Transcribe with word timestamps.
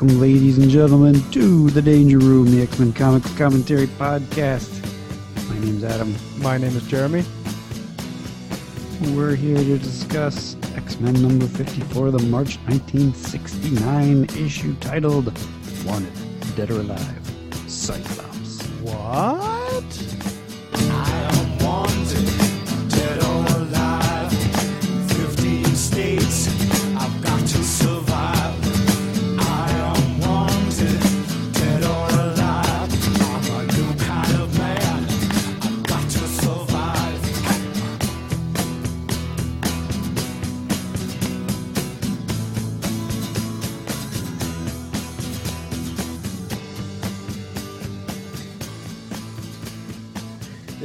Welcome, 0.00 0.18
ladies 0.18 0.56
and 0.56 0.70
gentlemen, 0.70 1.20
to 1.32 1.68
the 1.68 1.82
Danger 1.82 2.16
Room, 2.16 2.50
the 2.50 2.62
X 2.62 2.78
Men 2.78 2.90
Comics 2.90 3.36
Commentary 3.36 3.86
Podcast. 3.86 4.70
My 5.50 5.58
name's 5.58 5.84
Adam. 5.84 6.16
My 6.38 6.56
name 6.56 6.74
is 6.74 6.86
Jeremy. 6.86 7.22
We're 9.14 9.34
here 9.34 9.58
to 9.58 9.76
discuss 9.76 10.56
X 10.74 10.98
Men 11.00 11.20
number 11.20 11.46
54, 11.46 12.12
the 12.12 12.18
March 12.28 12.56
1969 12.60 14.24
issue 14.42 14.74
titled 14.76 15.38
Wanted, 15.84 16.14
Dead 16.56 16.70
or 16.70 16.80
Alive, 16.80 17.30
Cyclops. 17.66 18.62
What? 18.80 19.59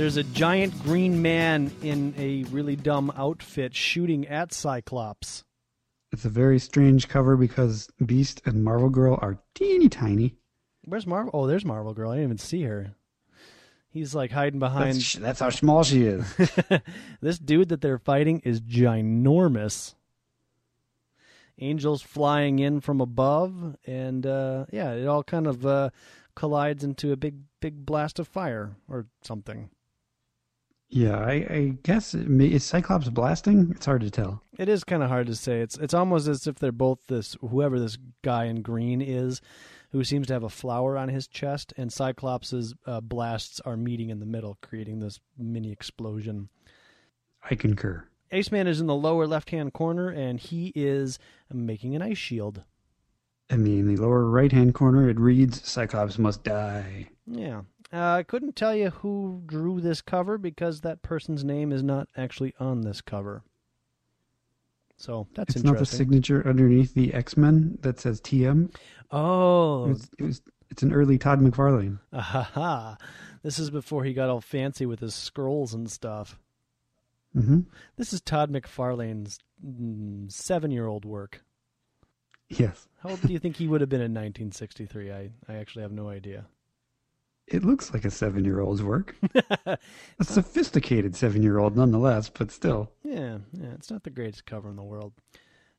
There's 0.06 0.17
a 0.17 0.23
giant 0.23 0.84
green 0.84 1.23
man 1.23 1.72
in 1.81 2.14
a 2.16 2.44
really 2.52 2.75
dumb 2.75 3.11
outfit 3.17 3.73
shooting 3.73 4.28
at 4.28 4.53
Cyclops. 4.53 5.44
It's 6.11 6.25
a 6.25 6.30
very 6.30 6.59
strange 6.59 7.08
cover 7.08 7.36
because 7.36 7.89
Beast 8.06 8.39
and 8.45 8.64
Marvel 8.64 8.92
Girl 8.92 9.17
are 9.20 9.39
teeny 9.56 9.89
tiny. 9.89 10.36
Where's 10.83 11.08
Marvel? 11.08 11.31
Oh, 11.33 11.48
there's 11.48 11.66
Marvel 11.66 11.95
Girl. 11.95 12.11
I 12.11 12.17
didn't 12.17 12.26
even 12.26 12.38
see 12.38 12.61
her. 12.61 12.94
He's 13.89 14.14
like 14.14 14.30
hiding 14.30 14.59
behind. 14.59 14.98
That's, 14.98 15.14
that's 15.14 15.39
how 15.39 15.50
small 15.50 15.83
she 15.83 16.03
is. 16.03 16.23
this 17.22 17.39
dude 17.39 17.70
that 17.70 17.81
they're 17.81 17.98
fighting 17.98 18.42
is 18.42 18.61
ginormous. 18.61 19.95
Angels 21.58 22.03
flying 22.03 22.59
in 22.59 22.80
from 22.80 23.02
above, 23.02 23.76
and 23.88 24.23
uh, 24.28 24.67
yeah, 24.72 24.92
it 24.92 25.08
all 25.08 25.23
kind 25.23 25.48
of 25.48 25.66
uh, 25.66 25.89
collides 26.36 26.83
into 26.83 27.11
a 27.11 27.17
big, 27.17 27.38
big 27.59 27.88
blast 27.88 28.20
of 28.20 28.28
fire 28.28 28.76
or 28.88 29.08
something. 29.23 29.72
Yeah, 30.89 31.17
I, 31.17 31.33
I 31.50 31.73
guess 31.83 32.14
it 32.14 32.28
may, 32.28 32.45
is 32.45 32.64
Cyclops 32.64 33.09
blasting? 33.09 33.72
It's 33.75 33.86
hard 33.86 34.02
to 34.02 34.11
tell. 34.11 34.41
It 34.58 34.69
is 34.69 34.83
kind 34.83 35.03
of 35.03 35.09
hard 35.09 35.27
to 35.27 35.36
say. 35.36 35.59
It's 35.61 35.77
it's 35.77 35.94
almost 35.94 36.27
as 36.27 36.47
if 36.47 36.55
they're 36.55 36.72
both 36.72 37.00
this 37.08 37.36
whoever 37.42 37.80
this 37.80 37.97
guy 38.23 38.45
in 38.45 38.61
green 38.61 39.02
is, 39.02 39.42
who 39.92 40.03
seems 40.03 40.27
to 40.27 40.33
have 40.33 40.44
a 40.44 40.50
flower 40.50 40.97
on 40.97 41.09
his 41.09 41.27
chest, 41.27 41.73
and 41.75 41.92
Cyclops's 41.92 42.75
uh, 42.86 43.02
blasts 43.02 43.59
are 43.61 43.75
meeting 43.75 44.09
in 44.09 44.19
the 44.19 44.25
middle, 44.25 44.58
creating 44.61 45.00
this 45.00 45.19
mini 45.38 45.72
explosion. 45.72 46.49
I 47.49 47.55
concur. 47.55 48.08
Iceman 48.32 48.67
is 48.67 48.80
in 48.80 48.88
the 48.88 48.95
lower 48.95 49.27
left 49.27 49.49
hand 49.49 49.73
corner, 49.73 50.09
and 50.09 50.39
he 50.39 50.71
is 50.76 51.20
making 51.52 51.95
an 51.95 52.02
ice 52.02 52.17
shield. 52.17 52.64
And 53.49 53.67
in 53.67 53.88
the 53.88 54.02
lower 54.02 54.30
right 54.30 54.52
hand 54.52 54.73
corner, 54.73 55.09
it 55.09 55.20
reads 55.20 55.67
Cyclops 55.67 56.17
must 56.17 56.43
die. 56.43 57.09
Yeah. 57.27 57.61
Uh, 57.93 58.15
I 58.15 58.23
couldn't 58.23 58.55
tell 58.55 58.75
you 58.75 58.89
who 58.89 59.41
drew 59.45 59.79
this 59.79 60.01
cover 60.01 60.37
because 60.37 60.81
that 60.81 61.01
person's 61.01 61.43
name 61.43 61.71
is 61.71 61.83
not 61.83 62.07
actually 62.17 62.53
on 62.59 62.81
this 62.81 63.01
cover. 63.01 63.43
So 64.97 65.27
that's 65.33 65.55
it's 65.55 65.65
not 65.65 65.77
the 65.77 65.85
signature 65.85 66.47
underneath 66.47 66.93
the 66.93 67.13
X 67.13 67.35
Men 67.35 67.77
that 67.81 67.99
says 67.99 68.21
TM. 68.21 68.73
oh, 69.11 69.89
It's, 69.91 70.09
it 70.17 70.23
was, 70.23 70.41
it's 70.69 70.83
an 70.83 70.93
early 70.93 71.17
Todd 71.17 71.41
McFarlane. 71.41 71.99
Ahaha. 72.13 72.97
This 73.43 73.59
is 73.59 73.69
before 73.69 74.03
he 74.03 74.13
got 74.13 74.29
all 74.29 74.41
fancy 74.41 74.85
with 74.85 75.02
his 75.02 75.13
scrolls 75.13 75.73
and 75.73 75.91
stuff. 75.91 76.39
Mm-hmm. 77.35 77.61
This 77.97 78.13
is 78.13 78.21
Todd 78.21 78.52
McFarlane's 78.52 79.39
mm, 79.63 80.31
seven 80.31 80.71
year 80.71 80.87
old 80.87 81.05
work. 81.05 81.43
Yes. 82.49 82.87
How 82.99 83.09
old 83.09 83.21
do 83.21 83.33
you 83.33 83.39
think 83.39 83.57
he 83.57 83.67
would 83.67 83.81
have 83.81 83.89
been 83.89 84.02
in 84.02 84.13
1963? 84.13 85.11
I, 85.11 85.31
I 85.47 85.55
actually 85.55 85.81
have 85.81 85.91
no 85.91 86.09
idea. 86.09 86.45
It 87.48 87.64
looks 87.64 87.94
like 87.94 88.06
a 88.06 88.11
seven 88.11 88.44
year 88.44 88.60
old's 88.60 88.82
work. 88.82 89.16
a 89.66 89.78
sophisticated 90.22 91.16
seven 91.16 91.44
year 91.44 91.60
old, 91.60 91.76
nonetheless, 91.76 92.30
but 92.30 92.52
still. 92.52 92.92
Yeah, 93.04 93.39
yeah, 93.54 93.73
it's 93.76 93.92
not 93.92 94.04
the 94.04 94.10
greatest 94.10 94.45
cover 94.45 94.70
in 94.70 94.76
the 94.76 94.83
world. 94.83 95.14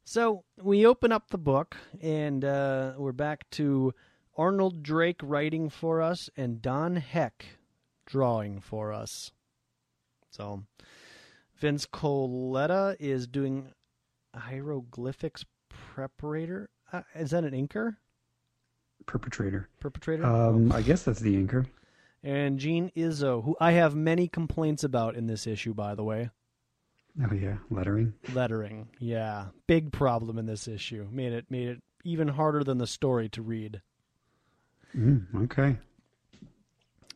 So 0.05 0.45
we 0.63 0.87
open 0.87 1.11
up 1.11 1.31
the 1.31 1.39
book, 1.39 1.77
and 2.01 2.45
uh, 2.45 2.93
we're 2.97 3.11
back 3.11 3.51
to 3.53 3.93
Arnold 4.37 4.83
Drake 4.83 5.21
writing 5.23 5.69
for 5.69 6.01
us 6.01 6.31
and 6.37 6.63
Don 6.63 6.97
Heck 6.97 7.45
drawing 8.07 8.61
for 8.61 8.93
us. 8.93 9.33
So 10.31 10.65
Vince 11.57 11.87
Colletta 11.87 12.97
is 13.01 13.27
doing 13.27 13.73
hieroglyphics 14.35 15.45
preparator. 15.71 16.67
Uh, 16.93 17.03
is 17.15 17.31
that 17.31 17.45
an 17.45 17.53
inker? 17.53 17.97
Perpetrator. 19.07 19.69
Perpetrator? 19.81 20.25
Um, 20.25 20.73
I 20.73 20.83
guess 20.83 21.03
that's 21.05 21.21
the 21.21 21.35
inker. 21.37 21.67
and 22.23 22.59
Jean 22.59 22.91
Izzo, 22.97 23.45
who 23.45 23.57
I 23.61 23.73
have 23.73 23.95
many 23.95 24.29
complaints 24.29 24.83
about 24.85 25.15
in 25.17 25.27
this 25.27 25.47
issue, 25.47 25.75
by 25.75 25.95
the 25.95 26.05
way. 26.05 26.31
Oh, 27.23 27.33
yeah. 27.33 27.57
Lettering. 27.71 28.13
Lettering, 28.35 28.89
yeah, 28.99 29.47
big 29.67 29.91
problem 29.91 30.37
in 30.39 30.45
this 30.47 30.69
issue. 30.69 31.09
Made 31.11 31.33
it 31.33 31.47
made 31.51 31.69
it 31.69 31.83
even 32.05 32.29
harder 32.29 32.63
than 32.63 32.77
the 32.79 32.87
story 32.87 33.29
to 33.31 33.41
read. 33.43 33.81
Mm, 34.95 35.25
okay. 35.45 35.79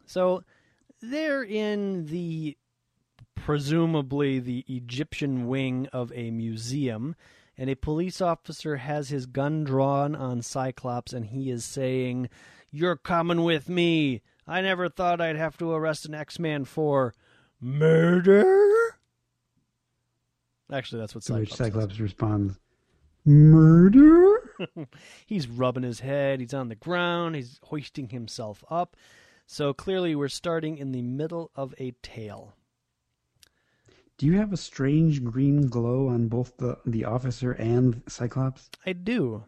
So 0.06 0.42
they're 1.02 1.42
in 1.44 2.06
the 2.06 2.56
presumably 3.34 4.38
the 4.38 4.64
Egyptian 4.68 5.46
wing 5.48 5.86
of 5.92 6.12
a 6.14 6.30
museum, 6.30 7.14
and 7.60 7.68
a 7.68 7.76
police 7.76 8.22
officer 8.22 8.76
has 8.76 9.10
his 9.10 9.26
gun 9.26 9.64
drawn 9.64 10.16
on 10.16 10.40
Cyclops, 10.40 11.12
and 11.12 11.26
he 11.26 11.50
is 11.50 11.62
saying, 11.62 12.30
"You're 12.70 12.96
coming 12.96 13.44
with 13.44 13.68
me. 13.68 14.22
I 14.46 14.62
never 14.62 14.88
thought 14.88 15.20
I'd 15.20 15.36
have 15.36 15.58
to 15.58 15.70
arrest 15.70 16.06
an 16.06 16.14
X-Man 16.14 16.64
for 16.64 17.12
murder." 17.60 18.96
Actually, 20.72 21.00
that's 21.00 21.14
what 21.14 21.22
Cyclops. 21.22 21.50
says. 21.50 21.66
Cyclops 21.66 22.00
responds, 22.00 22.58
Murder? 23.26 24.56
he's 25.26 25.46
rubbing 25.46 25.82
his 25.82 26.00
head. 26.00 26.40
He's 26.40 26.54
on 26.54 26.70
the 26.70 26.74
ground. 26.74 27.36
He's 27.36 27.60
hoisting 27.64 28.08
himself 28.08 28.64
up. 28.70 28.96
So 29.46 29.74
clearly, 29.74 30.14
we're 30.14 30.28
starting 30.28 30.78
in 30.78 30.92
the 30.92 31.02
middle 31.02 31.50
of 31.54 31.74
a 31.78 31.92
tale. 32.02 32.54
Do 34.20 34.26
you 34.26 34.36
have 34.36 34.52
a 34.52 34.58
strange 34.58 35.24
green 35.24 35.68
glow 35.68 36.08
on 36.08 36.28
both 36.28 36.58
the, 36.58 36.76
the 36.84 37.06
officer 37.06 37.52
and 37.52 38.02
Cyclops? 38.06 38.68
I 38.84 38.92
do. 38.92 39.44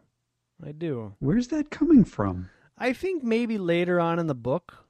I 0.65 0.72
do. 0.72 1.15
Where's 1.19 1.49
that 1.49 1.69
coming 1.69 2.04
from? 2.07 2.48
I 2.78 2.95
think 2.95 3.22
maybe 3.22 3.59
later 3.59 4.01
on 4.01 4.19
in 4.19 4.28
the 4.28 4.34
book, 4.34 4.86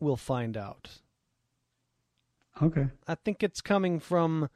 we'll 0.00 0.16
find 0.16 0.56
out. 0.56 0.88
Okay. 2.62 2.86
I 3.06 3.14
think 3.14 3.42
it's 3.42 3.60
coming 3.60 4.00
from 4.00 4.48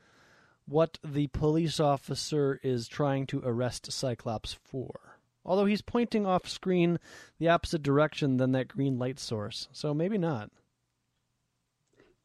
what 0.65 0.99
the 1.05 1.27
police 1.27 1.79
officer 1.79 2.59
is 2.63 2.89
trying 2.89 3.27
to 3.27 3.43
arrest 3.45 3.93
Cyclops 3.93 4.55
for. 4.55 5.19
Although 5.45 5.67
he's 5.67 5.83
pointing 5.83 6.25
off 6.25 6.49
screen 6.49 6.99
the 7.39 7.51
opposite 7.51 7.83
direction 7.83 8.39
than 8.39 8.53
that 8.53 8.69
green 8.69 8.99
light 8.99 9.19
source. 9.19 9.69
So 9.73 9.93
maybe 9.93 10.17
not. 10.17 10.51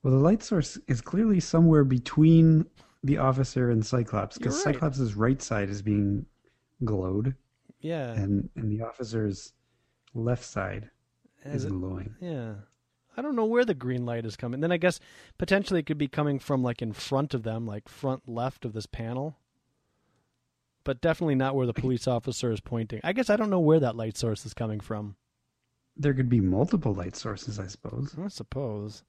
Well, 0.04 0.14
the 0.14 0.20
light 0.20 0.44
source 0.44 0.78
is 0.88 1.02
clearly 1.02 1.40
somewhere 1.40 1.84
between 1.86 2.66
the 3.04 3.18
officer 3.18 3.70
and 3.72 3.86
Cyclops 3.86 4.38
because 4.38 4.56
right. 4.66 4.76
Cyclops' 4.76 5.14
right 5.14 5.42
side 5.42 5.70
is 5.70 5.82
being 5.82 6.26
glowed 6.84 7.36
Yeah. 7.80 8.12
and, 8.14 8.50
and 8.56 8.70
the 8.72 8.84
officer's 8.86 9.54
left 10.14 10.44
side 10.44 10.90
As 11.44 11.56
is 11.56 11.66
it- 11.66 11.70
glowing. 11.70 12.16
Yeah. 12.22 12.56
I 13.16 13.22
don't 13.22 13.36
know 13.36 13.46
where 13.46 13.64
the 13.66 13.76
green 13.76 14.06
light 14.08 14.26
is 14.26 14.36
coming. 14.36 14.60
Then 14.60 14.72
I 14.72 14.78
guess 14.78 15.00
potentially 15.38 15.80
it 15.82 15.86
could 15.86 16.00
be 16.00 16.08
coming 16.08 16.40
from 16.40 16.64
like 16.64 16.82
in 16.82 16.94
front 16.94 17.34
of 17.36 17.44
them, 17.44 17.68
like 17.68 17.88
front 17.88 18.28
left 18.28 18.66
of 18.66 18.74
this 18.74 18.88
panel. 18.88 19.38
But 20.84 21.00
definitely 21.00 21.36
not 21.36 21.56
where 21.56 21.68
the 21.68 21.74
police 21.74 22.08
officer 22.08 22.52
is 22.52 22.60
pointing. 22.60 23.02
I 23.04 23.14
guess 23.14 23.30
I 23.30 23.36
don't 23.36 23.52
know 23.52 23.60
where 23.60 23.80
that 23.80 23.96
light 23.96 24.18
source 24.18 24.46
is 24.48 24.54
coming 24.56 24.80
from. 24.80 25.16
There 25.96 26.14
could 26.16 26.28
be 26.28 26.42
multiple 26.42 26.94
light 26.94 27.16
sources, 27.16 27.60
I 27.60 27.68
suppose. 27.68 28.16
I 28.20 28.28
suppose. 28.30 29.04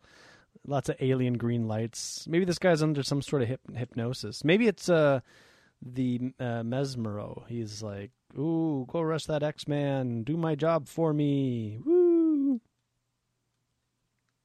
Lots 0.66 0.88
of 0.88 0.96
alien 1.00 1.34
green 1.34 1.68
lights. 1.68 2.26
Maybe 2.26 2.44
this 2.44 2.58
guy's 2.58 2.82
under 2.82 3.02
some 3.02 3.20
sort 3.20 3.42
of 3.42 3.48
hyp- 3.48 3.76
hypnosis. 3.76 4.44
Maybe 4.44 4.66
it's 4.66 4.88
uh 4.88 5.20
the 5.82 6.32
uh, 6.40 6.62
Mesmero. 6.62 7.46
He's 7.48 7.82
like, 7.82 8.10
"Ooh, 8.38 8.86
go 8.88 9.00
arrest 9.00 9.26
that 9.28 9.42
X-Man. 9.42 10.22
Do 10.22 10.36
my 10.38 10.54
job 10.54 10.88
for 10.88 11.12
me." 11.12 11.78
Woo! 11.84 12.60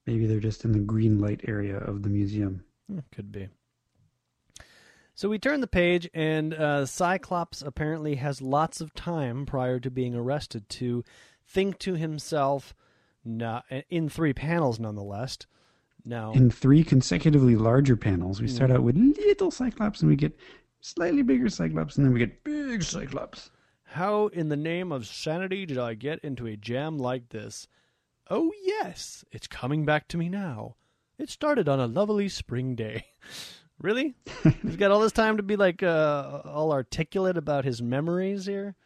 Maybe 0.06 0.26
they're 0.26 0.40
just 0.40 0.64
in 0.64 0.72
the 0.72 0.78
green 0.80 1.18
light 1.20 1.40
area 1.46 1.78
of 1.78 2.02
the 2.02 2.10
museum. 2.10 2.64
Hmm, 2.90 2.98
Could 3.12 3.32
be. 3.32 3.48
So 5.14 5.28
we 5.28 5.38
turn 5.38 5.60
the 5.60 5.66
page, 5.66 6.08
and 6.14 6.54
uh, 6.54 6.86
Cyclops 6.86 7.62
apparently 7.62 8.14
has 8.16 8.40
lots 8.42 8.80
of 8.80 8.94
time 8.94 9.44
prior 9.46 9.78
to 9.78 9.90
being 9.90 10.14
arrested 10.14 10.68
to 10.70 11.04
think 11.46 11.78
to 11.80 11.94
himself, 11.94 12.74
no, 13.24 13.60
in 13.90 14.08
three 14.08 14.32
panels 14.32 14.80
nonetheless. 14.80 15.38
Now, 16.04 16.32
In 16.32 16.50
three 16.50 16.82
consecutively 16.84 17.56
larger 17.56 17.96
panels, 17.96 18.40
we 18.40 18.48
start 18.48 18.70
out 18.70 18.82
with 18.82 18.96
little 18.96 19.50
Cyclops, 19.50 20.00
and 20.00 20.08
we 20.08 20.16
get 20.16 20.36
slightly 20.80 21.22
bigger 21.22 21.48
Cyclops, 21.48 21.96
and 21.96 22.06
then 22.06 22.12
we 22.12 22.18
get 22.18 22.42
big 22.44 22.82
Cyclops. 22.82 23.50
how 23.84 24.28
in 24.28 24.48
the 24.48 24.56
name 24.56 24.92
of 24.92 25.06
sanity 25.06 25.66
did 25.66 25.78
I 25.78 25.94
get 25.94 26.20
into 26.20 26.46
a 26.46 26.56
jam 26.56 26.98
like 26.98 27.28
this? 27.30 27.66
Oh, 28.30 28.52
yes, 28.62 29.24
it's 29.32 29.46
coming 29.46 29.84
back 29.84 30.06
to 30.08 30.16
me 30.16 30.28
now. 30.28 30.76
It 31.18 31.28
started 31.28 31.68
on 31.68 31.80
a 31.80 31.86
lovely 31.86 32.28
spring 32.28 32.74
day. 32.76 33.04
really? 33.80 34.14
He's 34.62 34.76
got 34.76 34.90
all 34.90 35.00
this 35.00 35.12
time 35.12 35.36
to 35.36 35.42
be 35.42 35.56
like 35.56 35.82
uh, 35.82 36.40
all 36.44 36.72
articulate 36.72 37.36
about 37.36 37.64
his 37.64 37.82
memories 37.82 38.46
here. 38.46 38.76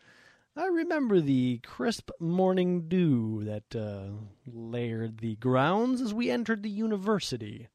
I 0.56 0.66
remember 0.66 1.20
the 1.20 1.58
crisp 1.64 2.10
morning 2.20 2.88
dew 2.88 3.42
that 3.44 3.74
uh, 3.74 4.10
layered 4.46 5.18
the 5.18 5.34
grounds 5.36 6.00
as 6.00 6.14
we 6.14 6.30
entered 6.30 6.62
the 6.62 6.70
university. 6.70 7.68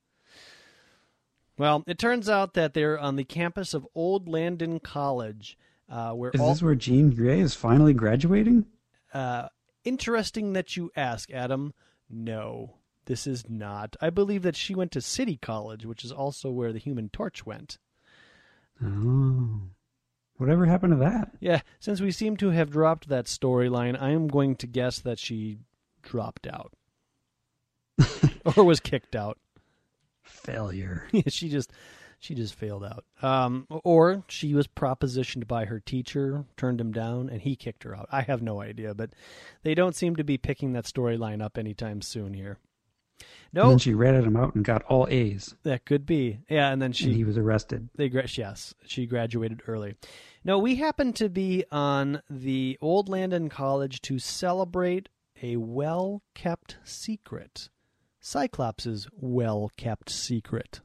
Well, 1.58 1.84
it 1.88 2.00
turns 2.00 2.30
out 2.30 2.54
that 2.54 2.74
they're 2.74 2.98
on 2.98 3.18
the 3.18 3.26
campus 3.26 3.74
of 3.74 3.86
Old 3.94 4.30
Landon 4.30 4.80
College, 4.80 5.58
uh, 5.90 6.12
where 6.14 6.32
Is 6.34 6.40
all 6.40 6.54
this 6.54 6.62
where 6.64 6.76
Jean 6.76 7.10
Grey 7.10 7.42
is 7.42 7.54
finally 7.54 7.94
graduating? 7.94 8.66
uh, 9.14 9.50
interesting 9.84 10.54
that 10.54 10.78
you 10.78 10.90
ask, 10.96 11.30
Adam. 11.32 11.74
No, 12.10 12.76
this 13.06 13.28
is 13.28 13.50
not. 13.50 13.98
I 14.00 14.10
believe 14.10 14.44
that 14.44 14.56
she 14.56 14.74
went 14.74 14.94
to 14.94 15.02
City 15.02 15.36
College, 15.36 15.86
which 15.86 16.06
is 16.06 16.14
also 16.14 16.50
where 16.50 16.72
the 16.72 16.80
Human 16.80 17.10
Torch 17.10 17.46
went. 17.46 17.78
Oh. 18.82 19.62
Whatever 20.40 20.66
happened 20.66 20.94
to 20.94 21.00
that? 21.00 21.32
Yeah, 21.42 21.62
since 21.82 22.00
we 22.00 22.12
seem 22.12 22.38
to 22.38 22.52
have 22.52 22.72
dropped 22.72 23.10
that 23.10 23.26
storyline, 23.26 24.02
I 24.02 24.12
am 24.12 24.30
going 24.30 24.56
to 24.56 24.68
guess 24.68 25.00
that 25.00 25.20
she 25.20 25.60
dropped 26.02 26.48
out 26.48 26.72
or 28.56 28.64
was 28.64 28.80
kicked 28.80 29.18
out. 29.18 29.38
Failure. 30.24 31.10
she 31.28 31.50
just 31.50 31.74
she 32.20 32.36
just 32.36 32.56
failed 32.56 32.86
out. 32.86 33.04
Um, 33.22 33.68
or 33.70 34.24
she 34.30 34.54
was 34.54 34.66
propositioned 34.66 35.46
by 35.46 35.66
her 35.66 35.82
teacher, 35.82 36.46
turned 36.56 36.80
him 36.80 36.94
down, 36.94 37.28
and 37.28 37.42
he 37.42 37.58
kicked 37.58 37.84
her 37.84 37.94
out. 37.94 38.08
I 38.10 38.22
have 38.22 38.42
no 38.42 38.62
idea, 38.62 38.94
but 38.94 39.10
they 39.64 39.76
don't 39.76 39.96
seem 39.96 40.16
to 40.16 40.24
be 40.24 40.38
picking 40.38 40.72
that 40.72 40.86
storyline 40.86 41.42
up 41.44 41.58
anytime 41.58 42.02
soon 42.02 42.34
here. 42.34 42.60
And 43.20 43.54
No, 43.54 43.70
then 43.70 43.78
she 43.80 43.94
ratted 43.94 44.26
him 44.26 44.36
out 44.36 44.56
and 44.56 44.64
got 44.64 44.84
all 44.84 45.08
A's, 45.10 45.56
that 45.64 45.86
could 45.86 46.06
be. 46.06 46.40
Yeah, 46.50 46.72
and 46.72 46.82
then 46.82 46.88
and 46.88 46.96
she 46.96 47.14
he 47.14 47.24
was 47.24 47.38
arrested. 47.38 47.90
they 47.96 48.08
yes, 48.08 48.74
she 48.86 49.06
graduated 49.06 49.62
early. 49.68 49.96
No, 50.44 50.58
we 50.58 50.76
happen 50.76 51.14
to 51.14 51.30
be 51.30 51.66
on 51.72 52.22
the 52.30 52.78
Old 52.82 53.10
Landon 53.10 53.50
College 53.50 54.02
to 54.04 54.20
celebrate 54.20 55.10
a 55.42 55.58
well-kept 55.58 56.78
secret. 56.84 57.70
Cyclops' 58.22 59.08
well-kept 59.14 60.10
secret. 60.10 60.82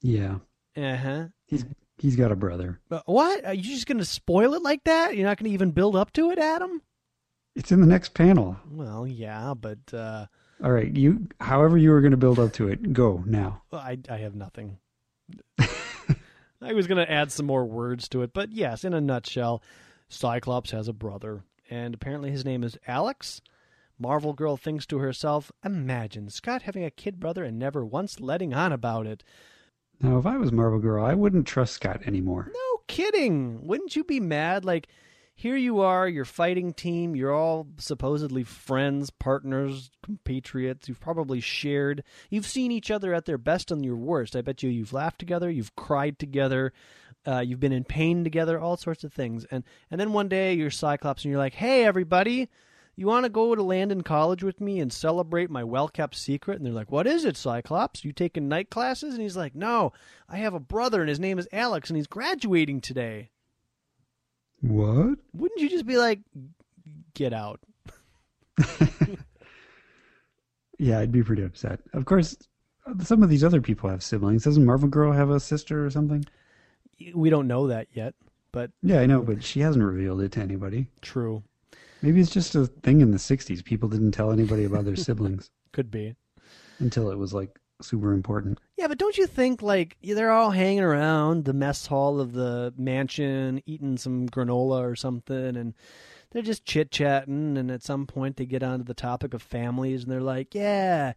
Yeah. 0.00 0.36
Uh-huh. 0.76 1.26
He's 1.46 1.64
he's 1.98 2.16
got 2.16 2.32
a 2.32 2.36
brother. 2.36 2.80
But 2.88 3.02
what? 3.06 3.44
Are 3.44 3.54
you 3.54 3.62
just 3.62 3.86
going 3.86 3.98
to 3.98 4.04
spoil 4.04 4.54
it 4.54 4.62
like 4.62 4.84
that? 4.84 5.16
You're 5.16 5.26
not 5.26 5.38
going 5.38 5.50
to 5.50 5.54
even 5.54 5.72
build 5.72 5.96
up 5.96 6.12
to 6.14 6.30
it, 6.30 6.38
Adam? 6.38 6.82
It's 7.56 7.72
in 7.72 7.80
the 7.80 7.86
next 7.86 8.14
panel. 8.14 8.56
Well, 8.70 9.06
yeah, 9.06 9.54
but 9.54 9.92
uh, 9.92 10.26
All 10.62 10.72
right, 10.72 10.94
you 10.94 11.28
however 11.40 11.76
you 11.76 11.90
were 11.90 12.00
going 12.00 12.10
to 12.10 12.16
build 12.16 12.38
up 12.38 12.52
to 12.54 12.68
it, 12.68 12.92
go 12.92 13.22
now. 13.26 13.62
I 13.72 13.98
I 14.08 14.16
have 14.18 14.34
nothing. 14.34 14.78
I 15.58 16.72
was 16.72 16.86
going 16.88 17.04
to 17.04 17.10
add 17.10 17.30
some 17.30 17.46
more 17.46 17.64
words 17.64 18.08
to 18.08 18.22
it, 18.22 18.32
but 18.32 18.50
yes, 18.50 18.82
in 18.84 18.92
a 18.92 19.00
nutshell, 19.00 19.62
Cyclops 20.08 20.72
has 20.72 20.88
a 20.88 20.92
brother, 20.92 21.44
and 21.70 21.94
apparently 21.94 22.30
his 22.30 22.44
name 22.44 22.64
is 22.64 22.76
Alex. 22.86 23.40
Marvel 24.00 24.32
Girl 24.32 24.56
thinks 24.56 24.84
to 24.86 24.98
herself, 24.98 25.52
"Imagine 25.64 26.30
Scott 26.30 26.62
having 26.62 26.84
a 26.84 26.90
kid 26.90 27.20
brother 27.20 27.44
and 27.44 27.58
never 27.58 27.84
once 27.84 28.20
letting 28.20 28.52
on 28.54 28.72
about 28.72 29.06
it." 29.06 29.22
Now, 30.00 30.18
if 30.18 30.26
I 30.26 30.36
was 30.36 30.52
Marvel 30.52 30.78
Girl, 30.78 31.04
I 31.04 31.14
wouldn't 31.14 31.46
trust 31.46 31.74
Scott 31.74 32.02
anymore. 32.06 32.50
No 32.52 32.80
kidding. 32.88 33.66
Wouldn't 33.66 33.96
you 33.96 34.04
be 34.04 34.20
mad? 34.20 34.64
Like, 34.64 34.88
here 35.38 35.56
you 35.56 35.78
are, 35.82 36.08
your 36.08 36.24
fighting 36.24 36.72
team, 36.72 37.14
you're 37.14 37.32
all 37.32 37.68
supposedly 37.76 38.42
friends, 38.42 39.08
partners, 39.08 39.88
compatriots. 40.02 40.88
You've 40.88 40.98
probably 40.98 41.38
shared, 41.38 42.02
you've 42.28 42.44
seen 42.44 42.72
each 42.72 42.90
other 42.90 43.14
at 43.14 43.24
their 43.24 43.38
best 43.38 43.70
and 43.70 43.84
your 43.84 43.94
worst. 43.94 44.34
I 44.34 44.42
bet 44.42 44.64
you 44.64 44.68
you've 44.68 44.92
laughed 44.92 45.20
together, 45.20 45.48
you've 45.48 45.76
cried 45.76 46.18
together, 46.18 46.72
uh, 47.24 47.38
you've 47.38 47.60
been 47.60 47.70
in 47.70 47.84
pain 47.84 48.24
together, 48.24 48.58
all 48.58 48.76
sorts 48.76 49.04
of 49.04 49.12
things. 49.12 49.44
And 49.48 49.62
and 49.92 50.00
then 50.00 50.12
one 50.12 50.26
day 50.26 50.54
you're 50.54 50.72
Cyclops 50.72 51.24
and 51.24 51.30
you're 51.30 51.38
like, 51.38 51.54
hey, 51.54 51.84
everybody. 51.84 52.48
You 52.96 53.06
want 53.06 53.26
to 53.26 53.30
go 53.30 53.54
to 53.54 53.62
Landon 53.62 54.02
College 54.02 54.42
with 54.42 54.60
me 54.60 54.80
and 54.80 54.92
celebrate 54.92 55.50
my 55.50 55.62
well 55.62 55.86
kept 55.86 56.16
secret? 56.16 56.56
And 56.56 56.66
they're 56.66 56.72
like, 56.72 56.90
What 56.90 57.06
is 57.06 57.24
it, 57.24 57.36
Cyclops? 57.36 58.04
You 58.04 58.10
taking 58.10 58.48
night 58.48 58.70
classes? 58.70 59.14
And 59.14 59.22
he's 59.22 59.36
like, 59.36 59.54
No, 59.54 59.92
I 60.28 60.38
have 60.38 60.52
a 60.52 60.58
brother 60.58 61.00
and 61.00 61.08
his 61.08 61.20
name 61.20 61.38
is 61.38 61.46
Alex 61.52 61.90
and 61.90 61.96
he's 61.96 62.08
graduating 62.08 62.80
today. 62.80 63.30
What? 64.60 65.18
Wouldn't 65.34 65.60
you 65.60 65.68
just 65.68 65.86
be 65.86 65.96
like, 65.96 66.20
Get 67.14 67.32
out? 67.32 67.60
Yeah, 70.80 71.00
I'd 71.00 71.10
be 71.10 71.24
pretty 71.24 71.42
upset. 71.42 71.80
Of 71.92 72.04
course, 72.04 72.36
some 73.02 73.24
of 73.24 73.28
these 73.30 73.42
other 73.42 73.60
people 73.60 73.90
have 73.90 74.00
siblings. 74.02 74.44
Doesn't 74.44 74.64
Marvel 74.64 74.88
Girl 74.88 75.10
have 75.12 75.28
a 75.30 75.40
sister 75.40 75.84
or 75.84 75.90
something? 75.90 76.24
We 77.14 77.30
don't 77.30 77.48
know 77.48 77.66
that 77.66 77.88
yet, 77.92 78.14
but 78.52 78.70
Yeah, 78.82 79.00
I 79.00 79.06
know, 79.06 79.22
but 79.22 79.42
she 79.42 79.58
hasn't 79.60 79.84
revealed 79.84 80.20
it 80.20 80.32
to 80.32 80.40
anybody. 80.40 80.86
true. 81.00 81.42
Maybe 82.00 82.20
it's 82.20 82.30
just 82.30 82.54
a 82.54 82.66
thing 82.66 83.00
in 83.00 83.10
the 83.10 83.16
60s. 83.18 83.64
People 83.64 83.88
didn't 83.88 84.12
tell 84.12 84.30
anybody 84.30 84.62
about 84.64 84.84
their 84.84 84.94
siblings 85.06 85.50
Could 85.72 85.90
be. 85.90 86.14
until 86.78 87.10
it 87.10 87.18
was 87.18 87.34
like 87.34 87.58
super 87.80 88.12
important. 88.12 88.58
Yeah, 88.76 88.88
but 88.88 88.98
don't 88.98 89.16
you 89.18 89.26
think 89.26 89.62
like 89.62 89.96
they're 90.02 90.30
all 90.30 90.50
hanging 90.50 90.82
around 90.82 91.44
the 91.44 91.52
mess 91.52 91.86
hall 91.86 92.20
of 92.20 92.32
the 92.32 92.72
mansion, 92.76 93.62
eating 93.66 93.96
some 93.96 94.28
granola 94.28 94.82
or 94.82 94.96
something, 94.96 95.56
and 95.56 95.74
they're 96.30 96.42
just 96.42 96.64
chit 96.64 96.90
chatting, 96.90 97.56
and 97.56 97.70
at 97.70 97.82
some 97.82 98.06
point 98.06 98.36
they 98.36 98.46
get 98.46 98.62
onto 98.62 98.84
the 98.84 98.94
topic 98.94 99.34
of 99.34 99.42
families, 99.42 100.02
and 100.02 100.12
they're 100.12 100.20
like, 100.20 100.54
"Yeah, 100.54 101.14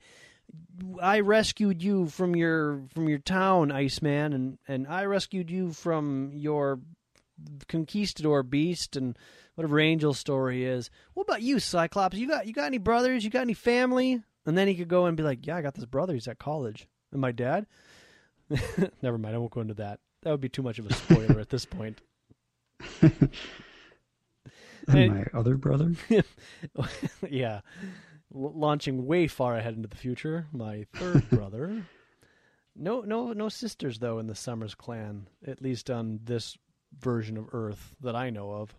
I 1.02 1.20
rescued 1.20 1.82
you 1.84 2.08
from 2.08 2.36
your 2.36 2.84
from 2.94 3.10
your 3.10 3.20
town, 3.20 3.72
Iceman, 3.72 4.34
and 4.34 4.58
and 4.68 4.88
I 4.88 5.06
rescued 5.06 5.50
you 5.50 5.74
from 5.74 6.32
your 6.34 6.80
conquistador 7.68 8.44
beast, 8.44 8.96
and 8.96 9.18
whatever 9.56 9.80
Angel's 9.80 10.20
story 10.20 10.64
is. 10.66 10.90
What 11.14 11.24
about 11.24 11.42
you, 11.42 11.60
Cyclops? 11.60 12.18
You 12.18 12.28
got 12.28 12.48
you 12.48 12.54
got 12.54 12.66
any 12.66 12.78
brothers? 12.78 13.24
You 13.24 13.30
got 13.30 13.42
any 13.42 13.54
family?" 13.54 14.22
And 14.46 14.58
then 14.58 14.68
he 14.68 14.76
could 14.76 14.88
go 14.88 15.06
and 15.06 15.16
be 15.16 15.24
like, 15.24 15.46
"Yeah, 15.46 15.58
I 15.58 15.62
got 15.62 15.76
this 15.76 15.86
brother. 15.86 16.14
He's 16.14 16.28
at 16.28 16.40
college." 16.40 16.88
And 17.12 17.22
my 17.22 17.32
dad? 17.32 17.68
Never 19.02 19.18
mind. 19.18 19.36
I 19.36 19.38
won't 19.38 19.52
go 19.52 19.62
into 19.62 19.76
that. 19.76 20.00
That 20.24 20.32
would 20.32 20.42
be 20.42 20.50
too 20.50 20.64
much 20.64 20.80
of 20.80 20.86
a 20.86 20.94
spoiler 20.94 21.40
at 21.40 21.50
this 21.50 21.66
point. 21.66 22.02
Hey. 24.90 25.06
And 25.06 25.16
my 25.16 25.26
other 25.34 25.58
brother? 25.58 25.94
yeah. 27.30 27.62
L- 28.34 28.54
launching 28.56 29.06
way 29.06 29.28
far 29.28 29.58
ahead 29.58 29.76
into 29.76 29.88
the 29.88 29.96
future. 29.96 30.48
My 30.52 30.86
third 30.94 31.30
brother. 31.30 31.84
No, 32.76 33.02
no, 33.02 33.34
no 33.34 33.50
sisters 33.50 34.00
though 34.00 34.20
in 34.20 34.28
the 34.28 34.36
Summers 34.36 34.76
clan. 34.76 35.28
At 35.46 35.62
least 35.62 35.90
on 35.90 36.20
this 36.24 36.58
version 37.00 37.38
of 37.38 37.50
Earth 37.52 37.96
that 38.02 38.16
I 38.16 38.30
know 38.30 38.52
of. 38.52 38.74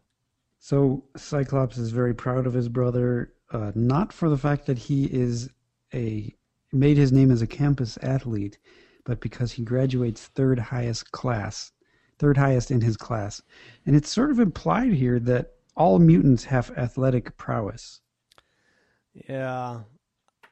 So 0.59 1.04
Cyclops 1.16 1.76
is 1.76 1.90
very 1.90 2.14
proud 2.14 2.47
of 2.47 2.52
his 2.52 2.69
brother, 2.69 3.33
uh, 3.52 3.73
not 3.75 4.12
for 4.12 4.28
the 4.28 4.38
fact 4.38 4.66
that 4.66 4.78
he 4.78 5.04
is 5.04 5.50
a 5.94 6.35
made 6.73 6.97
his 6.97 7.12
name 7.12 7.30
as 7.30 7.42
a 7.42 7.47
campus 7.47 7.99
athlete, 8.02 8.59
but 9.04 9.21
because 9.21 9.52
he 9.52 9.62
graduates 9.62 10.26
third 10.28 10.59
highest 10.59 11.12
class, 11.12 11.73
third 12.18 12.37
highest 12.38 12.71
in 12.71 12.80
his 12.80 12.97
class, 12.97 13.42
and 13.85 13.94
it's 13.94 14.11
sort 14.11 14.30
of 14.30 14.38
implied 14.38 14.92
here 14.92 15.18
that 15.21 15.52
all 15.76 15.99
mutants 15.99 16.44
have 16.44 16.71
athletic 16.76 17.37
prowess. 17.37 18.00
Yeah. 19.28 19.80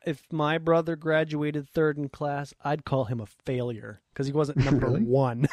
If 0.06 0.22
my 0.32 0.56
brother 0.56 0.96
graduated 0.96 1.68
third 1.68 1.98
in 1.98 2.08
class, 2.08 2.54
I'd 2.64 2.86
call 2.86 3.04
him 3.04 3.20
a 3.20 3.26
failure 3.26 4.00
because 4.12 4.26
he 4.26 4.32
wasn't 4.32 4.58
number 4.58 4.86
Really? 4.88 5.02
one. 5.02 5.46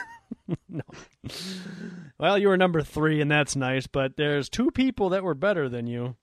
no. 0.69 0.83
Well, 2.17 2.37
you 2.37 2.47
were 2.47 2.57
number 2.57 2.81
three, 2.81 3.19
and 3.19 3.29
that's 3.29 3.57
nice, 3.57 3.87
but 3.87 4.15
there's 4.15 4.47
two 4.49 4.71
people 4.71 5.09
that 5.09 5.23
were 5.23 5.33
better 5.33 5.67
than 5.67 5.85
you. 5.87 6.15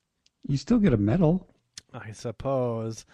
You 0.47 0.57
still 0.57 0.79
get 0.79 0.93
a 0.93 0.99
medal. 0.99 1.47
I 1.93 2.13
suppose. 2.13 3.07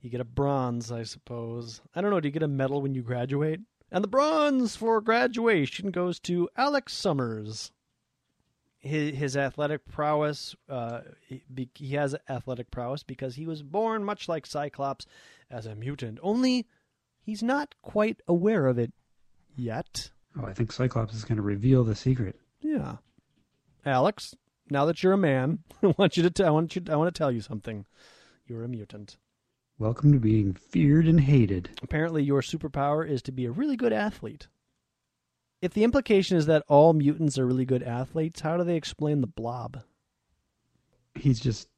You 0.00 0.10
get 0.10 0.20
a 0.20 0.24
bronze, 0.24 0.92
I 0.92 1.02
suppose. 1.02 1.80
I 1.94 2.00
don't 2.00 2.10
know. 2.10 2.20
Do 2.20 2.28
you 2.28 2.32
get 2.32 2.42
a 2.42 2.48
medal 2.48 2.82
when 2.82 2.94
you 2.94 3.02
graduate? 3.02 3.60
And 3.90 4.04
the 4.04 4.08
bronze 4.08 4.76
for 4.76 5.00
graduation 5.00 5.90
goes 5.90 6.20
to 6.20 6.48
Alex 6.56 6.92
Summers. 6.92 7.72
His, 8.78 9.16
his 9.16 9.36
athletic 9.36 9.88
prowess, 9.88 10.54
uh, 10.68 11.00
he, 11.26 11.42
he 11.74 11.94
has 11.94 12.14
athletic 12.28 12.70
prowess 12.70 13.02
because 13.02 13.34
he 13.34 13.46
was 13.46 13.62
born, 13.62 14.04
much 14.04 14.28
like 14.28 14.46
Cyclops, 14.46 15.04
as 15.50 15.66
a 15.66 15.74
mutant. 15.74 16.20
Only 16.22 16.68
he's 17.20 17.42
not 17.42 17.74
quite 17.82 18.20
aware 18.28 18.66
of 18.66 18.78
it 18.78 18.92
yet. 19.56 20.10
Oh, 20.40 20.46
I 20.46 20.52
think 20.52 20.70
Cyclops 20.70 21.14
is 21.14 21.24
going 21.24 21.36
to 21.36 21.42
reveal 21.42 21.82
the 21.82 21.96
secret. 21.96 22.38
Yeah. 22.60 22.96
Alex, 23.84 24.36
now 24.70 24.84
that 24.86 25.02
you're 25.02 25.12
a 25.12 25.18
man, 25.18 25.60
I 25.82 25.94
want 25.98 26.16
you 26.16 26.22
to 26.22 26.30
t- 26.30 26.44
I 26.44 26.50
want 26.50 26.74
you 26.76 26.82
I 26.90 26.96
want 26.96 27.12
to 27.14 27.18
tell 27.18 27.30
you 27.32 27.40
something. 27.40 27.86
You're 28.46 28.64
a 28.64 28.68
mutant. 28.68 29.16
Welcome 29.78 30.12
to 30.12 30.18
being 30.18 30.54
feared 30.54 31.06
and 31.06 31.20
hated. 31.20 31.70
Apparently 31.82 32.22
your 32.22 32.42
superpower 32.42 33.08
is 33.08 33.22
to 33.22 33.32
be 33.32 33.44
a 33.44 33.50
really 33.50 33.76
good 33.76 33.92
athlete. 33.92 34.48
If 35.60 35.72
the 35.74 35.84
implication 35.84 36.36
is 36.36 36.46
that 36.46 36.64
all 36.68 36.92
mutants 36.92 37.38
are 37.38 37.46
really 37.46 37.64
good 37.64 37.82
athletes, 37.82 38.40
how 38.40 38.56
do 38.56 38.64
they 38.64 38.76
explain 38.76 39.20
the 39.20 39.26
blob? 39.26 39.82
He's 41.14 41.40
just, 41.40 41.68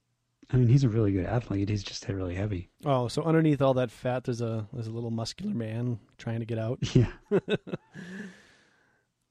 I 0.50 0.56
mean, 0.56 0.68
he's 0.68 0.85
a 0.85 0.88
really 0.88 1.12
good 1.12 1.25
athlete. 1.26 1.68
He's 1.70 1.82
just 1.82 2.06
really 2.09 2.35
heavy. 2.35 2.68
Oh, 2.85 3.09
so 3.09 3.23
underneath 3.23 3.61
all 3.62 3.75
that 3.75 3.90
fat 3.90 4.25
there's 4.25 4.40
a 4.42 4.66
there's 4.73 4.87
a 4.87 4.92
little 4.92 5.11
muscular 5.11 5.54
man 5.54 5.99
trying 6.18 6.40
to 6.40 6.47
get 6.47 6.59
out. 6.59 6.78
Yeah. 6.94 7.11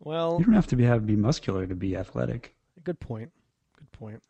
Well, 0.01 0.37
You 0.39 0.45
don't 0.45 0.53
have 0.55 0.67
to 0.67 0.75
be 0.77 0.85
have 0.85 1.01
to 1.01 1.05
be 1.05 1.15
muscular 1.17 1.67
to 1.67 1.75
be 1.75 1.95
athletic. 1.97 2.55
Good 2.83 2.99
point. 3.01 3.31
Point. 3.91 4.23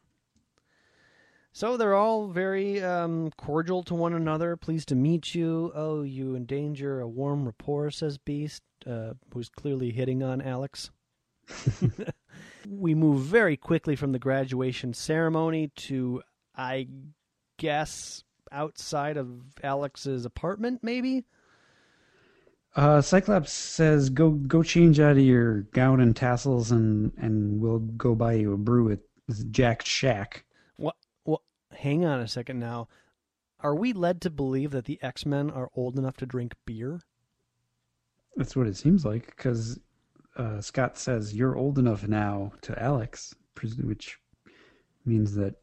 So 1.51 1.77
they're 1.77 1.95
all 1.95 2.27
very 2.27 2.81
um, 2.81 3.31
cordial 3.31 3.83
to 3.83 3.95
one 3.95 4.13
another. 4.13 4.55
Pleased 4.55 4.87
to 4.89 4.95
meet 4.95 5.33
you. 5.35 5.71
Oh, 5.75 6.03
you 6.03 6.35
endanger 6.35 7.01
a 7.01 7.07
warm 7.07 7.45
rapport, 7.45 7.91
says 7.91 8.17
Beast, 8.17 8.63
uh, 8.85 9.13
who's 9.33 9.49
clearly 9.49 9.91
hitting 9.91 10.23
on 10.23 10.41
Alex. 10.41 10.91
we 12.69 12.93
move 12.93 13.21
very 13.21 13.57
quickly 13.57 13.95
from 13.95 14.11
the 14.11 14.19
graduation 14.19 14.93
ceremony 14.93 15.71
to, 15.75 16.21
I 16.55 16.87
guess, 17.57 18.23
outside 18.51 19.17
of 19.17 19.27
Alex's 19.63 20.25
apartment, 20.25 20.79
maybe? 20.83 21.25
Uh, 22.75 23.01
Cyclops 23.01 23.51
says, 23.51 24.11
"Go, 24.11 24.29
go, 24.29 24.61
change 24.61 24.99
out 24.99 25.17
of 25.17 25.23
your 25.23 25.63
gown 25.73 25.99
and 25.99 26.15
tassels, 26.15 26.71
and 26.71 27.11
and 27.17 27.59
we'll 27.59 27.79
go 27.79 28.13
buy 28.13 28.33
you 28.33 28.53
a 28.53 28.57
brew 28.57 28.91
at 28.91 28.99
Jack's 29.51 29.87
Shack." 29.87 30.45
What? 30.77 30.95
What? 31.23 31.41
Hang 31.71 32.05
on 32.05 32.19
a 32.19 32.27
second 32.27 32.59
now. 32.59 32.87
Are 33.61 33.75
we 33.75 33.93
led 33.93 34.21
to 34.21 34.29
believe 34.29 34.71
that 34.71 34.85
the 34.85 34.99
X 35.01 35.25
Men 35.25 35.51
are 35.51 35.69
old 35.75 35.97
enough 35.97 36.17
to 36.17 36.25
drink 36.25 36.53
beer? 36.65 37.01
That's 38.35 38.55
what 38.55 38.67
it 38.67 38.77
seems 38.77 39.03
like, 39.03 39.27
because 39.27 39.79
uh, 40.37 40.61
Scott 40.61 40.97
says 40.97 41.35
you're 41.35 41.57
old 41.57 41.77
enough 41.77 42.07
now 42.07 42.53
to 42.61 42.81
Alex, 42.81 43.35
which 43.83 44.17
means 45.05 45.35
that 45.35 45.55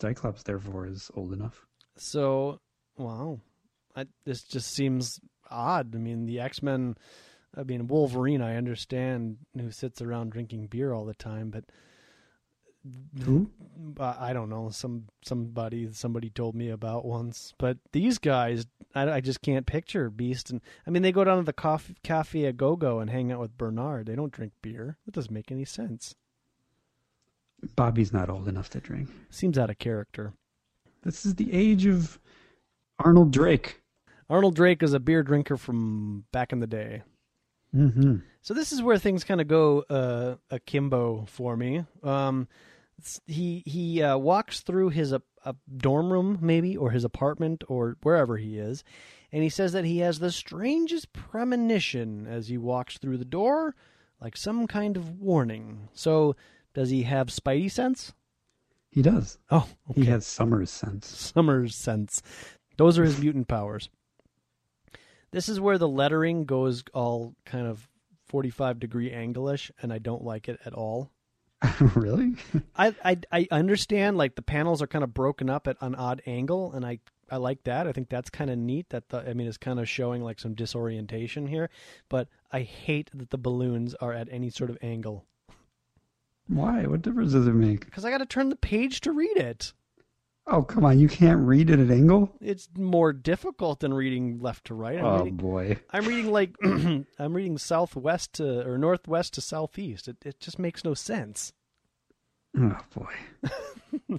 Cyclops 0.00 0.42
therefore 0.42 0.86
is 0.86 1.10
old 1.14 1.34
enough. 1.34 1.66
So, 1.96 2.60
wow, 2.96 3.40
I, 3.94 4.06
this 4.24 4.42
just 4.42 4.74
seems 4.74 5.20
odd. 5.50 5.94
I 5.94 5.98
mean, 5.98 6.24
the 6.24 6.40
X 6.40 6.62
Men. 6.62 6.96
I 7.54 7.64
mean, 7.64 7.86
Wolverine. 7.86 8.40
I 8.40 8.56
understand 8.56 9.36
who 9.54 9.70
sits 9.70 10.00
around 10.00 10.32
drinking 10.32 10.68
beer 10.68 10.94
all 10.94 11.04
the 11.04 11.12
time, 11.12 11.50
but 11.50 11.64
Who? 13.24 13.50
I 14.00 14.32
don't 14.32 14.48
know. 14.50 14.70
Some 14.70 15.04
somebody 15.24 15.88
somebody 15.92 16.30
told 16.30 16.54
me 16.54 16.70
about 16.70 17.04
once, 17.04 17.52
but 17.58 17.78
these 17.92 18.18
guys, 18.18 18.66
I, 18.94 19.10
I 19.10 19.20
just 19.20 19.40
can't 19.42 19.66
picture 19.66 20.10
Beast. 20.10 20.50
And 20.50 20.60
I 20.86 20.90
mean, 20.90 21.02
they 21.02 21.12
go 21.12 21.22
down 21.24 21.38
to 21.38 21.44
the 21.44 21.52
coffee, 21.52 21.96
cafe 22.02 22.44
a 22.46 22.52
go 22.52 22.74
go 22.74 22.98
and 22.98 23.08
hang 23.10 23.30
out 23.30 23.40
with 23.40 23.56
Bernard. 23.56 24.06
They 24.06 24.16
don't 24.16 24.32
drink 24.32 24.52
beer. 24.62 24.98
That 25.04 25.14
doesn't 25.14 25.32
make 25.32 25.52
any 25.52 25.64
sense. 25.64 26.16
Bobby's 27.76 28.12
not 28.12 28.28
old 28.28 28.48
enough 28.48 28.70
to 28.70 28.80
drink. 28.80 29.08
Seems 29.30 29.56
out 29.56 29.70
of 29.70 29.78
character. 29.78 30.32
This 31.02 31.24
is 31.24 31.36
the 31.36 31.52
age 31.52 31.86
of 31.86 32.18
Arnold 32.98 33.32
Drake. 33.32 33.80
Arnold 34.28 34.56
Drake 34.56 34.82
is 34.82 34.92
a 34.92 35.00
beer 35.00 35.22
drinker 35.22 35.56
from 35.56 36.24
back 36.32 36.52
in 36.52 36.60
the 36.60 36.66
day. 36.66 37.02
Mm-hmm. 37.74 38.16
So 38.40 38.54
this 38.54 38.72
is 38.72 38.82
where 38.82 38.98
things 38.98 39.24
kind 39.24 39.40
of 39.40 39.48
go 39.48 39.84
uh, 39.88 40.36
akimbo 40.50 41.24
for 41.26 41.56
me. 41.56 41.84
Um, 42.02 42.42
it's- 42.42 42.71
he 43.26 43.62
he 43.66 44.02
uh, 44.02 44.16
walks 44.16 44.60
through 44.60 44.90
his 44.90 45.12
uh, 45.12 45.18
a 45.44 45.54
dorm 45.76 46.12
room 46.12 46.38
maybe 46.40 46.76
or 46.76 46.90
his 46.90 47.04
apartment 47.04 47.64
or 47.68 47.96
wherever 48.02 48.36
he 48.36 48.58
is, 48.58 48.84
and 49.32 49.42
he 49.42 49.48
says 49.48 49.72
that 49.72 49.84
he 49.84 49.98
has 49.98 50.18
the 50.18 50.30
strangest 50.30 51.12
premonition 51.12 52.26
as 52.26 52.48
he 52.48 52.58
walks 52.58 52.98
through 52.98 53.18
the 53.18 53.24
door, 53.24 53.74
like 54.20 54.36
some 54.36 54.66
kind 54.66 54.96
of 54.96 55.18
warning. 55.20 55.88
So 55.94 56.36
does 56.74 56.90
he 56.90 57.02
have 57.02 57.26
spidey 57.28 57.70
sense? 57.70 58.12
He 58.90 59.02
does. 59.02 59.38
Oh, 59.50 59.68
He 59.94 60.04
has 60.04 60.26
Summer's 60.26 60.70
sense. 60.70 61.06
Summer's 61.08 61.74
sense. 61.74 62.22
Those 62.76 62.98
are 62.98 63.04
his 63.04 63.18
mutant 63.18 63.48
powers. 63.48 63.88
This 65.30 65.48
is 65.48 65.58
where 65.60 65.78
the 65.78 65.88
lettering 65.88 66.44
goes 66.44 66.84
all 66.92 67.34
kind 67.46 67.66
of 67.66 67.88
45 68.26 68.78
degree 68.78 69.10
angle-ish, 69.10 69.70
and 69.80 69.92
I 69.92 69.98
don't 69.98 70.22
like 70.24 70.46
it 70.48 70.60
at 70.66 70.74
all. 70.74 71.10
really? 71.94 72.34
I, 72.76 72.94
I 73.04 73.16
I 73.30 73.48
understand 73.50 74.16
like 74.16 74.34
the 74.34 74.42
panels 74.42 74.82
are 74.82 74.86
kind 74.86 75.04
of 75.04 75.14
broken 75.14 75.48
up 75.50 75.66
at 75.68 75.76
an 75.80 75.94
odd 75.94 76.22
angle, 76.26 76.72
and 76.72 76.84
I 76.84 76.98
I 77.30 77.36
like 77.36 77.64
that. 77.64 77.86
I 77.86 77.92
think 77.92 78.08
that's 78.08 78.30
kind 78.30 78.50
of 78.50 78.58
neat. 78.58 78.90
That 78.90 79.08
the 79.08 79.18
I 79.28 79.34
mean, 79.34 79.46
it's 79.46 79.56
kind 79.58 79.78
of 79.80 79.88
showing 79.88 80.22
like 80.22 80.40
some 80.40 80.54
disorientation 80.54 81.46
here. 81.46 81.70
But 82.08 82.28
I 82.52 82.60
hate 82.60 83.10
that 83.14 83.30
the 83.30 83.38
balloons 83.38 83.94
are 83.96 84.12
at 84.12 84.28
any 84.30 84.50
sort 84.50 84.70
of 84.70 84.78
angle 84.82 85.24
Why? 86.48 86.86
What 86.86 87.02
difference 87.02 87.32
does 87.32 87.46
it 87.46 87.52
make? 87.54 87.84
because 87.84 88.04
I 88.04 88.10
got 88.10 88.18
to 88.18 88.26
turn 88.26 88.48
the 88.48 88.56
page 88.56 89.00
to 89.02 89.12
read 89.12 89.36
it. 89.36 89.72
Oh, 90.46 90.62
come 90.62 90.84
on. 90.84 90.98
You 90.98 91.08
can't 91.08 91.46
read 91.46 91.70
at 91.70 91.78
an 91.78 91.90
angle? 91.92 92.34
It's 92.40 92.68
more 92.76 93.12
difficult 93.12 93.80
than 93.80 93.94
reading 93.94 94.40
left 94.40 94.66
to 94.66 94.74
right. 94.74 94.98
I'm 94.98 95.04
Oh, 95.04 95.18
reading, 95.18 95.36
boy. 95.36 95.78
I'm 95.90 96.04
reading 96.04 96.32
like 96.32 96.56
I'm 96.64 97.06
reading 97.32 97.58
southwest 97.58 98.34
to 98.34 98.66
or 98.68 98.76
northwest 98.76 99.34
to 99.34 99.40
southeast. 99.40 100.08
It 100.08 100.16
it 100.24 100.40
just 100.40 100.58
makes 100.58 100.84
no 100.84 100.94
sense. 100.94 101.52
Oh, 102.58 102.76
boy. 102.94 104.18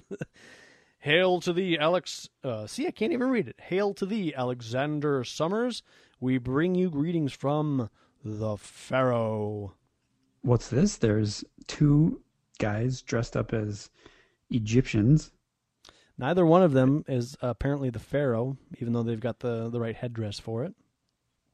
Hail 0.98 1.40
to 1.42 1.52
thee, 1.52 1.76
Alex. 1.78 2.30
Uh, 2.42 2.66
see, 2.66 2.86
I 2.86 2.90
can't 2.90 3.12
even 3.12 3.28
read 3.28 3.46
it. 3.46 3.60
Hail 3.60 3.92
to 3.94 4.06
thee, 4.06 4.32
Alexander 4.34 5.22
Summers. 5.24 5.82
We 6.18 6.38
bring 6.38 6.74
you 6.74 6.88
greetings 6.88 7.32
from 7.34 7.90
the 8.24 8.56
Pharaoh. 8.56 9.74
What's 10.40 10.68
this? 10.68 10.96
There's 10.96 11.44
two 11.66 12.22
guys 12.58 13.02
dressed 13.02 13.36
up 13.36 13.52
as 13.52 13.90
Egyptians. 14.48 15.30
Neither 16.16 16.46
one 16.46 16.62
of 16.62 16.72
them 16.72 17.04
is 17.08 17.36
apparently 17.42 17.90
the 17.90 17.98
Pharaoh, 17.98 18.56
even 18.80 18.92
though 18.92 19.02
they've 19.02 19.18
got 19.18 19.40
the, 19.40 19.68
the 19.68 19.80
right 19.80 19.96
headdress 19.96 20.38
for 20.38 20.64
it. 20.64 20.74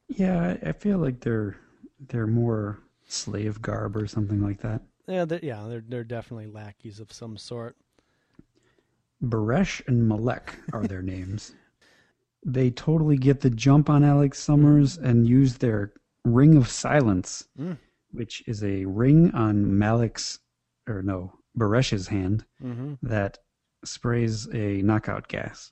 Yeah, 0.07 0.57
I 0.63 0.69
I 0.69 0.71
feel 0.73 0.97
like 0.99 1.21
they're 1.21 1.55
they're 1.99 2.27
more 2.27 2.79
slave 3.07 3.61
garb 3.61 3.95
or 3.97 4.07
something 4.07 4.41
like 4.41 4.61
that. 4.61 4.81
Yeah, 5.07 5.25
they're, 5.25 5.39
yeah, 5.43 5.65
they're 5.67 5.83
they're 5.87 6.03
definitely 6.03 6.47
lackeys 6.47 6.99
of 6.99 7.11
some 7.11 7.37
sort. 7.37 7.75
Baresh 9.23 9.81
and 9.87 10.07
Malek 10.07 10.55
are 10.73 10.85
their 10.87 11.01
names. 11.15 11.53
They 12.45 12.71
totally 12.71 13.17
get 13.17 13.41
the 13.41 13.49
jump 13.51 13.89
on 13.89 14.03
Alex 14.03 14.39
Summers 14.39 14.97
and 14.97 15.27
use 15.27 15.57
their 15.57 15.93
ring 16.25 16.55
of 16.57 16.67
silence, 16.67 17.47
Mm. 17.59 17.77
which 18.11 18.43
is 18.47 18.63
a 18.63 18.85
ring 18.85 19.31
on 19.31 19.77
Malik's 19.77 20.39
or 20.87 21.01
no, 21.03 21.33
Baresh's 21.57 22.07
hand 22.07 22.45
Mm-hmm. 22.63 22.93
that 23.07 23.37
sprays 23.83 24.47
a 24.53 24.81
knockout 24.81 25.27
gas. 25.27 25.71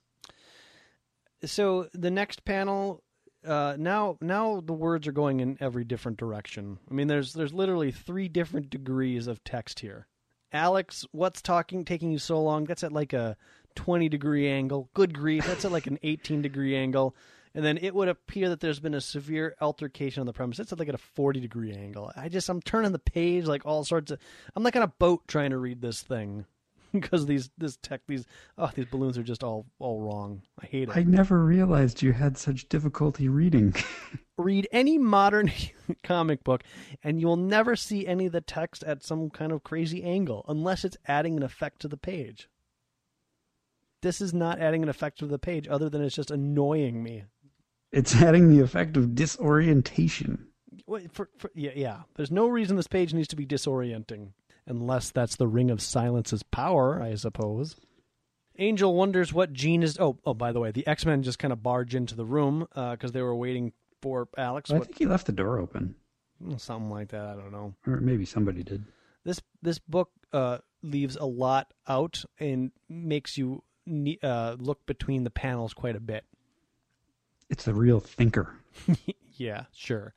So 1.46 1.88
the 1.94 2.12
next 2.12 2.44
panel, 2.44 3.04
uh, 3.46 3.76
now 3.78 4.18
now 4.22 4.62
the 4.62 4.74
words 4.74 5.08
are 5.08 5.14
going 5.14 5.40
in 5.40 5.58
every 5.60 5.86
different 5.86 6.18
direction. 6.18 6.80
I 6.90 6.94
mean, 6.94 7.08
there's 7.08 7.34
there's 7.34 7.54
literally 7.54 7.92
three 7.92 8.28
different 8.28 8.70
degrees 8.70 9.28
of 9.28 9.44
text 9.44 9.80
here. 9.80 10.08
Alex, 10.52 11.06
what's 11.12 11.42
talking 11.42 11.86
taking 11.86 12.12
you 12.12 12.20
so 12.20 12.42
long? 12.42 12.66
That's 12.66 12.84
at 12.84 12.92
like 12.92 13.14
a 13.14 13.38
twenty 13.76 14.10
degree 14.10 14.50
angle. 14.50 14.90
Good 14.94 15.14
grief, 15.14 15.46
that's 15.46 15.66
at 15.66 15.72
like 15.72 15.88
an 15.88 16.00
eighteen 16.04 16.42
degree 16.42 16.76
angle. 16.76 17.16
And 17.56 17.66
then 17.66 17.80
it 17.82 17.96
would 17.96 18.10
appear 18.10 18.50
that 18.50 18.60
there's 18.60 18.80
been 18.80 18.94
a 18.94 19.02
severe 19.02 19.56
altercation 19.60 20.22
on 20.22 20.28
the 20.28 20.34
premise. 20.34 20.60
It's 20.60 20.72
at 20.72 20.80
like 20.80 20.90
at 20.90 20.96
a 20.96 21.00
forty 21.00 21.40
degree 21.40 21.74
angle. 21.74 22.12
I 22.16 22.30
just 22.30 22.50
I'm 22.50 22.62
turning 22.62 22.92
the 22.92 23.00
page 23.00 23.46
like 23.46 23.66
all 23.66 23.84
sorts 23.84 24.12
of. 24.12 24.20
I'm 24.56 24.64
like 24.64 24.76
on 24.76 24.82
a 24.82 24.88
boat 24.88 25.22
trying 25.28 25.52
to 25.52 25.58
read 25.58 25.82
this 25.82 26.02
thing 26.02 26.46
because 26.94 27.26
these 27.26 27.50
this 27.58 27.78
tech 27.78 28.02
these 28.08 28.26
oh 28.58 28.70
these 28.74 28.86
balloons 28.86 29.18
are 29.18 29.24
just 29.24 29.44
all 29.44 29.66
all 29.80 30.02
wrong. 30.02 30.42
I 30.62 30.66
hate 30.66 30.90
it. 30.90 30.98
I 30.98 31.04
never 31.04 31.44
realized 31.44 32.02
you 32.02 32.14
had 32.14 32.38
such 32.38 32.70
difficulty 32.70 33.30
reading. 33.30 33.74
read 34.38 34.68
any 34.72 34.98
modern 34.98 35.52
comic 36.04 36.44
book 36.44 36.64
and 37.04 37.20
you'll 37.20 37.36
never 37.36 37.76
see 37.76 38.08
any 38.08 38.28
of 38.28 38.32
the 38.32 38.40
text 38.42 38.84
at 38.84 39.04
some 39.04 39.30
kind 39.30 39.52
of 39.52 39.64
crazy 39.64 40.02
angle 40.04 40.46
unless 40.48 40.86
it's 40.86 40.98
adding 41.08 41.36
an 41.36 41.44
effect 41.44 41.82
to 41.82 41.88
the 41.90 41.98
page. 41.98 42.48
This 44.02 44.22
is 44.22 44.34
not 44.34 44.60
adding 44.60 44.82
an 44.82 44.88
effect 44.88 45.20
to 45.20 45.26
the 45.26 45.38
page 45.40 45.68
other 45.68 45.90
than 45.90 46.02
it's 46.02 46.16
just 46.16 46.32
annoying 46.32 47.04
me. 47.04 47.26
it's 47.92 48.16
adding 48.16 48.50
the 48.50 48.64
effect 48.64 48.96
of 48.96 49.14
disorientation. 49.14 50.48
Wait, 50.88 51.12
For, 51.12 51.30
for, 51.38 51.52
yeah, 51.54 51.72
yeah, 51.76 51.98
there's 52.16 52.32
no 52.32 52.48
reason 52.48 52.78
this 52.78 52.88
page 52.88 53.14
needs 53.14 53.28
to 53.28 53.36
be 53.36 53.46
disorienting 53.46 54.30
unless 54.70 55.12
that's 55.12 55.36
the 55.36 55.48
ring 55.48 55.70
of 55.70 55.82
silence's 55.82 56.44
power, 56.44 57.02
I 57.02 57.16
suppose. 57.16 57.76
Angel 58.58 58.94
wonders 58.94 59.34
what 59.34 59.52
Jean 59.54 59.84
is. 59.84 59.98
Oh, 60.00 60.18
oh, 60.26 60.34
by 60.34 60.52
the 60.52 60.60
way, 60.60 60.72
the 60.72 60.86
X 60.88 61.06
Men 61.06 61.24
just 61.24 61.40
kind 61.40 61.52
of 61.52 61.62
barge 61.64 61.96
into 61.96 62.16
the 62.16 62.26
room 62.26 62.68
because 62.74 63.12
they 63.12 63.22
were 63.22 63.36
waiting 63.36 63.74
for 64.02 64.28
Alex. 64.38 64.70
I 64.72 64.76
What- 64.76 64.86
think 64.88 64.98
he 65.00 65.06
left 65.06 65.26
the 65.26 65.32
door 65.34 65.60
open. 65.60 65.96
something 66.58 66.90
like 66.90 67.10
that. 67.10 67.26
I 67.26 67.36
don't 67.36 67.52
know. 67.52 67.74
Or 67.88 68.00
maybe 68.00 68.24
somebody 68.26 68.64
did. 68.64 68.86
This 69.26 69.42
this 69.62 69.80
book 69.80 70.12
uh, 70.32 70.60
leaves 70.82 71.16
a 71.18 71.26
lot 71.26 71.74
out 71.88 72.24
and 72.40 72.72
makes 72.88 73.38
you 73.38 73.64
ne- 73.86 74.20
uh, 74.24 74.56
look 74.60 74.86
between 74.86 75.24
the 75.26 75.30
panels 75.30 75.74
quite 75.74 75.96
a 75.98 76.00
bit. 76.00 76.24
It's 77.50 77.68
a 77.68 77.74
real 77.74 78.00
thinker. 78.00 78.54
Yeah, 79.36 79.66
sure. 79.72 80.14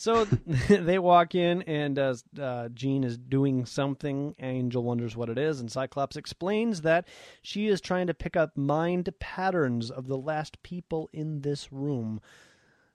So 0.00 0.24
they 0.70 0.98
walk 0.98 1.34
in, 1.34 1.60
and 1.64 1.98
uh, 1.98 2.14
uh, 2.40 2.70
Jean 2.70 3.04
is 3.04 3.18
doing 3.18 3.66
something. 3.66 4.34
Angel 4.38 4.82
wonders 4.82 5.14
what 5.14 5.28
it 5.28 5.36
is, 5.36 5.60
and 5.60 5.70
Cyclops 5.70 6.16
explains 6.16 6.80
that 6.80 7.06
she 7.42 7.66
is 7.66 7.82
trying 7.82 8.06
to 8.06 8.14
pick 8.14 8.34
up 8.34 8.56
mind 8.56 9.10
patterns 9.18 9.90
of 9.90 10.06
the 10.06 10.16
last 10.16 10.62
people 10.62 11.10
in 11.12 11.42
this 11.42 11.70
room. 11.70 12.18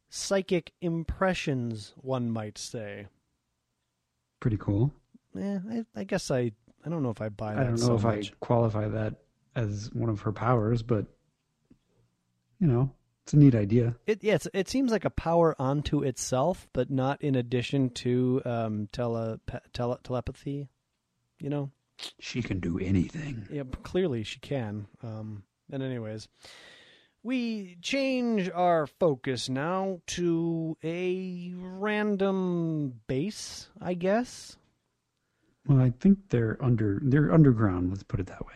Psychic 0.10 0.72
impressions, 0.82 1.94
one 1.98 2.32
might 2.32 2.58
say. 2.58 3.06
Pretty 4.40 4.58
cool. 4.58 4.92
Yeah, 5.36 5.60
I, 5.70 5.86
I 5.96 6.06
guess 6.06 6.32
I, 6.32 6.54
I 6.84 6.90
don't 6.90 7.04
know 7.04 7.12
if 7.12 7.22
I 7.22 7.30
buy 7.30 7.54
that 7.54 7.62
I 7.62 7.64
don't 7.66 7.80
know 7.82 7.86
so 7.86 7.96
if 7.98 8.04
much. 8.04 8.32
I 8.32 8.36
qualify 8.40 8.88
that 8.88 9.14
as 9.56 9.92
one 9.94 10.10
of 10.10 10.22
her 10.22 10.32
powers, 10.32 10.82
but 10.82 11.06
you 12.60 12.66
know, 12.66 12.92
it's 13.26 13.34
a 13.34 13.38
neat 13.38 13.56
idea. 13.56 13.96
It 14.06 14.24
yeah, 14.24 14.38
it 14.54 14.70
seems 14.70 14.92
like 14.92 15.04
a 15.04 15.10
power 15.10 15.56
onto 15.58 16.04
itself, 16.04 16.68
but 16.74 16.92
not 16.92 17.24
in 17.24 17.34
addition 17.34 17.90
to 17.92 18.40
um, 18.46 18.88
tele, 18.92 19.40
tele 19.74 19.98
telepathy. 20.04 20.70
You 21.40 21.50
know. 21.50 21.72
She 22.20 22.44
can 22.44 22.60
do 22.60 22.78
anything. 22.78 23.48
Yeah, 23.50 23.64
clearly 23.82 24.24
she 24.24 24.40
can. 24.40 24.86
Um, 25.02 25.44
and 25.72 25.82
anyways, 25.82 26.28
we 27.24 27.78
change 27.82 28.48
our 28.54 28.86
focus 28.86 29.50
now 29.50 30.02
to 30.08 30.78
a 30.84 31.52
random 31.56 32.94
base, 33.08 33.70
I 33.82 33.96
guess. 33.96 34.58
Well, 35.68 35.82
I 35.82 35.94
think 36.00 36.20
they're 36.30 36.60
under 36.62 37.00
they're 37.02 37.34
underground. 37.34 37.90
Let's 37.90 38.04
put 38.04 38.20
it 38.20 38.28
that 38.28 38.46
way. 38.46 38.54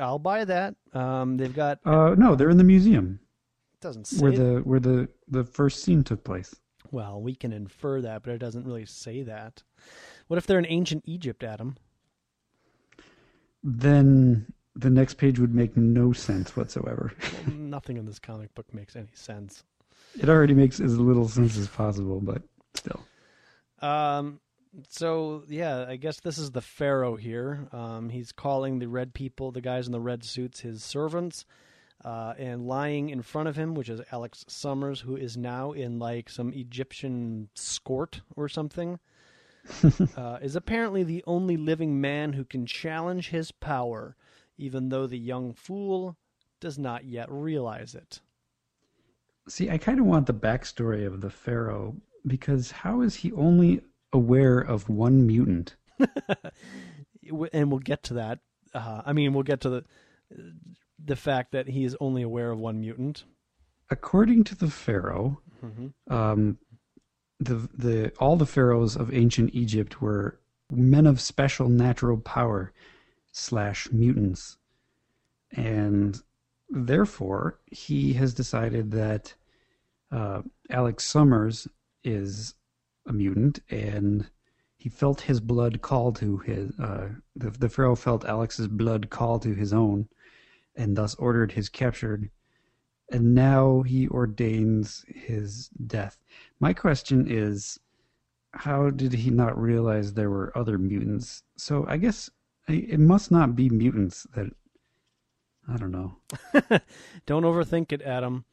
I'll 0.00 0.18
buy 0.18 0.44
that. 0.46 0.74
Um, 0.92 1.36
they've 1.36 1.54
got 1.54 1.78
Uh, 1.84 2.16
no, 2.18 2.34
they're 2.34 2.50
in 2.50 2.56
the 2.56 2.64
museum 2.64 3.20
doesn't 3.86 4.06
say 4.06 4.20
where 4.20 4.32
the 4.32 4.60
where 4.64 4.80
the 4.80 5.08
the 5.28 5.44
first 5.44 5.82
scene 5.84 6.02
took 6.02 6.24
place. 6.24 6.54
well, 6.90 7.20
we 7.20 7.34
can 7.34 7.52
infer 7.52 8.00
that, 8.00 8.22
but 8.22 8.32
it 8.32 8.38
doesn't 8.38 8.66
really 8.66 8.84
say 8.84 9.22
that. 9.22 9.62
What 10.26 10.38
if 10.38 10.46
they're 10.46 10.58
in 10.58 10.66
ancient 10.66 11.04
Egypt, 11.06 11.44
Adam? 11.44 11.76
Then 13.62 14.46
the 14.74 14.90
next 14.90 15.14
page 15.14 15.38
would 15.38 15.54
make 15.54 15.76
no 15.76 16.12
sense 16.12 16.56
whatsoever. 16.56 17.12
Well, 17.46 17.56
nothing 17.56 17.96
in 17.96 18.06
this 18.06 18.18
comic 18.18 18.54
book 18.54 18.72
makes 18.74 18.96
any 18.96 19.08
sense. 19.14 19.64
It 20.20 20.28
already 20.28 20.54
makes 20.54 20.80
as 20.80 20.98
little 20.98 21.28
sense 21.28 21.56
as 21.56 21.68
possible, 21.68 22.20
but 22.20 22.42
still. 22.74 23.00
Um. 23.80 24.40
So 24.88 25.44
yeah, 25.48 25.86
I 25.88 25.96
guess 25.96 26.20
this 26.20 26.36
is 26.38 26.50
the 26.50 26.60
Pharaoh 26.60 27.16
here. 27.16 27.66
Um, 27.72 28.10
he's 28.10 28.30
calling 28.32 28.78
the 28.78 28.88
red 28.88 29.14
people, 29.14 29.50
the 29.50 29.62
guys 29.62 29.86
in 29.86 29.92
the 29.92 30.00
red 30.00 30.22
suits, 30.22 30.60
his 30.60 30.84
servants, 30.84 31.46
uh, 32.04 32.34
and 32.38 32.66
lying 32.66 33.10
in 33.10 33.22
front 33.22 33.48
of 33.48 33.56
him, 33.56 33.74
which 33.74 33.88
is 33.88 34.00
Alex 34.12 34.44
Summers, 34.48 35.00
who 35.00 35.16
is 35.16 35.36
now 35.36 35.72
in 35.72 35.98
like 35.98 36.28
some 36.28 36.52
Egyptian 36.52 37.48
skort 37.54 38.20
or 38.36 38.48
something. 38.48 38.98
uh, 40.16 40.38
is 40.40 40.54
apparently 40.54 41.02
the 41.02 41.24
only 41.26 41.56
living 41.56 42.00
man 42.00 42.34
who 42.34 42.44
can 42.44 42.66
challenge 42.66 43.30
his 43.30 43.50
power, 43.50 44.16
even 44.56 44.90
though 44.90 45.06
the 45.06 45.18
young 45.18 45.52
fool 45.52 46.16
does 46.60 46.78
not 46.78 47.04
yet 47.04 47.30
realize 47.30 47.94
it. 47.94 48.20
See, 49.48 49.70
I 49.70 49.78
kind 49.78 49.98
of 49.98 50.06
want 50.06 50.26
the 50.26 50.34
backstory 50.34 51.06
of 51.06 51.20
the 51.20 51.30
Pharaoh 51.30 51.96
because 52.26 52.70
how 52.70 53.00
is 53.00 53.16
he 53.16 53.32
only 53.32 53.80
aware 54.12 54.58
of 54.58 54.88
one 54.88 55.26
mutant? 55.26 55.76
and 57.52 57.70
we'll 57.70 57.78
get 57.78 58.02
to 58.04 58.14
that. 58.14 58.40
Uh, 58.74 59.02
I 59.04 59.12
mean, 59.12 59.32
we'll 59.32 59.42
get 59.42 59.60
to 59.62 59.70
the 59.70 59.84
the 61.04 61.16
fact 61.16 61.52
that 61.52 61.68
he 61.68 61.84
is 61.84 61.96
only 62.00 62.22
aware 62.22 62.50
of 62.50 62.58
one 62.58 62.80
mutant. 62.80 63.24
According 63.90 64.44
to 64.44 64.54
the 64.54 64.70
Pharaoh, 64.70 65.40
um, 66.08 66.58
the 67.38 67.68
the 67.74 68.12
all 68.18 68.36
the 68.36 68.46
pharaohs 68.46 68.96
of 68.96 69.12
ancient 69.12 69.54
Egypt 69.54 70.00
were 70.00 70.40
men 70.70 71.06
of 71.06 71.20
special 71.20 71.68
natural 71.68 72.18
power 72.18 72.72
slash 73.32 73.90
mutants, 73.92 74.56
and 75.52 76.20
therefore 76.70 77.60
he 77.66 78.14
has 78.14 78.34
decided 78.34 78.90
that 78.92 79.34
uh, 80.10 80.42
Alex 80.70 81.04
Summers 81.04 81.68
is 82.04 82.54
a 83.06 83.12
mutant, 83.12 83.60
and 83.70 84.28
he 84.78 84.88
felt 84.88 85.22
his 85.22 85.40
blood 85.40 85.82
call 85.82 86.12
to 86.12 86.38
his. 86.38 86.78
Uh, 86.78 87.08
the 87.34 87.50
the 87.50 87.68
pharaoh 87.68 87.96
felt 87.96 88.24
Alex's 88.24 88.68
blood 88.68 89.10
call 89.10 89.38
to 89.40 89.54
his 89.54 89.72
own, 89.72 90.08
and 90.76 90.96
thus 90.96 91.14
ordered 91.16 91.52
his 91.52 91.68
captured 91.68 92.30
and 93.10 93.34
now 93.34 93.82
he 93.82 94.08
ordains 94.08 95.04
his 95.08 95.68
death. 95.86 96.18
My 96.60 96.72
question 96.72 97.26
is, 97.28 97.78
how 98.52 98.90
did 98.90 99.12
he 99.12 99.30
not 99.30 99.60
realize 99.60 100.12
there 100.12 100.30
were 100.30 100.56
other 100.56 100.78
mutants? 100.78 101.42
So 101.56 101.84
I 101.88 101.98
guess 101.98 102.30
it 102.68 102.98
must 102.98 103.30
not 103.30 103.54
be 103.54 103.68
mutants 103.68 104.26
that. 104.34 104.52
I 105.68 105.76
don't 105.76 105.90
know. 105.90 106.16
Don't 107.26 107.42
overthink 107.42 107.90
it, 107.90 108.00
Adam. 108.02 108.44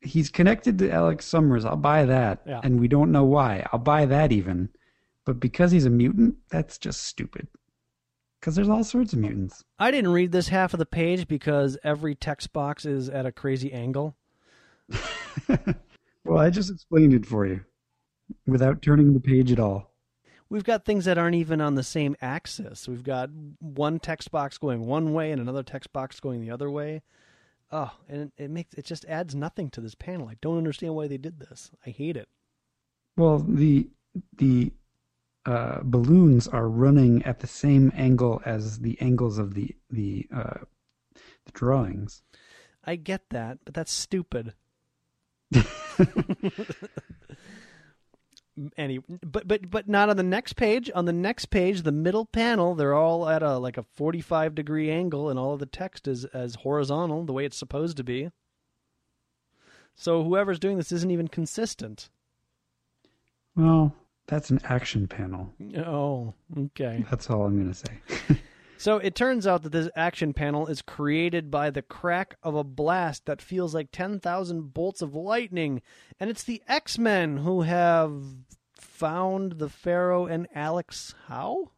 He's 0.00 0.28
connected 0.28 0.78
to 0.78 0.90
Alex 0.90 1.24
Summers. 1.24 1.64
I'll 1.64 1.76
buy 1.76 2.04
that. 2.04 2.42
Yeah. 2.46 2.60
And 2.62 2.78
we 2.78 2.86
don't 2.86 3.10
know 3.10 3.24
why. 3.24 3.66
I'll 3.72 3.80
buy 3.80 4.04
that 4.06 4.30
even. 4.30 4.68
But 5.24 5.40
because 5.40 5.72
he's 5.72 5.86
a 5.86 5.90
mutant, 5.90 6.36
that's 6.50 6.76
just 6.78 7.02
stupid. 7.02 7.48
Because 8.40 8.54
there's 8.54 8.68
all 8.68 8.84
sorts 8.84 9.12
of 9.12 9.18
mutants. 9.18 9.64
I 9.78 9.90
didn't 9.90 10.12
read 10.12 10.32
this 10.32 10.48
half 10.48 10.72
of 10.72 10.78
the 10.78 10.86
page 10.86 11.26
because 11.26 11.76
every 11.82 12.14
text 12.14 12.52
box 12.52 12.84
is 12.84 13.08
at 13.08 13.26
a 13.26 13.32
crazy 13.32 13.72
angle. 13.72 14.16
Well, 16.28 16.38
I 16.38 16.50
just 16.50 16.70
explained 16.70 17.14
it 17.14 17.24
for 17.24 17.46
you 17.46 17.64
without 18.46 18.82
turning 18.82 19.14
the 19.14 19.20
page 19.20 19.50
at 19.50 19.58
all. 19.58 19.94
We've 20.50 20.64
got 20.64 20.84
things 20.84 21.06
that 21.06 21.16
aren't 21.16 21.36
even 21.36 21.62
on 21.62 21.74
the 21.74 21.82
same 21.82 22.16
axis. 22.20 22.86
We've 22.86 23.02
got 23.02 23.30
one 23.60 23.98
text 23.98 24.30
box 24.30 24.58
going 24.58 24.84
one 24.84 25.14
way 25.14 25.32
and 25.32 25.40
another 25.40 25.62
text 25.62 25.92
box 25.92 26.20
going 26.20 26.42
the 26.42 26.50
other 26.50 26.70
way. 26.70 27.02
Oh, 27.72 27.90
and 28.08 28.30
it, 28.36 28.50
makes 28.50 28.74
it 28.74 28.84
just 28.84 29.06
adds 29.06 29.34
nothing 29.34 29.70
to 29.70 29.80
this 29.80 29.94
panel. 29.94 30.28
I 30.28 30.36
don't 30.42 30.58
understand 30.58 30.94
why 30.94 31.06
they 31.06 31.16
did 31.16 31.40
this. 31.40 31.70
I 31.86 31.90
hate 31.90 32.16
it. 32.16 32.28
Well, 33.16 33.38
the 33.38 33.88
the 34.36 34.72
uh, 35.46 35.80
balloons 35.82 36.48
are 36.48 36.68
running 36.68 37.22
at 37.24 37.40
the 37.40 37.46
same 37.46 37.92
angle 37.94 38.42
as 38.44 38.80
the 38.80 39.00
angles 39.00 39.38
of 39.38 39.54
the 39.54 39.74
the 39.90 40.26
uh, 40.34 40.58
the 41.46 41.52
drawings. 41.52 42.22
I 42.84 42.96
get 42.96 43.30
that, 43.30 43.58
but 43.64 43.74
that's 43.74 43.92
stupid. 43.92 44.54
Any, 48.76 48.98
but 49.24 49.46
but 49.46 49.70
but 49.70 49.88
not 49.88 50.10
on 50.10 50.16
the 50.16 50.22
next 50.22 50.54
page. 50.54 50.90
On 50.94 51.04
the 51.04 51.12
next 51.12 51.46
page, 51.46 51.82
the 51.82 51.92
middle 51.92 52.24
panel, 52.24 52.74
they're 52.74 52.94
all 52.94 53.28
at 53.28 53.42
a 53.42 53.56
like 53.58 53.78
a 53.78 53.84
forty-five 53.94 54.54
degree 54.54 54.90
angle, 54.90 55.30
and 55.30 55.38
all 55.38 55.54
of 55.54 55.60
the 55.60 55.66
text 55.66 56.08
is 56.08 56.24
as 56.26 56.56
horizontal, 56.56 57.24
the 57.24 57.32
way 57.32 57.44
it's 57.44 57.56
supposed 57.56 57.96
to 57.98 58.04
be. 58.04 58.30
So 59.94 60.24
whoever's 60.24 60.58
doing 60.58 60.76
this 60.76 60.92
isn't 60.92 61.10
even 61.10 61.28
consistent. 61.28 62.08
Well, 63.56 63.94
that's 64.28 64.50
an 64.50 64.60
action 64.64 65.08
panel. 65.08 65.52
Oh, 65.78 66.34
okay. 66.56 67.04
That's 67.10 67.28
all 67.28 67.44
I'm 67.44 67.56
going 67.56 67.72
to 67.72 67.74
say. 67.74 68.36
So 68.80 68.98
it 68.98 69.16
turns 69.16 69.44
out 69.44 69.64
that 69.64 69.72
this 69.72 69.90
action 69.96 70.32
panel 70.32 70.68
is 70.68 70.82
created 70.82 71.50
by 71.50 71.70
the 71.70 71.82
crack 71.82 72.36
of 72.44 72.54
a 72.54 72.62
blast 72.62 73.26
that 73.26 73.42
feels 73.42 73.74
like 73.74 73.88
10,000 73.90 74.72
bolts 74.72 75.02
of 75.02 75.16
lightning. 75.16 75.82
And 76.20 76.30
it's 76.30 76.44
the 76.44 76.62
X 76.68 76.96
Men 76.96 77.38
who 77.38 77.62
have 77.62 78.22
found 78.76 79.58
the 79.58 79.68
Pharaoh 79.68 80.26
and 80.26 80.46
Alex 80.54 81.16
how? 81.26 81.72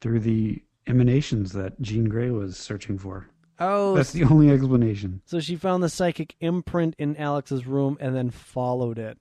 Through 0.00 0.20
the 0.20 0.62
emanations 0.86 1.52
that 1.54 1.80
Jean 1.82 2.04
Grey 2.04 2.30
was 2.30 2.56
searching 2.56 2.98
for. 2.98 3.26
Oh, 3.58 3.96
That's 3.96 4.12
the 4.12 4.22
only 4.22 4.48
explanation. 4.48 5.22
so 5.26 5.40
she 5.40 5.56
found 5.56 5.82
the 5.82 5.88
psychic 5.88 6.36
imprint 6.38 6.94
in 6.98 7.16
Alex's 7.16 7.66
room 7.66 7.98
and 8.00 8.14
then 8.14 8.30
followed 8.30 9.00
it. 9.00 9.18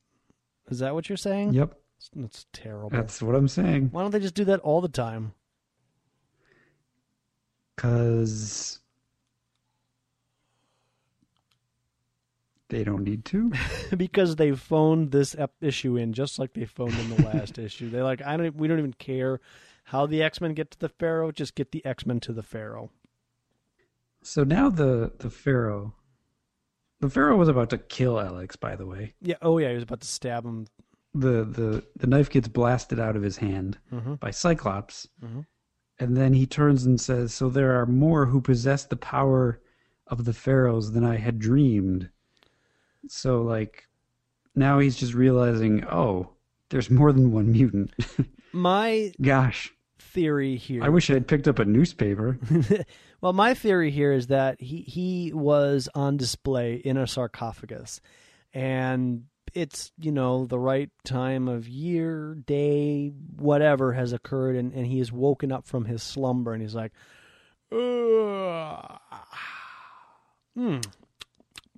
Is 0.70 0.80
that 0.80 0.94
what 0.94 1.10
you're 1.10 1.18
saying? 1.18 1.54
Yep, 1.54 1.74
That's 2.16 2.46
terrible. 2.54 2.90
that's 2.90 3.22
what 3.22 3.36
I'm 3.36 3.48
saying. 3.48 3.90
Why 3.92 4.02
don't 4.02 4.12
they 4.12 4.20
just 4.20 4.36
do 4.36 4.46
that 4.46 4.60
all 4.62 4.82
the 4.82 4.88
time? 4.90 5.34
Because 7.76 8.80
they 12.70 12.84
don't 12.84 13.04
need 13.04 13.24
to. 13.26 13.52
because 13.98 14.36
they 14.36 14.52
phoned 14.52 15.12
this 15.12 15.36
ep- 15.36 15.54
issue 15.62 15.96
in 15.96 16.14
just 16.14 16.40
like 16.40 16.54
they 16.54 16.66
phoned 16.66 16.98
in 16.98 17.16
the 17.16 17.24
last 17.24 17.58
issue. 17.60 17.90
They're 17.90 18.04
like, 18.04 18.22
I 18.22 18.36
don't. 18.36 18.56
We 18.56 18.68
don't 18.68 18.80
even 18.80 18.94
care 18.94 19.40
how 19.86 20.06
the 20.06 20.24
X 20.24 20.42
Men 20.42 20.54
get 20.54 20.72
to 20.72 20.80
the 20.80 20.90
Pharaoh. 20.90 21.32
Just 21.32 21.56
get 21.56 21.72
the 21.72 21.86
X 21.86 22.06
Men 22.06 22.20
to 22.22 22.34
the 22.34 22.44
Pharaoh. 22.44 22.90
So 24.24 24.44
now 24.44 24.70
the 24.70 25.14
the 25.20 25.30
pharaoh 25.30 25.94
the 27.00 27.10
pharaoh 27.10 27.36
was 27.38 27.50
about 27.50 27.70
to 27.72 27.78
kill 27.78 28.20
Alex. 28.20 28.56
By 28.56 28.76
the 28.76 28.86
way, 28.86 29.14
Yeah. 29.22 29.36
Oh, 29.42 29.58
yeah. 29.58 29.70
He 29.70 29.76
was 29.76 29.84
about 29.84 30.02
to 30.02 30.08
stab 30.08 30.46
him. 30.46 30.68
the 31.14 31.44
the 31.46 31.84
the 31.96 32.08
knife 32.08 32.30
gets 32.30 32.48
blasted 32.48 33.00
out 33.00 33.16
of 33.16 33.24
his 33.24 33.38
hand 33.38 33.78
Mm-hmm. 33.92 34.16
by 34.16 34.32
Cyclops, 34.32 35.08
Mhm. 35.24 35.46
and 36.00 36.16
then 36.18 36.34
he 36.34 36.46
turns 36.46 36.86
and 36.86 37.00
says, 37.02 37.34
"So 37.34 37.50
there 37.50 37.80
are 37.80 37.86
more 37.86 38.26
who 38.28 38.40
possess 38.42 38.86
the 38.86 38.98
power 38.98 39.60
of 40.08 40.26
the 40.26 40.34
pharaohs 40.34 40.92
than 40.92 41.04
I 41.04 41.18
had 41.18 41.40
dreamed." 41.40 42.10
So 43.08 43.42
like, 43.42 43.88
now 44.56 44.80
he's 44.80 44.96
just 44.98 45.14
realizing, 45.14 45.84
oh, 45.86 46.30
there's 46.70 46.90
more 46.90 47.12
than 47.14 47.32
one 47.32 47.52
mutant. 47.52 47.94
My 48.54 49.12
Gosh, 49.22 49.74
theory 50.00 50.56
here. 50.56 50.84
I 50.84 50.90
wish 50.90 51.10
I 51.10 51.14
had 51.14 51.28
picked 51.28 51.48
up 51.48 51.60
a 51.60 51.66
newspaper. 51.66 52.40
well, 53.22 53.34
my 53.34 53.54
theory 53.54 53.92
here 53.92 54.12
is 54.12 54.28
that 54.28 54.62
he 54.62 54.82
he 54.82 55.32
was 55.34 55.90
on 55.96 56.18
display 56.18 56.76
in 56.76 56.98
a 56.98 57.08
sarcophagus, 57.08 58.02
and 58.54 59.26
it's 59.54 59.92
you 60.00 60.12
know 60.12 60.46
the 60.46 60.60
right 60.60 60.90
time 61.04 61.48
of 61.48 61.68
year, 61.68 62.36
day, 62.46 63.12
whatever 63.36 63.94
has 63.94 64.14
occurred, 64.14 64.56
and, 64.56 64.74
and 64.74 64.86
he 64.86 65.00
is 65.00 65.12
woken 65.12 65.52
up 65.52 65.68
from 65.68 65.86
his 65.86 66.04
slumber, 66.04 66.54
and 66.54 66.62
he's 66.62 66.76
like, 66.76 66.92
"Ugh. 67.72 69.00
hmm. 70.56 70.80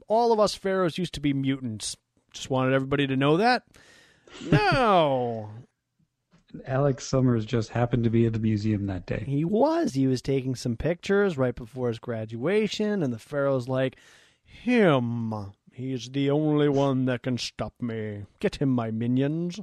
All 0.07 0.31
of 0.31 0.39
us 0.39 0.55
pharaohs 0.55 0.97
used 0.97 1.13
to 1.13 1.19
be 1.19 1.33
mutants. 1.33 1.95
Just 2.33 2.49
wanted 2.49 2.73
everybody 2.73 3.07
to 3.07 3.15
know 3.15 3.37
that. 3.37 3.63
No, 4.51 5.49
Alex 6.65 7.05
Summers 7.05 7.45
just 7.45 7.69
happened 7.69 8.03
to 8.03 8.09
be 8.09 8.25
at 8.25 8.33
the 8.33 8.39
museum 8.39 8.87
that 8.87 9.05
day. 9.05 9.23
He 9.25 9.45
was. 9.45 9.93
He 9.93 10.07
was 10.07 10.21
taking 10.21 10.55
some 10.55 10.75
pictures 10.75 11.37
right 11.37 11.55
before 11.55 11.89
his 11.89 11.99
graduation, 11.99 13.03
and 13.03 13.13
the 13.13 13.19
Pharaoh's 13.19 13.67
like, 13.67 13.97
Him. 14.43 15.53
He's 15.71 16.09
the 16.09 16.29
only 16.29 16.67
one 16.67 17.05
that 17.05 17.23
can 17.23 17.37
stop 17.37 17.73
me. 17.81 18.25
Get 18.39 18.55
him, 18.55 18.69
my 18.69 18.91
minions. 18.91 19.61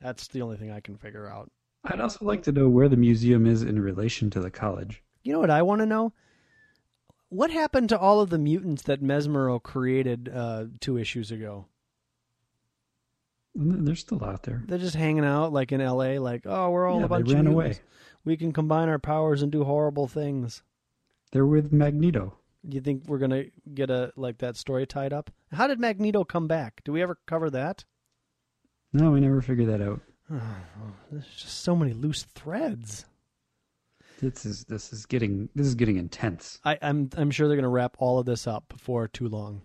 That's 0.00 0.28
the 0.28 0.42
only 0.42 0.56
thing 0.56 0.70
I 0.70 0.80
can 0.80 0.96
figure 0.96 1.28
out. 1.28 1.50
I'd 1.84 2.00
also 2.00 2.24
like 2.24 2.42
to 2.44 2.52
know 2.52 2.68
where 2.68 2.88
the 2.88 2.96
museum 2.96 3.46
is 3.46 3.62
in 3.62 3.80
relation 3.80 4.30
to 4.30 4.40
the 4.40 4.50
college. 4.50 5.02
You 5.22 5.32
know 5.32 5.40
what 5.40 5.50
I 5.50 5.62
want 5.62 5.80
to 5.80 5.86
know? 5.86 6.12
What 7.30 7.50
happened 7.50 7.88
to 7.88 7.98
all 7.98 8.20
of 8.20 8.30
the 8.30 8.38
mutants 8.38 8.82
that 8.82 9.02
Mesmero 9.02 9.60
created 9.60 10.30
uh, 10.32 10.66
two 10.80 10.96
issues 10.96 11.32
ago? 11.32 11.66
They're 13.54 13.94
still 13.94 14.24
out 14.24 14.42
there. 14.42 14.62
They're 14.66 14.78
just 14.78 14.96
hanging 14.96 15.24
out 15.24 15.52
like 15.52 15.70
in 15.72 15.80
L.A., 15.80 16.18
like, 16.18 16.42
oh, 16.44 16.70
we're 16.70 16.86
all 16.88 16.98
Yeah, 16.98 17.06
a 17.06 17.08
they 17.08 17.14
bunch 17.16 17.32
ran 17.32 17.46
of 17.46 17.52
away. 17.52 17.78
We 18.24 18.36
can 18.36 18.52
combine 18.52 18.88
our 18.88 18.98
powers 18.98 19.42
and 19.42 19.52
do 19.52 19.64
horrible 19.64 20.08
things. 20.08 20.62
They're 21.32 21.46
with 21.46 21.72
Magneto. 21.72 22.38
You 22.66 22.80
think 22.80 23.04
we're 23.06 23.18
gonna 23.18 23.44
get 23.74 23.90
a 23.90 24.12
like 24.16 24.38
that 24.38 24.56
story 24.56 24.86
tied 24.86 25.12
up? 25.12 25.30
How 25.52 25.66
did 25.66 25.78
Magneto 25.78 26.24
come 26.24 26.48
back? 26.48 26.80
Do 26.84 26.92
we 26.92 27.02
ever 27.02 27.18
cover 27.26 27.50
that? 27.50 27.84
No, 28.92 29.10
we 29.10 29.20
never 29.20 29.42
figured 29.42 29.68
that 29.68 29.82
out. 29.82 30.00
Oh, 30.32 30.92
there's 31.12 31.26
just 31.26 31.60
so 31.60 31.76
many 31.76 31.92
loose 31.92 32.22
threads. 32.34 33.04
This 34.20 34.46
is 34.46 34.64
this 34.64 34.92
is 34.92 35.04
getting 35.06 35.50
this 35.54 35.66
is 35.66 35.74
getting 35.74 35.96
intense. 35.96 36.58
I, 36.64 36.78
I'm 36.80 37.10
I'm 37.16 37.30
sure 37.30 37.46
they're 37.46 37.56
gonna 37.56 37.68
wrap 37.68 37.96
all 37.98 38.18
of 38.18 38.24
this 38.26 38.46
up 38.46 38.64
before 38.68 39.06
too 39.08 39.28
long. 39.28 39.62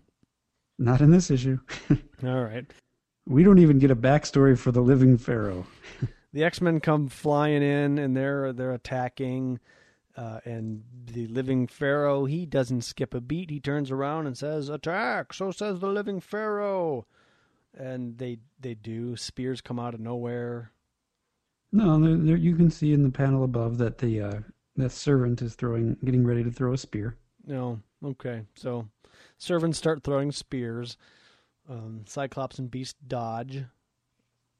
Not 0.78 0.99
in 1.02 1.12
this 1.12 1.32
issue. 1.32 1.60
All 2.23 2.43
right. 2.43 2.65
We 3.30 3.44
don't 3.44 3.60
even 3.60 3.80
get 3.80 3.92
a 3.92 3.96
backstory 3.96 4.58
for 4.58 4.72
the 4.74 4.82
living 4.82 5.18
pharaoh. 5.18 5.65
The 6.32 6.44
X 6.44 6.62
Men 6.62 6.80
come 6.80 7.08
flying 7.08 7.63
in 7.63 7.98
and 7.98 8.15
they're 8.15 8.54
they're 8.54 8.74
attacking, 8.74 9.60
uh, 10.15 10.39
and 10.46 10.84
the 11.06 11.28
living 11.28 11.65
Pharaoh 11.65 12.26
he 12.26 12.46
doesn't 12.46 12.82
skip 12.82 13.13
a 13.15 13.22
beat. 13.22 13.50
He 13.50 13.60
turns 13.60 13.89
around 13.89 14.28
and 14.28 14.38
says, 14.38 14.70
"Attack!" 14.70 15.34
So 15.34 15.50
says 15.50 15.80
the 15.80 15.88
living 15.88 16.20
Pharaoh, 16.20 17.08
and 17.76 18.18
they 18.20 18.38
they 18.60 18.76
do. 18.76 19.15
Spears 19.15 19.60
come 19.60 19.80
out 19.80 19.96
of 19.96 20.00
nowhere. 20.00 20.72
No, 21.72 22.00
there, 22.00 22.15
there, 22.15 22.38
you 22.38 22.56
can 22.56 22.70
see 22.70 22.94
in 22.94 23.04
the 23.04 23.10
panel 23.10 23.44
above 23.44 23.80
that 23.80 23.98
the 23.98 24.22
uh, 24.22 24.39
the 24.76 24.89
servant 24.89 25.42
is 25.42 25.56
throwing, 25.56 25.98
getting 26.06 26.26
ready 26.26 26.44
to 26.44 26.52
throw 26.52 26.74
a 26.74 26.78
spear. 26.78 27.18
No, 27.46 27.80
okay. 28.06 28.44
So 28.56 28.88
servants 29.39 29.80
start 29.80 30.04
throwing 30.04 30.32
spears. 30.32 30.96
Um, 31.69 32.03
Cyclops 32.08 32.58
and 32.58 32.71
Beast 32.71 32.97
dodge. 33.08 33.63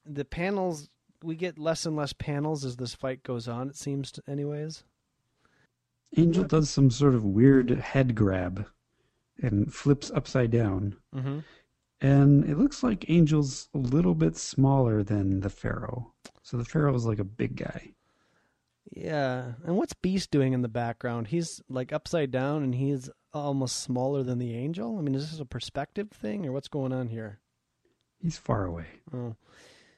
The 0.06 0.26
panels 0.26 0.90
we 1.24 1.36
get 1.36 1.60
less 1.60 1.86
and 1.86 1.96
less 1.96 2.14
panels 2.14 2.64
as 2.64 2.78
this 2.78 2.94
fight 2.94 3.24
goes 3.24 3.48
on. 3.48 3.70
It 3.70 3.76
seems, 3.76 4.12
to, 4.14 4.24
anyways. 4.28 4.84
Angel 6.18 6.44
does 6.44 6.70
some 6.70 6.90
sort 6.90 7.16
of 7.16 7.26
weird 7.26 7.70
head 7.72 8.16
grab 8.16 8.66
and 9.42 9.74
flips 9.74 10.12
upside 10.12 10.52
down. 10.52 10.96
Mm-hmm. 11.16 11.40
And 12.02 12.46
it 12.46 12.58
looks 12.58 12.82
like 12.82 13.10
Angel's 13.10 13.70
a 13.74 13.78
little 13.78 14.16
bit 14.16 14.38
smaller 14.38 15.04
than 15.04 15.42
the 15.42 15.50
Pharaoh. 15.50 16.14
So 16.42 16.58
the 16.58 16.66
Pharaoh 16.66 16.96
is 16.96 17.06
like 17.06 17.20
a 17.20 17.26
big 17.26 17.58
guy. 17.58 17.92
Yeah, 18.92 19.54
and 19.66 19.76
what's 19.76 19.94
Beast 19.94 20.32
doing 20.32 20.54
in 20.54 20.62
the 20.62 20.68
background? 20.68 21.28
He's 21.28 21.62
like 21.70 21.94
upside 21.94 22.32
down, 22.32 22.64
and 22.64 22.74
he's 22.74 23.10
almost 23.34 23.80
smaller 23.80 24.24
than 24.24 24.40
the 24.40 24.56
Angel. 24.56 24.98
I 24.98 25.02
mean, 25.02 25.16
is 25.16 25.32
this 25.32 25.40
a 25.40 25.46
perspective 25.46 26.10
thing, 26.12 26.46
or 26.46 26.52
what's 26.52 26.68
going 26.68 26.94
on 26.94 27.08
here? 27.10 27.40
He's 28.22 28.38
far 28.38 28.66
away. 28.66 28.86
Oh, 29.14 29.36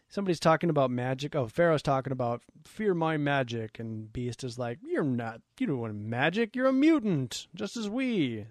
somebody's 0.10 0.40
talking 0.40 0.70
about 0.70 0.92
magic. 0.92 1.36
Oh, 1.36 1.48
Pharaoh's 1.48 1.82
talking 1.82 2.12
about 2.12 2.42
fear 2.66 2.94
my 2.94 3.18
magic, 3.18 3.80
and 3.80 4.12
Beast 4.14 4.44
is 4.44 4.60
like, 4.60 4.80
"You're 4.84 5.04
not. 5.04 5.42
You 5.58 5.68
don't 5.68 5.80
want 5.80 5.96
magic. 5.96 6.56
You're 6.56 6.68
a 6.68 6.74
mutant, 6.74 7.48
just 7.56 7.78
as 7.78 7.90
we." 7.90 8.46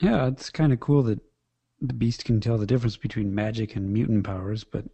Yeah, 0.00 0.26
it's 0.26 0.50
kind 0.50 0.72
of 0.72 0.80
cool 0.80 1.02
that 1.04 1.20
the 1.80 1.94
Beast 1.94 2.24
can 2.24 2.40
tell 2.40 2.58
the 2.58 2.66
difference 2.66 2.96
between 2.96 3.34
magic 3.34 3.76
and 3.76 3.92
mutant 3.92 4.24
powers, 4.24 4.64
but 4.64 4.84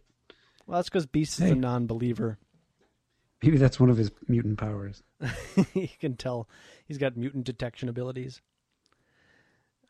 Well, 0.65 0.77
that's 0.77 0.89
because 0.89 1.05
Beast 1.05 1.41
is 1.41 1.51
a 1.51 1.55
non-believer. 1.55 2.37
Maybe 3.43 3.57
that's 3.57 3.79
one 3.79 3.89
of 3.89 3.97
his 3.97 4.11
mutant 4.27 4.57
powers. 4.57 5.03
you 5.73 5.89
can 5.99 6.15
tell 6.15 6.47
he's 6.85 6.97
got 6.97 7.17
mutant 7.17 7.45
detection 7.45 7.89
abilities. 7.89 8.41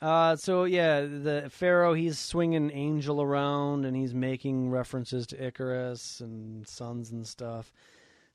Uh, 0.02 0.36
so 0.36 0.66
yeah, 0.66 1.02
the 1.02 1.48
Pharaoh 1.50 1.94
he's 1.94 2.20
swinging 2.20 2.72
Angel 2.72 3.22
around 3.22 3.86
and 3.86 3.96
he's 3.96 4.14
making 4.14 4.70
references 4.70 5.26
to 5.28 5.42
Icarus 5.42 6.20
and 6.20 6.68
suns 6.68 7.12
and 7.12 7.26
stuff. 7.26 7.72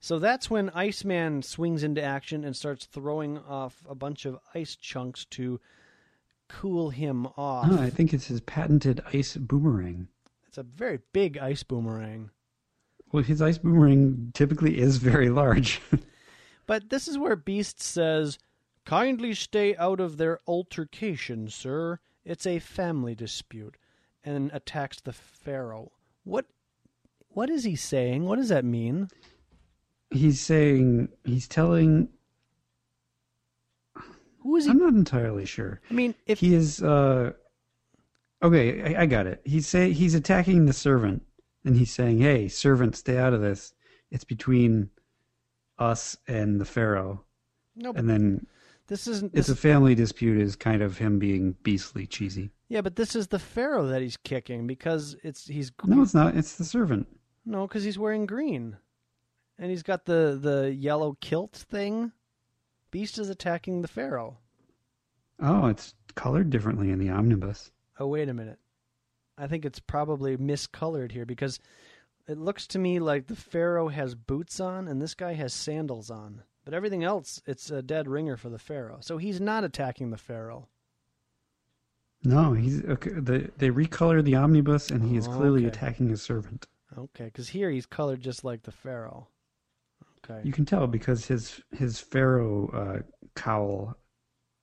So 0.01 0.19
that's 0.19 0.49
when 0.49 0.71
Iceman 0.71 1.43
swings 1.43 1.83
into 1.83 2.03
action 2.03 2.45
and 2.45 2.57
starts 2.57 2.87
throwing 2.87 3.37
off 3.39 3.83
a 3.89 3.95
bunch 3.95 4.25
of 4.25 4.39
ice 4.55 4.77
chunks 4.77 5.25
to 5.33 5.61
cool 6.49 6.91
him 6.91 7.27
off. 7.37 7.67
Ah, 7.69 7.83
I 7.83 7.91
think 7.91 8.15
it's 8.15 8.29
his 8.29 8.41
patented 8.41 9.03
ice 9.13 9.37
boomerang. 9.37 10.09
It's 10.47 10.57
a 10.57 10.63
very 10.63 11.01
big 11.13 11.37
ice 11.37 11.65
boomerang. 11.65 12.31
Well, 13.13 13.23
his 13.23 13.41
ice 13.41 13.59
boomerang 13.59 14.33
typically 14.35 14.79
is 14.79 14.99
very 14.99 15.31
large. 15.31 15.81
But 16.69 16.91
this 16.91 17.09
is 17.09 17.17
where 17.17 17.35
Beast 17.35 17.81
says, 17.81 18.39
Kindly 18.85 19.33
stay 19.35 19.75
out 19.77 20.01
of 20.01 20.19
their 20.19 20.39
altercation, 20.47 21.49
sir. 21.49 21.99
It's 22.27 22.47
a 22.47 22.59
family 22.59 23.15
dispute. 23.15 23.79
And 24.23 24.51
attacks 24.53 25.01
the 25.01 25.15
Pharaoh. 25.15 25.93
What 26.25 26.45
what 27.31 27.49
is 27.49 27.65
he 27.65 27.75
saying? 27.75 28.27
What 28.27 28.37
does 28.37 28.51
that 28.51 28.65
mean? 28.67 29.09
he's 30.11 30.41
saying, 30.41 31.09
he's 31.25 31.49
telling, 31.49 32.09
Who 34.41 34.57
is 34.57 34.65
he? 34.65 34.71
I'm 34.71 34.79
not 34.79 34.93
entirely 34.95 35.47
sure. 35.47 35.81
I 35.91 35.95
mean, 35.95 36.15
if 36.27 36.41
he 36.41 36.55
is 36.55 36.83
uh 36.83 37.33
okay 38.43 38.95
I, 38.95 39.03
I 39.03 39.07
got 39.07 39.27
it 39.27 39.41
he's 39.45 39.67
say 39.67 39.93
he's 39.93 40.15
attacking 40.15 40.67
the 40.67 40.73
servant 40.73 41.23
and 41.65 41.77
he's 41.77 41.91
saying 41.91 42.19
hey 42.19 42.49
servant 42.49 42.97
stay 42.97 43.19
out 43.19 43.33
of 43.33 43.41
this 43.41 43.75
it's 44.11 44.25
between 44.25 44.91
us 45.79 46.17
and 46.27 46.61
the 46.61 46.65
pharaoh 46.65 47.25
no, 47.77 47.93
but 47.93 48.01
and 48.01 48.11
then 48.11 48.47
this 48.89 49.07
isn't. 49.07 49.33
it's 49.35 49.49
This, 49.49 49.57
a 49.57 49.61
family 49.61 49.95
dispute 49.95 50.41
is 50.41 50.57
kind 50.57 50.83
of 50.83 50.99
him 50.99 51.19
being 51.19 51.55
beastly 51.63 52.07
cheesy 52.07 52.51
yeah, 52.71 52.83
but 52.83 52.97
this 52.97 53.17
is 53.17 53.29
the 53.29 53.39
Pharaoh 53.39 53.87
that 53.87 54.03
he's 54.03 54.19
kicking 54.19 54.67
because 54.67 55.17
it's 55.23 55.47
he's 55.47 55.73
no 55.87 56.03
it's 56.03 56.13
not 56.13 56.37
it's 56.37 56.57
the 56.57 56.67
servant 56.67 57.07
no 57.47 57.67
because 57.67 57.83
he's 57.83 57.99
wearing 57.99 58.27
green, 58.27 58.77
and 59.59 59.71
he's 59.71 59.83
got 59.83 60.05
the 60.05 60.39
the 60.39 60.75
yellow 60.75 61.17
kilt 61.23 61.53
thing. 61.57 62.13
Beast 62.91 63.19
is 63.19 63.31
attacking 63.31 63.81
the 63.81 63.89
Pharaoh. 63.89 64.37
oh 65.41 65.67
it's 65.69 65.95
colored 66.15 66.51
differently 66.51 66.91
in 66.91 66.99
the 66.99 67.09
omnibus 67.09 67.71
Oh, 67.99 68.07
wait 68.07 68.29
a 68.29 68.35
minute. 68.35 68.59
I 69.39 69.47
think 69.47 69.65
it's 69.65 69.81
probably 69.81 70.37
miscolored 70.37 71.13
here 71.13 71.25
because 71.25 71.61
it 72.27 72.39
looks 72.39 72.67
to 72.69 72.79
me 72.79 72.99
like 72.99 73.27
the 73.27 73.37
Pharaoh 73.37 73.89
has 73.89 74.15
boots 74.15 74.61
on 74.61 74.89
and 74.89 75.01
this 75.01 75.15
guy 75.15 75.35
has 75.35 75.55
sandals 75.55 76.11
on. 76.11 76.43
But 76.65 76.75
everything 76.75 77.03
else, 77.05 77.41
it's 77.47 77.71
a 77.71 77.81
dead 77.81 78.09
ringer 78.09 78.37
for 78.37 78.51
the 78.51 78.59
Pharaoh. 78.59 78.99
So 79.01 79.17
he's 79.17 79.41
not 79.41 79.65
attacking 79.65 80.11
the 80.11 80.19
Pharaoh. 80.19 80.69
no 82.25 82.53
he's 82.53 82.85
okay 82.85 83.13
the, 83.13 83.51
they 83.57 83.71
recolor 83.71 84.23
the 84.25 84.35
omnibus 84.35 84.91
and 84.91 85.09
he 85.09 85.17
is 85.17 85.29
clearly 85.29 85.67
okay. 85.67 85.69
attacking 85.69 86.09
his 86.09 86.21
servant 86.21 86.67
Okay, 86.97 87.27
because 87.27 87.49
here 87.49 87.71
he's 87.71 87.87
colored 87.87 88.21
just 88.21 88.45
like 88.45 88.63
the 88.63 88.73
Pharaoh. 88.73 89.29
Okay. 90.25 90.41
you 90.43 90.53
can 90.53 90.65
tell 90.65 90.87
because 90.87 91.25
his 91.27 91.61
his 91.71 92.01
pharaoh 92.01 92.69
uh, 92.71 93.03
cowl 93.37 93.95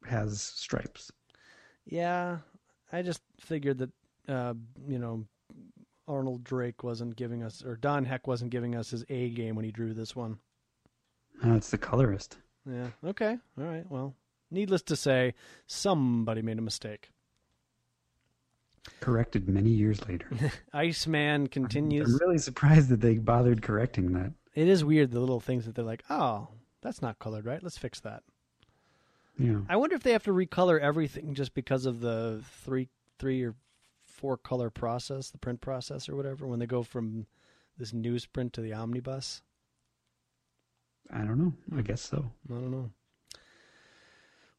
has 0.06 0.42
stripes 0.42 1.12
Yeah, 1.86 2.40
I 2.92 3.02
just 3.02 3.22
figured 3.40 3.78
that 3.80 3.92
uh, 4.28 4.54
you 4.88 5.00
know 5.00 5.26
Arnold 6.08 6.44
Drake 6.44 6.84
wasn't 6.84 7.16
giving 7.16 7.44
us, 7.44 7.64
or 7.64 7.76
Don 7.76 8.06
Heck 8.06 8.28
wasn't 8.28 8.52
giving 8.52 8.76
us 8.76 8.92
his 8.92 9.04
A 9.10 9.30
game 9.30 9.56
when 9.56 9.66
he 9.66 9.72
drew 9.72 9.94
this 9.94 10.16
one. 10.16 10.38
No, 11.44 11.56
it's 11.56 11.72
the 11.72 11.78
colorist. 11.78 12.38
Yeah. 12.70 12.88
Okay. 13.06 13.38
All 13.60 13.66
right. 13.66 13.86
Well, 13.90 14.16
needless 14.52 14.82
to 14.84 14.96
say, 14.96 15.34
somebody 15.68 16.42
made 16.42 16.58
a 16.58 16.62
mistake. 16.62 17.10
Corrected 19.00 19.50
many 19.50 19.72
years 19.72 20.08
later. 20.08 20.28
Iceman 20.74 21.48
continues. 21.48 22.08
I'm 22.08 22.20
really 22.20 22.38
surprised 22.38 22.90
that 22.90 23.02
they 23.02 23.18
bothered 23.18 23.62
correcting 23.62 24.14
that. 24.14 24.32
It 24.54 24.68
is 24.68 24.86
weird 24.86 25.12
the 25.12 25.20
little 25.20 25.40
things 25.40 25.66
that 25.66 25.76
they're 25.76 25.84
like, 25.84 26.04
oh, 26.10 26.48
that's 26.82 27.02
not 27.02 27.20
colored 27.20 27.46
right. 27.46 27.62
Let's 27.62 27.78
fix 27.78 28.00
that. 28.02 28.24
Yeah. 29.38 29.60
I 29.68 29.76
wonder 29.76 29.96
if 29.96 30.04
they 30.04 30.14
have 30.14 30.24
to 30.24 30.32
recolor 30.32 30.80
everything 30.80 31.34
just 31.34 31.54
because 31.54 31.86
of 31.86 32.00
the 32.00 32.42
three, 32.64 32.88
three 33.20 33.44
or 33.44 33.56
four 34.16 34.38
color 34.38 34.70
process, 34.70 35.30
the 35.30 35.38
print 35.38 35.62
process 35.62 36.08
or 36.08 36.16
whatever, 36.16 36.48
when 36.48 36.60
they 36.60 36.66
go 36.66 36.84
from 36.84 37.28
this 37.78 37.92
newsprint 37.92 38.54
to 38.54 38.62
the 38.62 38.74
omnibus. 38.74 39.42
I 41.12 41.20
don't 41.20 41.38
know. 41.38 41.54
I 41.78 41.82
guess 41.82 42.02
so. 42.02 42.32
I 42.50 42.54
don't 42.54 42.72
know. 42.72 42.90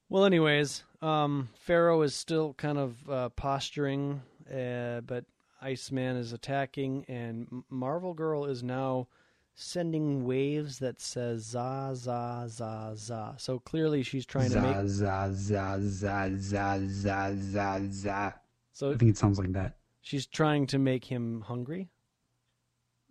Well, 0.09 0.25
anyways, 0.25 0.85
um, 1.03 1.49
Pharaoh 1.59 2.03
is 2.03 2.15
still 2.15 2.55
kind 2.55 2.79
of 2.79 3.11
uh, 3.11 3.29
posturing, 3.31 4.23
uh, 4.49 5.01
but 5.01 5.25
Iceman 5.61 6.17
is 6.17 6.33
attacking, 6.33 7.05
and 7.09 7.65
Marvel 7.71 8.15
Girl 8.15 8.45
is 8.45 8.63
now 8.63 9.09
sending 9.57 10.25
waves 10.25 10.79
that 10.79 11.01
says 11.01 11.45
za 11.45 11.95
za 11.95 12.45
za 12.47 12.93
za. 12.95 13.35
So 13.39 13.59
clearly, 13.59 14.03
she's 14.05 14.27
trying 14.27 14.51
to 14.51 14.61
make. 14.61 14.77
za, 14.87 15.29
za, 15.33 15.79
za, 15.81 16.29
za, 16.31 16.79
za, 16.87 17.35
za, 17.35 17.81
za. 17.89 18.33
So 18.77 18.93
I 18.93 18.97
think 18.99 19.11
it 19.11 19.17
sounds 19.17 19.39
like 19.39 19.55
that. 19.55 19.79
she's 20.03 20.27
trying 20.27 20.67
to 20.67 20.79
make 20.79 21.03
him 21.03 21.41
hungry 21.41 21.89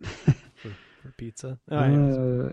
for, 0.00 0.70
for 1.02 1.10
pizza. 1.16 1.58
Oh. 1.68 1.76
Uh, 1.76 2.52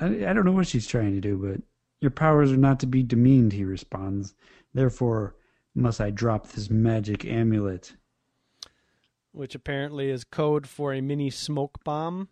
I, 0.00 0.06
I 0.30 0.32
don't 0.32 0.46
know 0.46 0.52
what 0.52 0.66
she's 0.66 0.86
trying 0.86 1.12
to 1.12 1.20
do, 1.20 1.36
but 1.36 1.60
your 2.00 2.10
powers 2.10 2.50
are 2.50 2.56
not 2.56 2.80
to 2.80 2.86
be 2.86 3.02
demeaned, 3.02 3.52
he 3.52 3.64
responds. 3.64 4.34
Therefore, 4.72 5.34
must 5.74 6.00
I 6.00 6.08
drop 6.08 6.48
this 6.48 6.70
magic 6.70 7.26
amulet. 7.26 7.92
which 9.32 9.54
apparently 9.54 10.08
is 10.08 10.24
code 10.24 10.66
for 10.66 10.94
a 10.94 11.02
mini 11.02 11.28
smoke 11.28 11.84
bomb. 11.84 12.30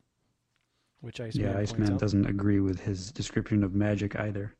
Which 1.02 1.20
Iceman 1.20 1.44
yeah, 1.44 1.58
Iceman 1.58 1.92
out. 1.92 2.00
doesn't 2.00 2.24
agree 2.24 2.60
with 2.60 2.80
his 2.80 3.12
description 3.12 3.62
of 3.62 3.74
magic 3.74 4.16
either. 4.16 4.54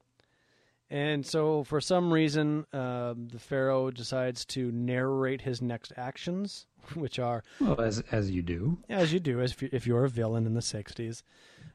And 0.88 1.26
so, 1.26 1.64
for 1.64 1.80
some 1.80 2.12
reason, 2.12 2.64
um, 2.72 3.26
the 3.32 3.40
Pharaoh 3.40 3.90
decides 3.90 4.44
to 4.46 4.70
narrate 4.70 5.40
his 5.40 5.60
next 5.60 5.92
actions, 5.96 6.66
which 6.94 7.18
are, 7.18 7.42
Well, 7.60 7.80
as 7.80 8.00
as 8.12 8.30
you 8.30 8.42
do. 8.42 8.78
as 8.88 9.12
you 9.12 9.18
do 9.18 9.40
as 9.40 9.50
if 9.52 9.62
you- 9.62 9.68
if 9.72 9.86
you're 9.86 10.04
a 10.04 10.08
villain 10.08 10.46
in 10.46 10.54
the 10.54 10.60
60s. 10.62 11.22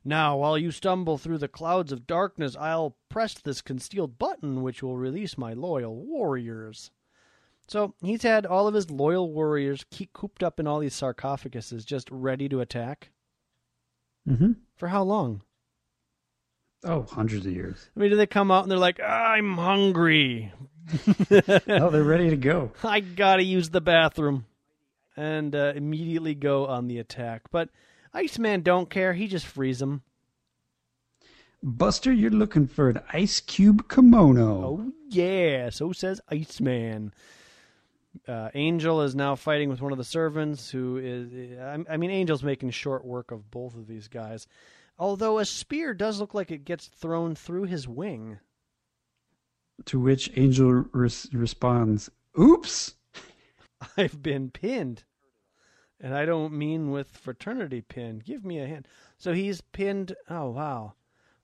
Now, 0.05 0.37
while 0.37 0.57
you 0.57 0.71
stumble 0.71 1.17
through 1.17 1.39
the 1.39 1.49
clouds 1.49 1.91
of 1.91 2.07
darkness, 2.07 2.55
I'll 2.55 2.95
press 3.09 3.33
this 3.33 3.61
concealed 3.61 4.17
button, 4.17 4.63
which 4.63 4.81
will 4.81 4.97
release 4.97 5.37
my 5.37 5.51
loyal 5.53 5.95
warriors. 5.95 6.89
So, 7.67 7.93
he's 8.01 8.23
had 8.23 8.45
all 8.45 8.65
of 8.67 8.73
his 8.73 8.89
loyal 8.89 9.31
warriors 9.33 9.85
keep 9.91 10.13
cooped 10.13 10.41
up 10.41 10.57
in 10.59 10.67
all 10.67 10.79
these 10.79 10.95
sarcophaguses, 10.95 11.85
just 11.85 12.09
ready 12.09 12.47
to 12.47 12.61
attack. 12.61 13.11
Mm-hmm. 14.27 14.53
For 14.77 14.87
how 14.87 15.03
long? 15.03 15.41
Oh, 16.83 17.03
hundreds 17.03 17.45
of 17.45 17.51
years. 17.51 17.89
I 17.95 17.99
mean, 17.99 18.09
do 18.09 18.15
they 18.15 18.25
come 18.25 18.49
out 18.51 18.63
and 18.63 18.71
they're 18.71 18.77
like, 18.77 18.99
I'm 18.99 19.57
hungry. 19.57 20.51
oh, 21.31 21.89
they're 21.89 22.03
ready 22.03 22.29
to 22.31 22.37
go. 22.37 22.71
I 22.83 22.99
gotta 23.01 23.43
use 23.43 23.69
the 23.69 23.81
bathroom. 23.81 24.45
And 25.15 25.55
uh, 25.55 25.73
immediately 25.75 26.33
go 26.33 26.65
on 26.65 26.87
the 26.87 26.97
attack. 26.97 27.43
But 27.51 27.69
Iceman 28.13 28.61
don't 28.61 28.89
care. 28.89 29.13
He 29.13 29.27
just 29.27 29.45
frees 29.45 29.79
them. 29.79 30.01
Buster, 31.61 32.11
you're 32.11 32.31
looking 32.31 32.67
for 32.67 32.89
an 32.89 33.01
ice 33.13 33.39
cube 33.39 33.87
kimono. 33.87 34.65
Oh, 34.65 34.91
yeah. 35.09 35.69
So 35.69 35.91
says 35.91 36.21
Iceman. 36.29 37.13
Uh, 38.27 38.49
Angel 38.55 39.01
is 39.01 39.15
now 39.15 39.35
fighting 39.35 39.69
with 39.69 39.81
one 39.81 39.91
of 39.91 39.97
the 39.97 40.03
servants 40.03 40.71
who 40.71 40.97
is. 40.97 41.59
I, 41.59 41.93
I 41.93 41.97
mean, 41.97 42.09
Angel's 42.09 42.43
making 42.43 42.71
short 42.71 43.05
work 43.05 43.31
of 43.31 43.51
both 43.51 43.75
of 43.75 43.87
these 43.87 44.07
guys. 44.07 44.47
Although 44.97 45.39
a 45.39 45.45
spear 45.45 45.93
does 45.93 46.19
look 46.19 46.33
like 46.33 46.51
it 46.51 46.65
gets 46.65 46.87
thrown 46.87 47.35
through 47.35 47.63
his 47.63 47.87
wing. 47.87 48.39
To 49.85 49.99
which 49.99 50.31
Angel 50.37 50.71
res- 50.93 51.27
responds, 51.33 52.09
"Oops." 52.39 52.95
I've 53.97 54.21
been 54.21 54.51
pinned. 54.51 55.03
And 55.99 56.13
I 56.15 56.25
don't 56.25 56.53
mean 56.53 56.91
with 56.91 57.17
fraternity 57.17 57.81
pin. 57.81 58.19
Give 58.19 58.43
me 58.43 58.59
a 58.59 58.67
hand. 58.67 58.87
So 59.17 59.33
he's 59.33 59.61
pinned. 59.61 60.15
Oh, 60.29 60.49
wow. 60.49 60.93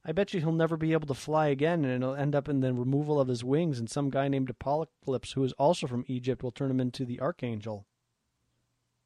I 0.04 0.12
bet 0.14 0.34
you 0.34 0.40
he'll 0.40 0.52
never 0.52 0.78
be 0.78 0.94
able 0.94 1.08
to 1.08 1.14
fly 1.14 1.48
again, 1.48 1.84
and 1.86 2.02
it'll 2.02 2.16
end 2.16 2.34
up 2.34 2.48
in 2.50 2.62
the 2.62 2.74
removal 2.74 3.20
of 3.20 3.28
his 3.28 3.44
wings. 3.44 3.78
And 3.78 3.90
some 3.90 4.10
guy 4.10 4.28
named 4.28 4.50
Apocalypse, 4.50 5.34
who 5.34 5.44
is 5.44 5.52
also 5.54 5.86
from 5.86 6.06
Egypt, 6.08 6.42
will 6.42 6.52
turn 6.52 6.72
him 6.72 6.80
into 6.80 7.06
the 7.06 7.20
Archangel. 7.20 7.86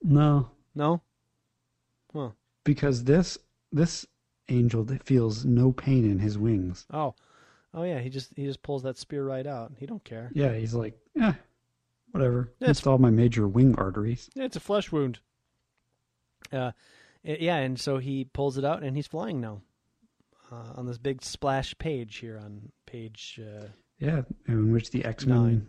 No, 0.03 0.51
No? 0.73 1.01
Huh. 2.13 2.31
because 2.63 3.03
this 3.05 3.37
this 3.71 4.05
angel 4.51 4.83
that 4.85 5.03
feels 5.03 5.45
no 5.45 5.71
pain 5.71 6.03
in 6.09 6.19
his 6.19 6.37
wings. 6.37 6.85
Oh. 6.93 7.15
Oh, 7.73 7.83
yeah. 7.83 7.99
He 7.99 8.09
just 8.09 8.33
he 8.35 8.45
just 8.45 8.61
pulls 8.63 8.83
that 8.83 8.97
spear 8.97 9.23
right 9.23 9.47
out. 9.47 9.71
He 9.77 9.85
don't 9.85 10.03
care. 10.03 10.29
Yeah, 10.33 10.53
he's 10.53 10.73
like, 10.73 10.97
eh, 11.19 11.33
whatever. 12.11 12.51
It's- 12.59 12.79
It's 12.79 12.87
all 12.87 12.97
my 12.97 13.09
major 13.11 13.47
wing 13.47 13.75
arteries. 13.77 14.29
It's 14.35 14.55
a 14.57 14.59
flesh 14.59 14.91
wound. 14.91 15.19
Uh, 16.51 16.71
yeah, 17.23 17.57
and 17.57 17.79
so 17.79 17.97
he 17.97 18.25
pulls 18.25 18.57
it 18.57 18.65
out, 18.65 18.83
and 18.83 18.95
he's 18.95 19.07
flying 19.07 19.39
now. 19.39 19.61
Uh, 20.51 20.73
on 20.75 20.85
this 20.85 20.97
big 20.97 21.23
splash 21.23 21.77
page 21.77 22.17
here 22.17 22.37
on 22.37 22.71
page 22.85 23.39
uh, 23.41 23.67
Yeah, 23.99 24.23
in 24.49 24.73
which 24.73 24.91
the 24.91 25.05
X 25.05 25.25
Men, 25.25 25.65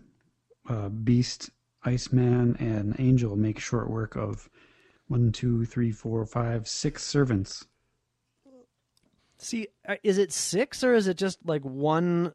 uh, 0.69 0.89
Beast, 0.89 1.51
Iceman, 1.85 2.57
and 2.59 2.97
Angel 2.99 3.37
make 3.37 3.61
short 3.61 3.89
work 3.89 4.17
of 4.17 4.51
one, 5.07 5.31
two, 5.31 5.65
three, 5.67 5.93
four, 5.93 6.27
five, 6.27 6.67
six 6.67 7.05
servants. 7.05 7.65
See, 9.43 9.67
uh, 9.89 9.97
is 10.05 10.19
it 10.19 10.33
six 10.33 10.85
or 10.85 10.95
is 10.95 11.09
it 11.09 11.17
just 11.17 11.39
like 11.45 11.63
one 11.63 12.33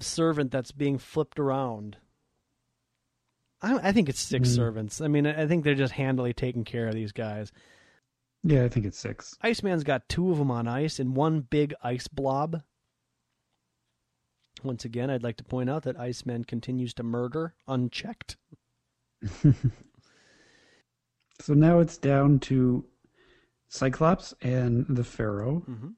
servant 0.00 0.50
that's 0.50 0.70
being 0.72 0.98
flipped 0.98 1.38
around? 1.40 1.96
I, 3.62 3.88
I 3.88 3.92
think 3.92 4.08
it's 4.08 4.20
six 4.20 4.50
Hmm. 4.50 4.54
servants. 4.56 5.00
I 5.00 5.08
mean, 5.08 5.26
I 5.26 5.42
I 5.42 5.46
think 5.46 5.64
they're 5.64 5.74
just 5.74 5.94
handily 5.94 6.32
taking 6.34 6.64
care 6.64 6.88
of 6.88 6.94
these 6.94 7.12
guys. 7.12 7.52
Yeah, 8.44 8.64
I 8.64 8.68
think 8.68 8.86
it's 8.86 8.98
six. 8.98 9.36
Iceman's 9.40 9.84
got 9.84 10.08
two 10.08 10.30
of 10.30 10.38
them 10.38 10.50
on 10.50 10.66
ice 10.68 10.98
and 10.98 11.14
one 11.16 11.40
big 11.40 11.74
ice 11.82 12.06
blob. 12.08 12.62
Once 14.62 14.84
again, 14.84 15.10
I'd 15.10 15.22
like 15.22 15.36
to 15.38 15.44
point 15.44 15.70
out 15.70 15.84
that 15.84 15.98
Iceman 15.98 16.44
continues 16.44 16.92
to 16.94 17.02
murder 17.02 17.54
unchecked. 17.66 18.36
So 21.40 21.54
now 21.54 21.80
it's 21.80 21.96
down 21.98 22.38
to 22.40 22.84
Cyclops 23.68 24.32
and 24.42 24.86
the 24.88 25.02
Pharaoh. 25.02 25.64
Mm-hmm. 25.68 25.88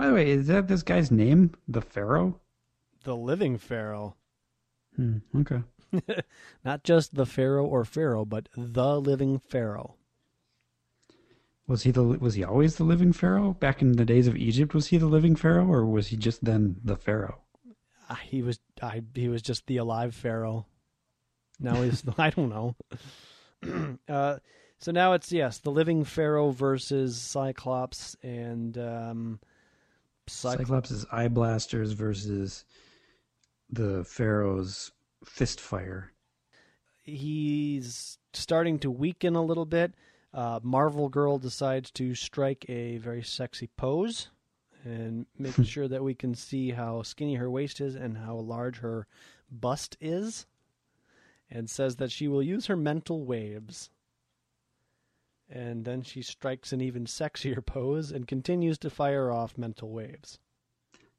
By 0.00 0.06
the 0.06 0.14
way, 0.14 0.30
is 0.30 0.46
that 0.46 0.66
this 0.66 0.82
guy's 0.82 1.10
name? 1.10 1.52
The 1.68 1.82
Pharaoh? 1.82 2.40
The 3.04 3.14
living 3.14 3.58
pharaoh. 3.58 4.16
Hmm, 4.96 5.18
okay. 5.36 5.62
Not 6.64 6.84
just 6.84 7.16
the 7.16 7.26
pharaoh 7.26 7.66
or 7.66 7.84
pharaoh, 7.84 8.24
but 8.24 8.48
the 8.56 8.98
living 8.98 9.40
pharaoh. 9.40 9.96
Was 11.66 11.82
he 11.82 11.90
the 11.90 12.02
was 12.02 12.32
he 12.32 12.42
always 12.42 12.76
the 12.76 12.84
living 12.84 13.12
pharaoh? 13.12 13.52
Back 13.52 13.82
in 13.82 13.92
the 13.92 14.06
days 14.06 14.26
of 14.26 14.36
Egypt, 14.36 14.72
was 14.72 14.86
he 14.86 14.96
the 14.96 15.04
living 15.04 15.36
pharaoh, 15.36 15.66
or 15.66 15.84
was 15.84 16.06
he 16.06 16.16
just 16.16 16.42
then 16.42 16.76
the 16.82 16.96
pharaoh? 16.96 17.42
Ah, 18.08 18.20
he 18.24 18.40
was 18.40 18.58
I 18.80 19.02
he 19.14 19.28
was 19.28 19.42
just 19.42 19.66
the 19.66 19.76
alive 19.76 20.14
pharaoh. 20.14 20.64
Now 21.58 21.74
he's 21.82 22.02
I 22.16 22.30
don't 22.30 22.48
know. 22.48 22.74
uh, 24.08 24.38
so 24.78 24.92
now 24.92 25.12
it's 25.12 25.30
yes, 25.30 25.58
the 25.58 25.70
living 25.70 26.04
pharaoh 26.04 26.52
versus 26.52 27.20
Cyclops 27.20 28.16
and 28.22 28.78
um, 28.78 29.40
Cyclops. 30.30 30.88
Cyclops' 30.88 31.06
eye 31.12 31.28
blasters 31.28 31.92
versus 31.92 32.64
the 33.68 34.04
pharaoh's 34.04 34.92
fist 35.24 35.60
fire. 35.60 36.12
He's 37.02 38.18
starting 38.32 38.78
to 38.80 38.90
weaken 38.90 39.34
a 39.34 39.44
little 39.44 39.66
bit. 39.66 39.92
Uh, 40.32 40.60
Marvel 40.62 41.08
Girl 41.08 41.38
decides 41.38 41.90
to 41.92 42.14
strike 42.14 42.64
a 42.68 42.98
very 42.98 43.22
sexy 43.22 43.68
pose 43.76 44.28
and 44.84 45.26
making 45.38 45.64
sure 45.66 45.88
that 45.88 46.04
we 46.04 46.14
can 46.14 46.34
see 46.34 46.70
how 46.70 47.02
skinny 47.02 47.34
her 47.34 47.50
waist 47.50 47.80
is 47.80 47.94
and 47.94 48.18
how 48.18 48.36
large 48.36 48.78
her 48.78 49.06
bust 49.50 49.96
is, 50.00 50.46
and 51.50 51.68
says 51.68 51.96
that 51.96 52.12
she 52.12 52.28
will 52.28 52.42
use 52.42 52.66
her 52.66 52.76
mental 52.76 53.24
waves. 53.24 53.90
And 55.50 55.84
then 55.84 56.02
she 56.02 56.22
strikes 56.22 56.72
an 56.72 56.80
even 56.80 57.06
sexier 57.06 57.64
pose 57.64 58.12
and 58.12 58.28
continues 58.28 58.78
to 58.78 58.90
fire 58.90 59.32
off 59.32 59.58
mental 59.58 59.90
waves. 59.90 60.38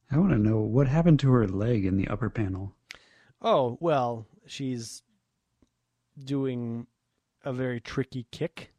I 0.10 0.18
want 0.18 0.32
to 0.32 0.38
know 0.38 0.60
what 0.60 0.88
happened 0.88 1.20
to 1.22 1.32
her 1.32 1.48
leg 1.48 1.86
in 1.86 1.98
the 1.98 2.08
upper 2.08 2.30
panel. 2.30 2.74
Oh, 3.42 3.78
well, 3.82 4.26
she's 4.46 5.04
doing 6.24 6.88
a 7.44 7.52
very 7.52 7.80
tricky 7.80 8.26
kick. 8.32 8.72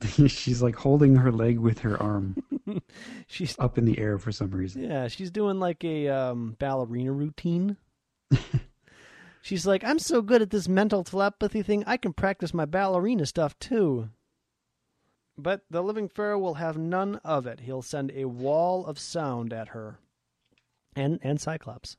She's 0.28 0.62
like 0.62 0.76
holding 0.76 1.16
her 1.16 1.32
leg 1.32 1.58
with 1.58 1.80
her 1.80 2.00
arm 2.00 2.36
She's 3.26 3.56
up 3.58 3.78
in 3.78 3.84
the 3.84 3.98
air 3.98 4.18
for 4.18 4.32
some 4.32 4.50
reason. 4.50 4.82
yeah, 4.84 5.08
she's 5.08 5.30
doing 5.30 5.58
like 5.58 5.84
a 5.84 6.08
um, 6.08 6.56
ballerina 6.58 7.12
routine. 7.12 7.76
she's 9.42 9.66
like, 9.66 9.84
I'm 9.84 9.98
so 9.98 10.22
good 10.22 10.42
at 10.42 10.50
this 10.50 10.68
mental 10.68 11.04
telepathy 11.04 11.62
thing, 11.62 11.84
I 11.86 11.96
can 11.96 12.12
practice 12.12 12.54
my 12.54 12.64
ballerina 12.64 13.26
stuff 13.26 13.58
too. 13.58 14.10
But 15.38 15.62
the 15.70 15.82
living 15.82 16.08
pharaoh 16.08 16.38
will 16.38 16.54
have 16.54 16.76
none 16.76 17.20
of 17.24 17.46
it. 17.46 17.60
He'll 17.60 17.80
send 17.82 18.10
a 18.10 18.24
wall 18.24 18.84
of 18.84 18.98
sound 18.98 19.52
at 19.52 19.68
her, 19.68 20.00
and 20.96 21.20
and 21.22 21.40
Cyclops. 21.40 21.96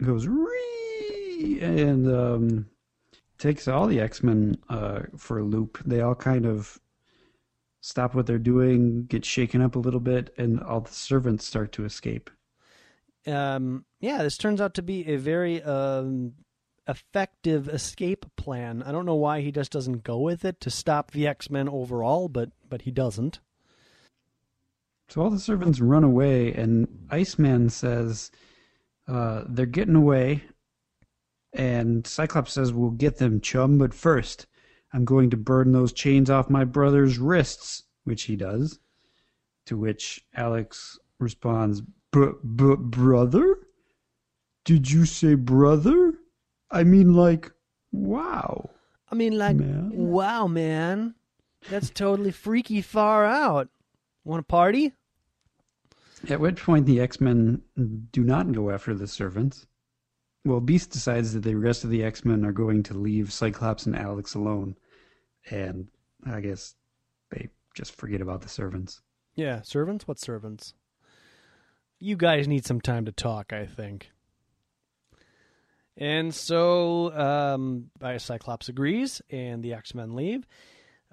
It 0.00 0.06
goes 0.06 0.26
Ree! 0.26 1.58
and 1.60 2.12
um, 2.12 2.66
takes 3.38 3.68
all 3.68 3.86
the 3.86 4.00
X 4.00 4.22
Men 4.24 4.58
uh, 4.68 5.02
for 5.16 5.38
a 5.38 5.44
loop. 5.44 5.78
They 5.86 6.00
all 6.00 6.16
kind 6.16 6.46
of 6.46 6.80
stop 7.80 8.14
what 8.14 8.26
they're 8.26 8.38
doing, 8.38 9.04
get 9.06 9.24
shaken 9.24 9.62
up 9.62 9.76
a 9.76 9.78
little 9.78 10.00
bit, 10.00 10.34
and 10.36 10.60
all 10.60 10.80
the 10.80 10.92
servants 10.92 11.44
start 11.46 11.70
to 11.72 11.84
escape. 11.84 12.28
um, 13.28 13.84
yeah, 14.00 14.22
this 14.24 14.36
turns 14.36 14.60
out 14.60 14.74
to 14.74 14.82
be 14.82 15.06
a 15.06 15.16
very 15.16 15.62
um, 15.62 16.32
effective 16.88 17.68
escape 17.68 18.24
plan. 18.36 18.82
I 18.82 18.90
don't 18.92 19.06
know 19.06 19.14
why 19.14 19.42
he 19.42 19.52
just 19.52 19.70
doesn't 19.70 20.04
go 20.04 20.18
with 20.18 20.44
it 20.44 20.60
to 20.62 20.70
stop 20.70 21.10
the 21.10 21.26
X 21.26 21.50
Men 21.50 21.68
overall, 21.68 22.28
but 22.28 22.50
but 22.68 22.82
he 22.82 22.90
doesn't. 22.90 23.40
So 25.08 25.22
all 25.22 25.30
the 25.30 25.38
servants 25.38 25.80
run 25.80 26.04
away, 26.04 26.52
and 26.52 27.06
Iceman 27.10 27.70
says 27.70 28.30
uh, 29.06 29.44
they're 29.48 29.66
getting 29.66 29.94
away. 29.94 30.44
And 31.54 32.06
Cyclops 32.06 32.52
says, 32.52 32.72
We'll 32.74 32.90
get 32.90 33.16
them, 33.16 33.40
chum, 33.40 33.78
but 33.78 33.94
first, 33.94 34.46
I'm 34.92 35.06
going 35.06 35.30
to 35.30 35.36
burn 35.36 35.72
those 35.72 35.92
chains 35.92 36.28
off 36.28 36.50
my 36.50 36.64
brother's 36.64 37.18
wrists, 37.18 37.84
which 38.04 38.24
he 38.24 38.36
does. 38.36 38.78
To 39.66 39.76
which 39.76 40.24
Alex 40.34 40.98
responds, 41.18 41.82
"But 42.10 42.42
Brother? 42.42 43.56
Did 44.64 44.90
you 44.90 45.04
say 45.04 45.34
brother? 45.34 46.07
I 46.70 46.84
mean, 46.84 47.14
like, 47.14 47.50
wow. 47.92 48.70
I 49.10 49.14
mean, 49.14 49.38
like, 49.38 49.56
Man. 49.56 49.90
wow, 49.94 50.46
man, 50.46 51.14
that's 51.70 51.90
totally 51.90 52.30
freaky 52.30 52.82
far 52.82 53.24
out. 53.24 53.68
Want 54.24 54.40
to 54.40 54.44
party? 54.44 54.92
At 56.28 56.40
which 56.40 56.62
point 56.62 56.84
the 56.86 57.00
X 57.00 57.20
Men 57.20 57.62
do 58.10 58.22
not 58.24 58.52
go 58.52 58.70
after 58.70 58.94
the 58.94 59.06
servants. 59.06 59.66
Well, 60.44 60.60
Beast 60.60 60.90
decides 60.90 61.32
that 61.32 61.42
the 61.42 61.54
rest 61.54 61.84
of 61.84 61.90
the 61.90 62.02
X 62.02 62.24
Men 62.24 62.44
are 62.44 62.52
going 62.52 62.82
to 62.84 62.94
leave 62.94 63.32
Cyclops 63.32 63.86
and 63.86 63.96
Alex 63.96 64.34
alone. 64.34 64.76
And 65.50 65.88
I 66.26 66.40
guess 66.40 66.74
they 67.30 67.48
just 67.74 67.94
forget 67.94 68.20
about 68.20 68.42
the 68.42 68.48
servants. 68.48 69.00
Yeah, 69.36 69.62
servants. 69.62 70.08
What 70.08 70.18
servants? 70.18 70.74
You 72.00 72.16
guys 72.16 72.48
need 72.48 72.66
some 72.66 72.80
time 72.80 73.04
to 73.06 73.12
talk. 73.12 73.52
I 73.52 73.66
think. 73.66 74.10
And 75.98 76.32
so, 76.32 77.12
um, 77.12 77.90
Cyclops 78.18 78.68
agrees, 78.68 79.20
and 79.30 79.62
the 79.62 79.74
X 79.74 79.94
Men 79.94 80.14
leave. 80.14 80.46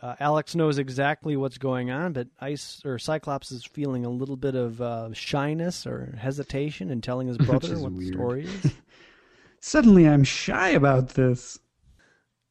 Uh, 0.02 0.16
Alex 0.20 0.54
knows 0.54 0.78
exactly 0.78 1.36
what's 1.36 1.58
going 1.58 1.90
on, 1.90 2.14
but 2.14 2.28
Ice 2.40 2.82
or 2.86 3.00
Cyclops 3.00 3.52
is 3.52 3.66
feeling 3.66 4.06
a 4.06 4.10
little 4.10 4.36
bit 4.36 4.54
of 4.54 4.80
uh, 4.80 5.14
shyness 5.14 5.88
or 5.88 6.16
hesitation 6.20 6.92
in 6.92 7.02
telling 7.02 7.28
his 7.28 7.38
brother 7.40 7.80
what 7.80 7.98
the 7.98 8.08
story 8.08 8.46
is. 8.46 8.74
Suddenly 9.60 10.08
I'm 10.08 10.24
shy 10.24 10.70
about 10.70 11.10
this. 11.10 11.58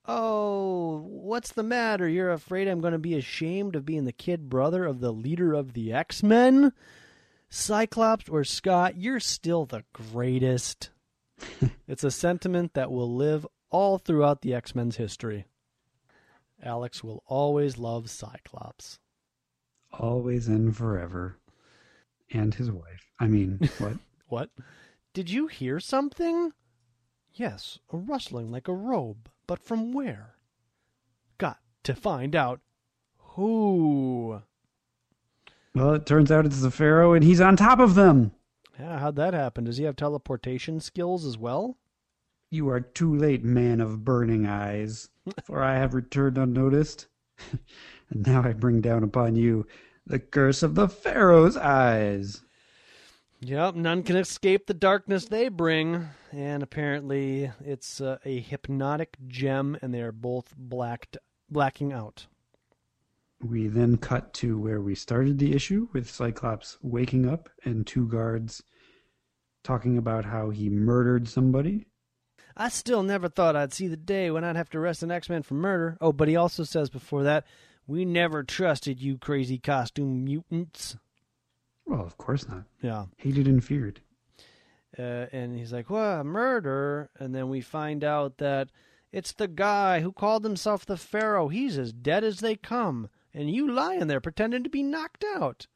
Oh, 0.06 1.04
what's 1.06 1.52
the 1.52 1.62
matter? 1.62 2.08
You're 2.08 2.32
afraid 2.32 2.66
I'm 2.66 2.80
going 2.80 2.92
to 2.92 2.98
be 2.98 3.14
ashamed 3.14 3.76
of 3.76 3.86
being 3.86 4.04
the 4.04 4.12
kid 4.12 4.48
brother 4.48 4.84
of 4.84 5.00
the 5.00 5.12
leader 5.12 5.54
of 5.54 5.74
the 5.74 5.92
X 5.92 6.22
Men? 6.22 6.72
Cyclops 7.48 8.28
or 8.28 8.42
Scott, 8.42 8.96
you're 8.96 9.20
still 9.20 9.64
the 9.64 9.84
greatest. 9.92 10.90
it's 11.88 12.04
a 12.04 12.10
sentiment 12.10 12.74
that 12.74 12.90
will 12.90 13.14
live 13.14 13.46
all 13.70 13.98
throughout 13.98 14.42
the 14.42 14.54
X 14.54 14.74
Men's 14.74 14.96
history. 14.96 15.46
Alex 16.62 17.02
will 17.02 17.22
always 17.26 17.78
love 17.78 18.08
Cyclops. 18.08 18.98
Always 19.92 20.48
and 20.48 20.76
forever. 20.76 21.38
And 22.30 22.54
his 22.54 22.70
wife. 22.70 23.10
I 23.20 23.26
mean, 23.26 23.58
what? 23.78 23.94
What? 24.28 24.50
Did 25.12 25.30
you 25.30 25.46
hear 25.46 25.78
something? 25.78 26.52
Yes, 27.34 27.78
a 27.92 27.96
rustling 27.96 28.50
like 28.50 28.68
a 28.68 28.72
robe, 28.72 29.28
but 29.46 29.58
from 29.58 29.92
where? 29.92 30.36
Got 31.38 31.58
to 31.82 31.94
find 31.94 32.34
out 32.34 32.60
who. 33.16 34.40
well, 35.74 35.94
it 35.94 36.06
turns 36.06 36.30
out 36.30 36.46
it's 36.46 36.60
the 36.60 36.70
Pharaoh 36.70 37.12
and 37.12 37.24
he's 37.24 37.40
on 37.40 37.56
top 37.56 37.80
of 37.80 37.94
them. 37.94 38.32
Yeah, 38.78 38.98
how'd 38.98 39.16
that 39.16 39.34
happen? 39.34 39.64
Does 39.64 39.76
he 39.76 39.84
have 39.84 39.96
teleportation 39.96 40.80
skills 40.80 41.24
as 41.24 41.38
well? 41.38 41.76
You 42.50 42.68
are 42.68 42.80
too 42.80 43.14
late, 43.14 43.44
man 43.44 43.80
of 43.80 44.04
burning 44.04 44.46
eyes, 44.46 45.10
for 45.44 45.62
I 45.62 45.76
have 45.76 45.94
returned 45.94 46.38
unnoticed. 46.38 47.06
and 48.10 48.26
now 48.26 48.42
I 48.44 48.52
bring 48.52 48.80
down 48.80 49.02
upon 49.02 49.36
you 49.36 49.66
the 50.06 50.18
curse 50.18 50.62
of 50.62 50.74
the 50.74 50.88
Pharaoh's 50.88 51.56
eyes. 51.56 52.42
Yep, 53.40 53.74
none 53.74 54.02
can 54.02 54.16
escape 54.16 54.66
the 54.66 54.74
darkness 54.74 55.26
they 55.26 55.48
bring. 55.48 56.08
And 56.32 56.62
apparently, 56.62 57.50
it's 57.64 58.00
uh, 58.00 58.18
a 58.24 58.40
hypnotic 58.40 59.16
gem, 59.26 59.76
and 59.82 59.92
they 59.92 60.00
are 60.00 60.12
both 60.12 60.54
blacked, 60.56 61.16
blacking 61.50 61.92
out. 61.92 62.26
We 63.44 63.66
then 63.66 63.98
cut 63.98 64.32
to 64.34 64.58
where 64.58 64.80
we 64.80 64.94
started 64.94 65.38
the 65.38 65.54
issue 65.54 65.88
with 65.92 66.08
Cyclops 66.08 66.78
waking 66.80 67.28
up 67.28 67.50
and 67.62 67.86
two 67.86 68.08
guards 68.08 68.62
talking 69.62 69.98
about 69.98 70.24
how 70.24 70.48
he 70.48 70.70
murdered 70.70 71.28
somebody. 71.28 71.84
I 72.56 72.70
still 72.70 73.02
never 73.02 73.28
thought 73.28 73.54
I'd 73.54 73.74
see 73.74 73.86
the 73.86 73.98
day 73.98 74.30
when 74.30 74.44
I'd 74.44 74.56
have 74.56 74.70
to 74.70 74.78
arrest 74.78 75.02
an 75.02 75.10
X 75.10 75.28
Men 75.28 75.42
for 75.42 75.52
murder. 75.54 75.98
Oh, 76.00 76.10
but 76.10 76.28
he 76.28 76.36
also 76.36 76.64
says 76.64 76.88
before 76.88 77.22
that, 77.24 77.44
we 77.86 78.06
never 78.06 78.44
trusted 78.44 79.02
you 79.02 79.18
crazy 79.18 79.58
costume 79.58 80.24
mutants. 80.24 80.96
Well, 81.84 82.00
of 82.00 82.16
course 82.16 82.48
not. 82.48 82.64
Yeah. 82.80 83.06
Hated 83.18 83.46
and 83.46 83.62
feared. 83.62 84.00
Uh, 84.98 85.26
and 85.32 85.54
he's 85.54 85.72
like, 85.72 85.90
"What 85.90 86.24
murder?" 86.24 87.10
And 87.18 87.34
then 87.34 87.50
we 87.50 87.60
find 87.60 88.04
out 88.04 88.38
that 88.38 88.70
it's 89.12 89.32
the 89.32 89.48
guy 89.48 90.00
who 90.00 90.12
called 90.12 90.44
himself 90.44 90.86
the 90.86 90.96
Pharaoh. 90.96 91.48
He's 91.48 91.76
as 91.76 91.92
dead 91.92 92.24
as 92.24 92.40
they 92.40 92.56
come, 92.56 93.10
and 93.34 93.50
you 93.50 93.70
lying 93.70 94.06
there 94.06 94.20
pretending 94.20 94.62
to 94.64 94.70
be 94.70 94.82
knocked 94.82 95.24
out. 95.36 95.66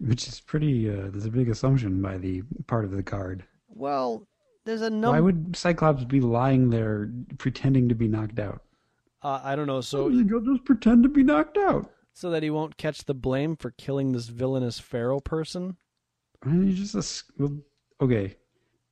Which 0.00 0.28
is 0.28 0.40
pretty, 0.40 0.90
uh, 0.90 1.08
there's 1.10 1.24
a 1.24 1.30
big 1.30 1.48
assumption 1.48 2.02
by 2.02 2.18
the 2.18 2.42
part 2.66 2.84
of 2.84 2.90
the 2.90 3.02
guard. 3.02 3.44
Well, 3.68 4.26
there's 4.64 4.82
a 4.82 4.90
no 4.90 5.12
Why 5.12 5.20
would 5.20 5.56
Cyclops 5.56 6.04
be 6.04 6.20
lying 6.20 6.68
there 6.70 7.10
pretending 7.38 7.88
to 7.88 7.94
be 7.94 8.08
knocked 8.08 8.38
out? 8.38 8.62
uh, 9.22 9.40
I 9.42 9.56
don't 9.56 9.66
know. 9.66 9.80
So, 9.80 10.08
He'll 10.08 10.40
just 10.40 10.64
pretend 10.64 11.02
to 11.04 11.08
be 11.08 11.22
knocked 11.22 11.56
out. 11.56 11.90
so 12.12 12.30
that 12.30 12.42
he 12.42 12.50
won't 12.50 12.76
catch 12.76 13.04
the 13.04 13.14
blame 13.14 13.56
for 13.56 13.70
killing 13.72 14.12
this 14.12 14.28
villainous 14.28 14.78
Pharaoh 14.78 15.20
person. 15.20 15.76
I 16.44 16.48
mean, 16.50 16.68
you 16.68 16.74
just 16.74 17.24
well, 17.38 17.56
okay. 18.00 18.36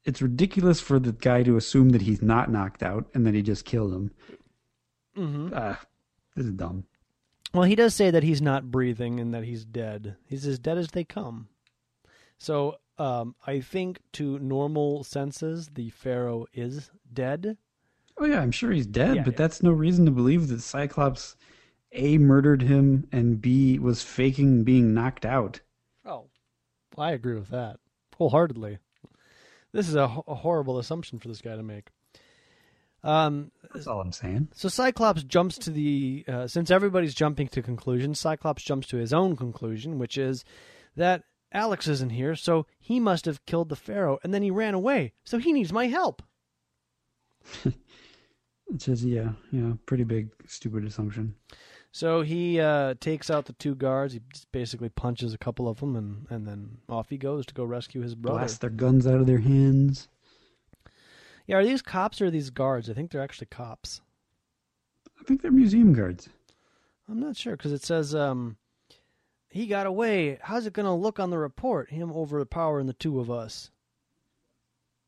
It's 0.05 0.21
ridiculous 0.23 0.81
for 0.81 0.99
the 0.99 1.13
guy 1.13 1.43
to 1.45 1.57
assume 1.57 1.91
that 1.91 2.03
he's 2.03 2.21
not 2.23 2.51
knocked 2.51 2.83
out 2.83 3.07
and 3.15 3.27
that 3.27 3.35
he 3.35 3.43
just 3.43 3.65
killed 3.65 3.93
him. 3.93 4.11
Mm-hmm. 5.17 5.49
Ah, 5.55 5.81
this 6.35 6.47
is 6.47 6.53
dumb. 6.53 6.85
Well, 7.55 7.63
he 7.63 7.77
does 7.77 7.95
say 7.95 8.11
that 8.11 8.25
he's 8.25 8.43
not 8.43 8.71
breathing 8.71 9.21
and 9.21 9.33
that 9.33 9.45
he's 9.45 9.65
dead. 9.65 10.17
He's 10.27 10.45
as 10.47 10.59
dead 10.59 10.77
as 10.77 10.89
they 10.89 11.05
come. 11.05 11.49
So, 12.37 12.77
um, 12.99 13.35
I 13.47 13.61
think 13.61 14.01
to 14.15 14.39
normal 14.41 15.05
senses, 15.05 15.71
the 15.75 15.91
Pharaoh 15.91 16.47
is 16.53 16.91
dead. 17.13 17.57
Oh 18.19 18.25
yeah, 18.25 18.41
I'm 18.41 18.51
sure 18.53 18.71
he's 18.71 18.87
dead, 18.87 19.17
Yeah, 19.17 19.23
but 19.23 19.35
yeah. 19.35 19.39
that's 19.39 19.63
no 19.63 19.71
reason 19.73 20.05
to 20.05 20.11
believe 20.11 20.49
that 20.49 20.61
Cyclops 20.61 21.37
A 21.93 22.19
murdered 22.19 22.63
him 22.63 23.07
and 23.11 23.41
B 23.41 23.79
was 23.79 24.03
faking 24.03 24.63
being 24.65 24.93
knocked 24.95 25.25
out. 25.25 25.61
Oh, 26.05 26.27
I 26.99 27.13
agree 27.13 27.35
with 27.35 27.49
that 27.49 27.79
wholeheartedly. 28.17 28.79
This 29.73 29.89
is 29.89 29.97
a, 29.97 30.03
a 30.29 30.35
horrible 30.37 30.79
assumption 30.79 31.19
for 31.19 31.27
this 31.29 31.41
guy 31.41 31.57
to 31.57 31.63
make. 31.63 31.89
Um, 33.05 33.53
That's 33.73 33.87
all 33.87 34.01
I'm 34.01 34.13
saying. 34.13 34.49
so 34.55 34.69
Cyclops 34.69 35.23
jumps 35.23 35.59
to 35.59 35.71
the 35.71 36.25
uh, 36.27 36.47
since 36.47 36.71
everybody's 36.71 37.15
jumping 37.15 37.49
to 37.49 37.63
conclusions. 37.63 38.19
Cyclops 38.19 38.63
jumps 38.65 38.87
to 38.89 38.97
his 38.97 39.13
own 39.13 39.37
conclusion, 39.37 39.99
which 39.99 40.17
is 40.19 40.45
that 40.97 41.23
Alex 41.53 41.87
isn't 41.87 42.11
here, 42.11 42.35
so 42.35 42.67
he 42.81 42.99
must 42.99 43.27
have 43.27 43.45
killed 43.47 43.69
the 43.69 43.77
Pharaoh, 43.77 44.19
and 44.25 44.33
then 44.35 44.43
he 44.43 44.51
ran 44.51 44.75
away. 44.75 45.13
So 45.25 45.39
he 45.39 45.53
needs 45.53 45.73
my 45.73 45.87
help. 45.87 46.23
It's 48.73 48.87
just 48.87 49.03
yeah, 49.05 49.33
yeah, 49.53 49.73
pretty 49.87 50.05
big 50.05 50.31
stupid 50.47 50.85
assumption. 50.85 51.35
So 51.93 52.23
he 52.23 52.59
uh, 52.59 52.95
takes 52.99 53.31
out 53.31 53.45
the 53.45 53.53
two 53.53 53.75
guards. 53.75 54.15
He 54.15 54.21
basically 54.53 54.89
punches 54.89 55.33
a 55.33 55.39
couple 55.39 55.69
of 55.69 55.81
them, 55.81 55.95
and, 55.97 56.27
and 56.31 56.47
then 56.47 56.79
off 56.89 57.11
he 57.11 57.19
goes 57.19 57.47
to 57.47 57.55
go 57.55 57.65
rescue 57.65 58.01
his 58.01 58.15
brother. 58.15 58.39
Blast 58.39 58.61
their 58.63 58.71
guns 58.71 59.07
out 59.07 59.21
of 59.21 59.27
their 59.27 59.39
hands. 59.39 60.09
Yeah, 61.47 61.57
are 61.57 61.65
these 61.65 61.83
cops 61.83 62.21
or 62.21 62.27
are 62.27 62.31
these 62.31 62.51
guards? 62.51 62.89
I 62.89 62.95
think 62.95 63.11
they're 63.11 63.23
actually 63.23 63.49
cops. 63.49 64.01
I 65.21 65.25
think 65.25 65.43
they're 65.43 65.51
museum 65.53 65.93
guards. 65.93 66.29
I'm 67.09 67.21
not 67.21 67.37
sure 67.37 67.57
because 67.57 67.73
it 67.73 67.83
says 67.85 68.15
um, 68.15 68.57
he 69.49 69.67
got 69.67 69.87
away. 69.87 70.39
How's 70.43 70.67
it 70.67 70.73
going 70.73 70.87
to 70.87 70.93
look 70.93 71.21
on 71.21 71.31
the 71.31 71.39
report? 71.39 71.91
Him 71.91 72.11
overpowering 72.13 72.87
the 72.87 72.93
two 72.95 73.21
of 73.21 73.31
us. 73.31 73.71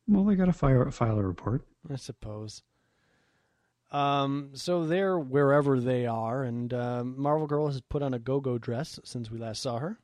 Well, 0.07 0.23
they 0.23 0.35
got 0.35 0.45
to 0.45 0.53
file, 0.53 0.89
file 0.91 1.19
a 1.19 1.23
report. 1.23 1.63
I 1.91 1.95
suppose. 1.95 2.63
Um, 3.91 4.51
so 4.53 4.85
they're 4.85 5.17
wherever 5.17 5.79
they 5.79 6.05
are, 6.05 6.43
and 6.43 6.73
uh, 6.73 7.03
Marvel 7.03 7.47
Girl 7.47 7.67
has 7.67 7.81
put 7.81 8.03
on 8.03 8.13
a 8.13 8.19
go-go 8.19 8.57
dress 8.57 8.99
since 9.03 9.31
we 9.31 9.39
last 9.39 9.61
saw 9.61 9.79
her. 9.79 9.97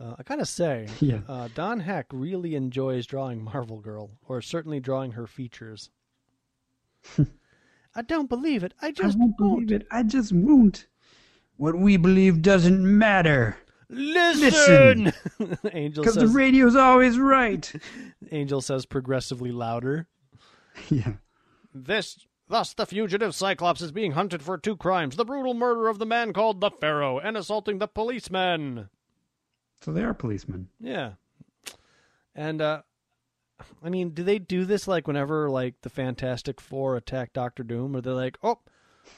Uh, 0.00 0.14
I 0.18 0.22
gotta 0.22 0.46
say, 0.46 0.86
Yeah. 1.00 1.20
uh, 1.28 1.48
Don 1.54 1.80
Heck 1.80 2.06
really 2.12 2.54
enjoys 2.54 3.06
drawing 3.06 3.42
Marvel 3.42 3.80
Girl, 3.80 4.10
or 4.28 4.40
certainly 4.40 4.80
drawing 4.80 5.12
her 5.12 5.26
features. 5.26 5.90
I 7.94 8.02
don't 8.02 8.28
believe 8.28 8.62
it. 8.62 8.74
I 8.80 8.92
just 8.92 9.16
I 9.16 9.20
won't 9.20 9.36
believe 9.36 9.72
it. 9.72 9.86
I 9.90 10.02
just 10.04 10.32
won't. 10.32 10.86
What 11.56 11.76
we 11.76 11.96
believe 11.96 12.42
doesn't 12.42 12.84
matter. 12.98 13.56
Listen. 13.88 15.12
Angel 15.72 16.02
Because 16.04 16.14
the 16.14 16.28
radio's 16.28 16.76
always 16.76 17.18
right. 17.18 17.72
Angel 18.30 18.60
says 18.60 18.86
progressively 18.86 19.50
louder. 19.50 20.06
yeah. 20.90 21.14
This, 21.74 22.24
thus, 22.48 22.74
the 22.74 22.86
fugitive 22.86 23.34
Cyclops 23.34 23.80
is 23.80 23.90
being 23.90 24.12
hunted 24.12 24.42
for 24.42 24.58
two 24.58 24.76
crimes: 24.76 25.16
the 25.16 25.24
brutal 25.24 25.54
murder 25.54 25.88
of 25.88 25.98
the 25.98 26.06
man 26.06 26.32
called 26.32 26.60
the 26.60 26.70
Pharaoh 26.70 27.18
and 27.18 27.36
assaulting 27.36 27.78
the 27.78 27.88
policeman. 27.88 28.90
So 29.80 29.92
they 29.92 30.02
are 30.02 30.14
policemen. 30.14 30.68
Yeah. 30.80 31.12
And 32.34 32.60
uh 32.60 32.82
I 33.82 33.90
mean, 33.90 34.10
do 34.10 34.22
they 34.22 34.38
do 34.38 34.64
this 34.64 34.86
like 34.86 35.06
whenever 35.06 35.50
like 35.50 35.80
the 35.82 35.90
Fantastic 35.90 36.60
Four 36.60 36.96
attack 36.96 37.32
Doctor 37.32 37.62
Doom 37.62 37.96
or 37.96 38.00
they're 38.00 38.14
like, 38.14 38.38
"Oh, 38.42 38.60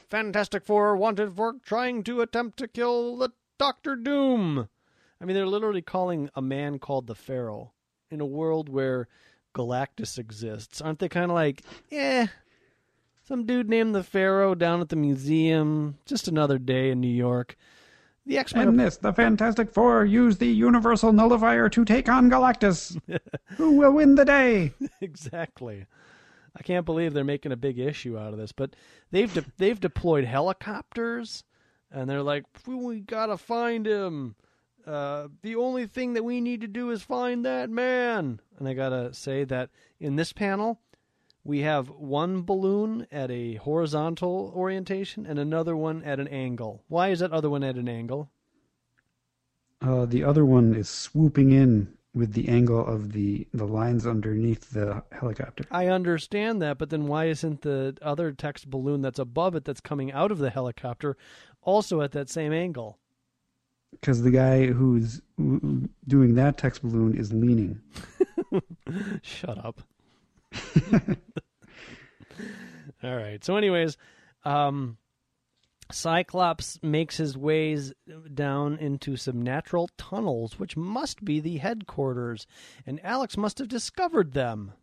Fantastic 0.07 0.65
Four 0.65 0.95
wanted 0.97 1.33
for 1.33 1.55
trying 1.63 2.03
to 2.05 2.21
attempt 2.21 2.57
to 2.57 2.67
kill 2.67 3.17
the 3.17 3.29
Doctor 3.59 3.95
Doom." 3.95 4.67
I 5.19 5.25
mean, 5.25 5.35
they're 5.35 5.45
literally 5.45 5.83
calling 5.83 6.29
a 6.33 6.41
man 6.41 6.79
called 6.79 7.05
the 7.05 7.15
Pharaoh 7.15 7.73
in 8.09 8.19
a 8.19 8.25
world 8.25 8.67
where 8.67 9.07
Galactus 9.53 10.17
exists. 10.17 10.81
Aren't 10.81 10.99
they 10.99 11.09
kind 11.09 11.29
of 11.29 11.35
like, 11.35 11.61
"Eh, 11.91 12.27
some 13.23 13.45
dude 13.45 13.69
named 13.69 13.93
the 13.93 14.03
Pharaoh 14.03 14.55
down 14.55 14.81
at 14.81 14.89
the 14.89 14.95
museum, 14.95 15.99
just 16.05 16.27
another 16.27 16.57
day 16.57 16.89
in 16.89 16.99
New 16.99 17.07
York." 17.07 17.55
The 18.25 18.37
X-Men 18.37 18.67
are 18.67 18.71
this, 18.71 18.97
the 18.97 19.13
Fantastic 19.13 19.73
Four, 19.73 20.05
use 20.05 20.37
the 20.37 20.47
Universal 20.47 21.13
Nullifier 21.13 21.69
to 21.69 21.83
take 21.83 22.07
on 22.07 22.29
Galactus. 22.29 22.99
Who 23.57 23.73
will 23.73 23.93
win 23.93 24.15
the 24.15 24.25
day? 24.25 24.73
exactly. 25.01 25.85
I 26.55 26.61
can't 26.61 26.85
believe 26.85 27.13
they're 27.13 27.23
making 27.23 27.51
a 27.51 27.57
big 27.57 27.79
issue 27.79 28.17
out 28.17 28.33
of 28.33 28.39
this, 28.39 28.51
but 28.51 28.75
they've 29.09 29.33
de- 29.33 29.45
they've 29.57 29.79
deployed 29.79 30.25
helicopters, 30.25 31.43
and 31.89 32.09
they're 32.09 32.21
like, 32.21 32.43
"We 32.67 32.99
gotta 32.99 33.37
find 33.37 33.87
him. 33.87 34.35
Uh, 34.85 35.29
the 35.41 35.55
only 35.55 35.85
thing 35.87 36.13
that 36.13 36.23
we 36.23 36.41
need 36.41 36.61
to 36.61 36.67
do 36.67 36.91
is 36.91 37.01
find 37.01 37.45
that 37.45 37.69
man." 37.69 38.41
And 38.59 38.67
I 38.67 38.73
gotta 38.73 39.13
say 39.13 39.45
that 39.45 39.69
in 39.99 40.17
this 40.17 40.33
panel, 40.33 40.81
we 41.43 41.59
have 41.61 41.89
one 41.89 42.43
balloon 42.43 43.07
at 43.11 43.31
a 43.31 43.55
horizontal 43.55 44.53
orientation 44.55 45.25
and 45.25 45.39
another 45.39 45.75
one 45.75 46.03
at 46.03 46.19
an 46.19 46.27
angle. 46.27 46.83
Why 46.87 47.09
is 47.09 47.19
that 47.19 47.31
other 47.31 47.49
one 47.49 47.63
at 47.63 47.75
an 47.75 47.89
angle? 47.89 48.29
Uh, 49.81 50.05
the 50.05 50.23
other 50.23 50.45
one 50.45 50.75
is 50.75 50.87
swooping 50.87 51.51
in 51.51 51.91
with 52.13 52.33
the 52.33 52.49
angle 52.49 52.85
of 52.85 53.13
the, 53.13 53.47
the 53.53 53.65
lines 53.65 54.05
underneath 54.05 54.71
the 54.71 55.01
helicopter. 55.11 55.63
I 55.71 55.87
understand 55.87 56.61
that, 56.61 56.77
but 56.77 56.89
then 56.89 57.07
why 57.07 57.25
isn't 57.25 57.61
the 57.61 57.97
other 58.01 58.31
text 58.31 58.69
balloon 58.69 59.01
that's 59.01 59.19
above 59.19 59.55
it 59.55 59.65
that's 59.65 59.81
coming 59.81 60.11
out 60.11 60.31
of 60.31 60.37
the 60.37 60.49
helicopter 60.49 61.17
also 61.61 62.01
at 62.01 62.11
that 62.11 62.29
same 62.29 62.53
angle? 62.53 62.99
Because 63.91 64.21
the 64.21 64.31
guy 64.31 64.67
who's 64.67 65.21
doing 65.37 66.35
that 66.35 66.57
text 66.57 66.81
balloon 66.81 67.15
is 67.17 67.33
leaning. 67.33 67.81
Shut 69.21 69.57
up. 69.57 69.81
All 73.03 73.15
right. 73.15 73.43
So, 73.43 73.55
anyways, 73.55 73.97
um, 74.43 74.97
Cyclops 75.91 76.79
makes 76.81 77.17
his 77.17 77.37
ways 77.37 77.93
down 78.33 78.77
into 78.77 79.17
some 79.17 79.41
natural 79.41 79.89
tunnels, 79.97 80.59
which 80.59 80.77
must 80.77 81.23
be 81.23 81.39
the 81.39 81.57
headquarters, 81.57 82.47
and 82.85 83.03
Alex 83.03 83.37
must 83.37 83.57
have 83.59 83.67
discovered 83.67 84.33
them. 84.33 84.73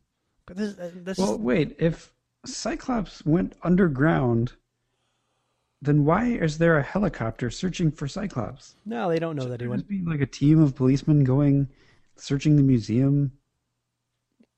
But 0.47 0.57
This, 0.57 0.79
uh, 0.79 0.91
this 0.95 1.19
Well, 1.19 1.39
wait. 1.39 1.77
If 1.79 2.12
Cyclops 2.45 3.25
went 3.25 3.55
underground, 3.62 4.53
then 5.81 6.05
why 6.05 6.27
is 6.27 6.59
there 6.59 6.79
a 6.79 6.83
helicopter 6.83 7.51
searching 7.51 7.91
for 7.91 8.09
Cyclops? 8.09 8.75
no, 8.85 9.09
they 9.09 9.19
don't 9.19 9.37
know 9.37 9.49
that 9.49 9.61
he 9.61 9.66
went. 9.66 9.83
must 9.83 9.89
be 9.89 10.03
like 10.03 10.21
a 10.21 10.27
team 10.27 10.61
of 10.61 10.75
policemen 10.75 11.25
going 11.25 11.69
searching 12.16 12.57
the 12.57 12.62
museum. 12.62 13.33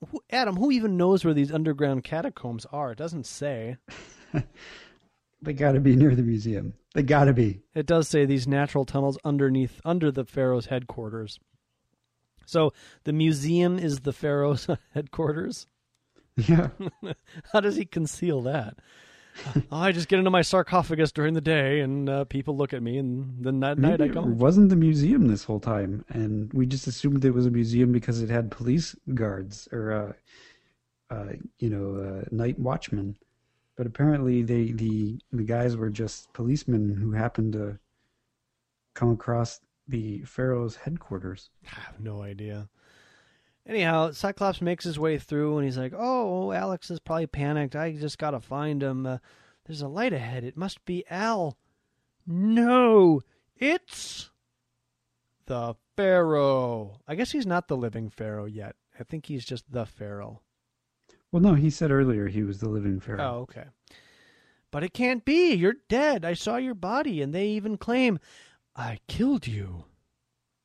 Who, 0.08 0.22
Adam, 0.30 0.56
who 0.56 0.70
even 0.70 0.96
knows 0.96 1.24
where 1.24 1.34
these 1.34 1.52
underground 1.52 2.04
catacombs 2.04 2.66
are? 2.72 2.92
It 2.92 2.98
doesn't 2.98 3.26
say. 3.26 3.76
They 5.42 5.52
got 5.52 5.72
to 5.72 5.80
be 5.80 5.96
near 5.96 6.14
the 6.14 6.22
museum. 6.22 6.74
They 6.94 7.02
got 7.02 7.24
to 7.24 7.32
be. 7.32 7.60
It 7.74 7.86
does 7.86 8.08
say 8.08 8.24
these 8.24 8.46
natural 8.46 8.84
tunnels 8.84 9.18
underneath, 9.24 9.80
under 9.84 10.10
the 10.10 10.24
Pharaoh's 10.24 10.66
headquarters. 10.66 11.38
So 12.44 12.72
the 13.04 13.12
museum 13.12 13.78
is 13.78 14.00
the 14.00 14.12
Pharaoh's 14.12 14.68
headquarters. 14.94 15.66
Yeah. 16.36 16.68
How 17.52 17.60
does 17.60 17.76
he 17.76 17.84
conceal 17.84 18.42
that? 18.42 18.76
I 19.72 19.92
just 19.92 20.08
get 20.08 20.18
into 20.18 20.30
my 20.30 20.42
sarcophagus 20.42 21.12
during 21.12 21.34
the 21.34 21.40
day, 21.40 21.80
and 21.80 22.08
uh, 22.08 22.24
people 22.24 22.56
look 22.56 22.72
at 22.72 22.82
me, 22.82 22.98
and 22.98 23.44
then 23.44 23.62
at 23.64 23.78
night 23.78 24.00
Maybe 24.00 24.18
I 24.18 24.22
it 24.22 24.26
wasn't 24.26 24.70
the 24.70 24.76
museum 24.76 25.28
this 25.28 25.44
whole 25.44 25.60
time, 25.60 26.04
and 26.08 26.52
we 26.52 26.66
just 26.66 26.86
assumed 26.86 27.24
it 27.24 27.30
was 27.32 27.46
a 27.46 27.50
museum 27.50 27.92
because 27.92 28.22
it 28.22 28.30
had 28.30 28.50
police 28.50 28.94
guards 29.14 29.68
or, 29.72 30.16
uh, 31.10 31.14
uh, 31.14 31.32
you 31.58 31.70
know, 31.70 32.00
uh, 32.00 32.24
night 32.30 32.58
watchmen. 32.58 33.16
But 33.76 33.86
apparently, 33.86 34.42
they 34.42 34.72
the 34.72 35.18
the 35.32 35.44
guys 35.44 35.76
were 35.76 35.90
just 35.90 36.32
policemen 36.32 36.96
who 36.96 37.12
happened 37.12 37.54
to 37.54 37.78
come 38.94 39.10
across 39.10 39.60
the 39.88 40.20
pharaoh's 40.24 40.76
headquarters. 40.76 41.50
I 41.66 41.80
have 41.80 42.00
no 42.00 42.22
idea. 42.22 42.68
Anyhow, 43.66 44.10
Cyclops 44.12 44.60
makes 44.60 44.84
his 44.84 44.98
way 44.98 45.18
through, 45.18 45.58
and 45.58 45.64
he's 45.64 45.78
like, 45.78 45.92
"Oh, 45.96 46.52
Alex 46.52 46.90
is 46.90 46.98
probably 46.98 47.26
panicked. 47.26 47.76
I 47.76 47.92
just 47.92 48.18
gotta 48.18 48.40
find 48.40 48.82
him. 48.82 49.06
Uh, 49.06 49.18
there's 49.66 49.82
a 49.82 49.88
light 49.88 50.12
ahead. 50.12 50.44
It 50.44 50.56
must 50.56 50.84
be 50.84 51.04
Al." 51.10 51.56
No, 52.26 53.20
it's 53.56 54.30
the 55.46 55.74
Pharaoh. 55.96 57.00
I 57.06 57.14
guess 57.14 57.32
he's 57.32 57.46
not 57.46 57.68
the 57.68 57.76
living 57.76 58.08
Pharaoh 58.08 58.46
yet. 58.46 58.76
I 58.98 59.04
think 59.04 59.26
he's 59.26 59.44
just 59.44 59.70
the 59.70 59.86
Pharaoh. 59.86 60.42
Well, 61.32 61.42
no, 61.42 61.54
he 61.54 61.70
said 61.70 61.90
earlier 61.90 62.26
he 62.26 62.42
was 62.42 62.58
the 62.58 62.68
living 62.68 62.98
pharaoh. 62.98 63.22
Oh, 63.22 63.40
okay. 63.42 63.66
But 64.70 64.84
it 64.84 64.94
can't 64.94 65.24
be. 65.24 65.54
You're 65.54 65.76
dead. 65.88 66.24
I 66.24 66.34
saw 66.34 66.56
your 66.56 66.74
body, 66.74 67.22
and 67.22 67.32
they 67.32 67.46
even 67.48 67.76
claim 67.76 68.18
I 68.74 68.98
killed 69.08 69.46
you. 69.46 69.84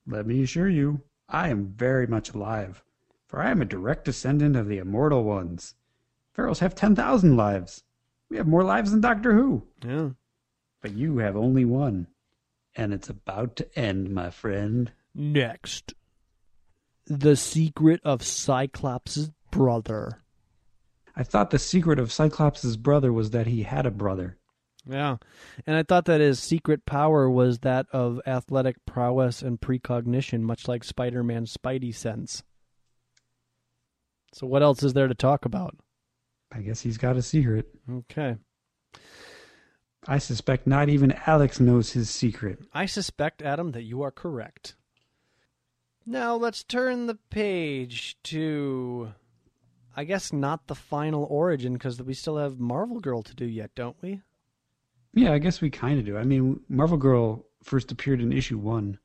Let 0.08 0.28
me 0.28 0.44
assure 0.44 0.70
you, 0.70 1.02
I 1.30 1.50
am 1.50 1.74
very 1.76 2.08
much 2.08 2.34
alive, 2.34 2.84
for 3.28 3.42
I 3.42 3.52
am 3.52 3.62
a 3.62 3.66
direct 3.66 4.06
descendant 4.06 4.56
of 4.56 4.68
the 4.68 4.78
immortal 4.78 5.24
ones. 5.24 5.76
Pharaohs 6.34 6.60
have 6.60 6.76
10,000 6.76 7.36
lives. 7.36 7.84
We 8.30 8.38
have 8.38 8.48
more 8.48 8.64
lives 8.64 8.92
than 8.92 9.02
Doctor 9.02 9.34
Who. 9.34 9.64
Yeah. 9.84 10.10
But 10.82 10.94
you 10.94 11.18
have 11.20 11.36
only 11.36 11.66
one. 11.66 12.08
And 12.76 12.94
it's 12.94 13.10
about 13.10 13.56
to 13.58 13.80
end, 13.80 14.14
my 14.14 14.30
friend. 14.30 14.92
Next, 15.14 15.94
the 17.06 17.36
secret 17.36 18.02
of 18.04 18.22
Cyclops' 18.22 19.32
brother. 19.50 20.22
I 21.16 21.24
thought 21.24 21.52
the 21.52 21.60
secret 21.60 22.00
of 22.00 22.12
Cyclops' 22.12 22.76
brother 22.76 23.14
was 23.14 23.30
that 23.30 23.48
he 23.48 23.64
had 23.64 23.86
a 23.86 23.92
brother. 23.92 24.38
Yeah, 24.88 25.18
and 25.66 25.76
I 25.76 25.84
thought 25.84 26.06
that 26.06 26.22
his 26.22 26.40
secret 26.40 26.86
power 26.86 27.30
was 27.30 27.60
that 27.60 27.88
of 27.92 28.22
athletic 28.28 28.86
prowess 28.86 29.42
and 29.42 29.60
precognition, 29.60 30.44
much 30.44 30.68
like 30.68 30.84
Spider-Man's 30.84 31.56
Spidey 31.56 31.94
sense. 31.94 32.44
So, 34.34 34.46
what 34.46 34.62
else 34.62 34.84
is 34.84 34.94
there 34.94 35.08
to 35.08 35.16
talk 35.16 35.46
about? 35.46 35.76
I 36.52 36.62
guess 36.62 36.82
he's 36.82 36.98
got 36.98 37.18
a 37.18 37.24
secret. 37.24 37.68
Okay, 37.90 38.36
I 40.08 40.20
suspect 40.20 40.68
not 40.68 40.90
even 40.90 41.14
Alex 41.26 41.60
knows 41.60 41.94
his 41.94 42.10
secret. 42.10 42.60
I 42.74 42.86
suspect, 42.86 43.42
Adam, 43.42 43.72
that 43.72 43.84
you 43.84 44.04
are 44.04 44.12
correct. 44.12 44.76
Now 46.06 46.36
let's 46.36 46.64
turn 46.64 47.08
the 47.08 47.18
page 47.32 48.18
to, 48.26 49.14
I 49.96 50.04
guess, 50.04 50.32
not 50.32 50.68
the 50.68 50.76
final 50.76 51.24
origin 51.24 51.74
because 51.74 52.00
we 52.02 52.14
still 52.14 52.38
have 52.38 52.60
Marvel 52.60 53.00
Girl 53.00 53.24
to 53.24 53.34
do 53.34 53.46
yet, 53.46 53.72
don't 53.74 53.98
we? 54.04 54.22
Yeah, 55.16 55.32
I 55.32 55.40
guess 55.40 55.62
we 55.62 55.70
kind 55.70 55.98
of 55.98 56.06
do. 56.06 56.18
I 56.18 56.24
mean, 56.24 56.60
Marvel 56.70 56.98
Girl 56.98 57.46
first 57.64 57.92
appeared 57.92 58.22
in 58.22 58.32
issue 58.34 58.58
one, 58.58 59.00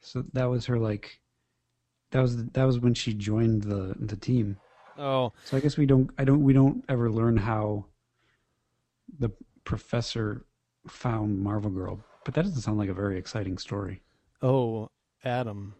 so 0.00 0.24
that 0.32 0.50
was 0.50 0.66
her 0.66 0.78
like, 0.78 1.20
that 2.10 2.20
was 2.20 2.44
that 2.48 2.64
was 2.64 2.80
when 2.80 2.92
she 2.92 3.14
joined 3.14 3.62
the 3.62 3.94
the 3.98 4.16
team. 4.16 4.58
Oh, 4.98 5.32
So 5.44 5.56
I 5.56 5.60
guess 5.60 5.76
we 5.76 5.86
don't 5.86 6.10
I 6.18 6.24
don't 6.24 6.42
we 6.42 6.52
don't 6.52 6.84
ever 6.88 7.10
learn 7.10 7.36
how 7.36 7.86
the 9.18 9.30
professor 9.64 10.44
found 10.88 11.38
Marvel 11.38 11.70
Girl, 11.70 12.00
but 12.24 12.34
that 12.34 12.42
doesn't 12.42 12.60
sound 12.60 12.78
like 12.78 12.90
a 12.90 12.94
very 12.94 13.16
exciting 13.16 13.56
story. 13.58 14.02
Oh, 14.42 14.88
Adam. 15.24 15.74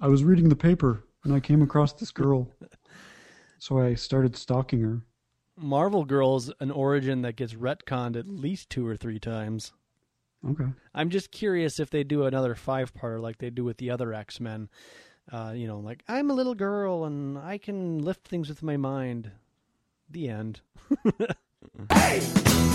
I 0.00 0.08
was 0.08 0.24
reading 0.24 0.48
the 0.48 0.56
paper 0.56 1.04
and 1.24 1.34
I 1.34 1.40
came 1.40 1.60
across 1.62 1.92
this 1.92 2.10
girl. 2.10 2.48
So 3.58 3.78
I 3.78 3.94
started 3.94 4.36
stalking 4.36 4.80
her. 4.80 5.02
Marvel 5.58 6.04
Girl's 6.04 6.52
an 6.60 6.70
origin 6.70 7.22
that 7.22 7.36
gets 7.36 7.54
retconned 7.54 8.16
at 8.16 8.28
least 8.28 8.70
two 8.70 8.86
or 8.86 8.96
three 8.96 9.18
times. 9.18 9.72
Okay. 10.48 10.66
I'm 10.94 11.10
just 11.10 11.32
curious 11.32 11.80
if 11.80 11.90
they 11.90 12.04
do 12.04 12.24
another 12.24 12.54
five 12.54 12.94
parter 12.94 13.20
like 13.20 13.38
they 13.38 13.50
do 13.50 13.64
with 13.64 13.78
the 13.78 13.90
other 13.90 14.14
X 14.14 14.40
Men. 14.40 14.68
Uh, 15.30 15.52
you 15.54 15.66
know, 15.66 15.78
like 15.78 16.02
I'm 16.08 16.30
a 16.30 16.34
little 16.34 16.54
girl 16.54 17.04
and 17.04 17.36
I 17.38 17.58
can 17.58 17.98
lift 17.98 18.26
things 18.26 18.48
with 18.48 18.62
my 18.62 18.76
mind. 18.76 19.32
The 20.10 20.28
end. 20.28 20.60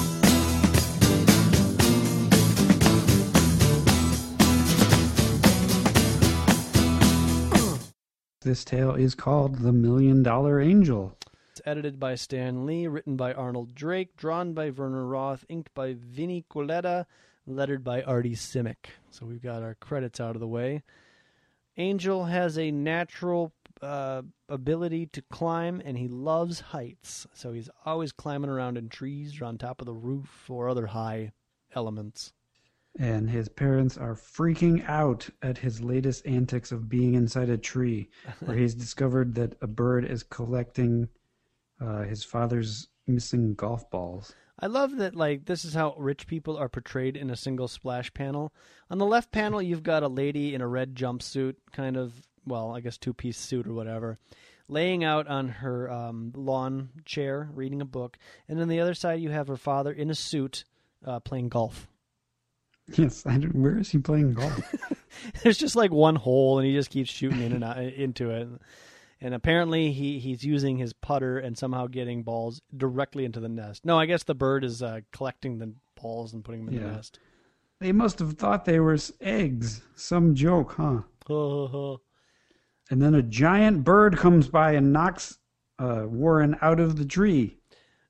This 8.43 8.65
tale 8.65 8.93
is 8.93 9.15
called 9.15 9.59
The 9.59 9.71
Million 9.71 10.21
Dollar 10.21 10.59
Angel. 10.59 11.17
It's 11.53 11.61
edited 11.67 11.99
by 11.99 12.15
Stan 12.15 12.65
Lee, 12.65 12.87
written 12.87 13.15
by 13.15 13.31
Arnold 13.31 13.75
Drake, 13.75 14.17
drawn 14.17 14.53
by 14.53 14.71
Werner 14.71 15.05
Roth, 15.05 15.45
inked 15.47 15.71
by 15.75 15.93
Vinny 15.93 16.43
Colletta, 16.49 17.05
lettered 17.45 17.83
by 17.83 18.01
Artie 18.01 18.33
Simek. 18.33 18.87
So 19.11 19.27
we've 19.27 19.39
got 19.39 19.61
our 19.61 19.75
credits 19.75 20.19
out 20.19 20.35
of 20.35 20.39
the 20.39 20.47
way. 20.47 20.81
Angel 21.77 22.25
has 22.25 22.57
a 22.57 22.71
natural 22.71 23.53
uh, 23.83 24.23
ability 24.49 25.05
to 25.11 25.21
climb, 25.29 25.79
and 25.85 25.95
he 25.95 26.07
loves 26.07 26.59
heights. 26.59 27.27
So 27.35 27.53
he's 27.53 27.69
always 27.85 28.11
climbing 28.11 28.49
around 28.49 28.79
in 28.79 28.89
trees 28.89 29.39
or 29.39 29.45
on 29.45 29.59
top 29.59 29.79
of 29.79 29.85
the 29.85 29.93
roof 29.93 30.49
or 30.49 30.69
other 30.69 30.87
high 30.87 31.33
elements. 31.75 32.33
And 32.97 33.29
his 33.29 33.47
parents 33.47 33.95
are 33.95 34.15
freaking 34.15 34.89
out 34.89 35.29
at 35.43 35.59
his 35.59 35.81
latest 35.81 36.25
antics 36.25 36.71
of 36.71 36.89
being 36.89 37.13
inside 37.13 37.49
a 37.49 37.59
tree, 37.59 38.09
where 38.39 38.57
he's 38.57 38.73
discovered 38.83 39.35
that 39.35 39.55
a 39.61 39.67
bird 39.67 40.03
is 40.03 40.23
collecting 40.23 41.09
uh, 41.83 42.03
his 42.03 42.23
father's 42.23 42.87
missing 43.07 43.53
golf 43.55 43.89
balls. 43.89 44.33
I 44.59 44.67
love 44.67 44.97
that 44.97 45.15
like 45.15 45.45
this 45.45 45.65
is 45.65 45.73
how 45.73 45.95
rich 45.97 46.27
people 46.27 46.57
are 46.57 46.69
portrayed 46.69 47.17
in 47.17 47.29
a 47.29 47.35
single 47.35 47.67
splash 47.67 48.13
panel. 48.13 48.53
On 48.89 48.97
the 48.97 49.05
left 49.05 49.31
panel 49.31 49.61
you've 49.61 49.83
got 49.83 50.03
a 50.03 50.07
lady 50.07 50.53
in 50.53 50.61
a 50.61 50.67
red 50.67 50.95
jumpsuit, 50.95 51.55
kind 51.71 51.97
of 51.97 52.13
well, 52.45 52.75
I 52.75 52.81
guess 52.81 52.97
two 52.97 53.13
piece 53.13 53.37
suit 53.37 53.67
or 53.67 53.73
whatever, 53.73 54.19
laying 54.67 55.03
out 55.03 55.27
on 55.27 55.49
her 55.49 55.89
um, 55.91 56.31
lawn 56.35 56.89
chair 57.05 57.49
reading 57.53 57.81
a 57.81 57.85
book, 57.85 58.17
and 58.47 58.61
on 58.61 58.67
the 58.67 58.79
other 58.79 58.93
side 58.93 59.19
you 59.19 59.31
have 59.31 59.47
her 59.47 59.57
father 59.57 59.91
in 59.91 60.09
a 60.09 60.15
suit 60.15 60.65
uh, 61.05 61.19
playing 61.19 61.49
golf. 61.49 61.87
Yes, 62.97 63.25
I 63.25 63.37
don't, 63.37 63.55
where 63.55 63.77
is 63.77 63.89
he 63.89 63.97
playing 63.97 64.33
golf? 64.33 64.75
There's 65.43 65.57
just 65.57 65.75
like 65.75 65.91
one 65.91 66.15
hole, 66.15 66.59
and 66.59 66.67
he 66.67 66.73
just 66.73 66.89
keeps 66.89 67.09
shooting 67.09 67.41
in 67.41 67.53
and 67.53 67.63
out 67.63 67.77
into 67.77 68.29
it. 68.29 68.49
And 69.23 69.33
apparently 69.33 69.93
he, 69.93 70.19
he's 70.19 70.43
using 70.43 70.77
his 70.77 70.91
putter 70.91 71.39
and 71.39 71.57
somehow 71.57 71.87
getting 71.87 72.23
balls 72.23 72.61
directly 72.75 73.23
into 73.23 73.39
the 73.39 73.47
nest. 73.47 73.85
No, 73.85 73.97
I 73.97 74.05
guess 74.05 74.23
the 74.23 74.35
bird 74.35 74.65
is 74.65 74.83
uh, 74.83 74.99
collecting 75.13 75.59
the 75.59 75.73
balls 75.95 76.33
and 76.33 76.43
putting 76.43 76.65
them 76.65 76.75
in 76.75 76.83
the 76.83 76.91
nest. 76.91 77.19
they 77.79 77.93
must 77.93 78.19
have 78.19 78.33
thought 78.33 78.65
they 78.65 78.81
were 78.81 78.97
eggs. 79.21 79.81
Some 79.95 80.35
joke, 80.35 80.73
huh? 80.73 81.03
And 82.89 83.01
then 83.01 83.15
a 83.15 83.21
giant 83.21 83.85
bird 83.85 84.17
comes 84.17 84.49
by 84.49 84.73
and 84.73 84.91
knocks 84.91 85.39
uh, 85.79 86.03
Warren 86.05 86.57
out 86.61 86.81
of 86.81 86.97
the 86.97 87.05
tree. 87.05 87.59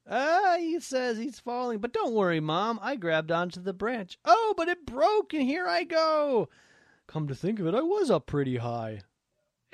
Ah, 0.09 0.55
he 0.57 0.79
says 0.79 1.19
he's 1.19 1.39
falling, 1.39 1.77
but 1.77 1.93
don't 1.93 2.15
worry, 2.15 2.39
Mom. 2.39 2.79
I 2.81 2.95
grabbed 2.95 3.31
onto 3.31 3.61
the 3.61 3.71
branch. 3.71 4.17
Oh, 4.25 4.55
but 4.57 4.67
it 4.67 4.83
broke, 4.83 5.31
and 5.33 5.43
here 5.43 5.67
I 5.67 5.83
go. 5.83 6.49
Come 7.05 7.27
to 7.27 7.35
think 7.35 7.59
of 7.59 7.67
it, 7.67 7.75
I 7.75 7.81
was 7.81 8.09
up 8.09 8.25
pretty 8.25 8.57
high. 8.57 9.01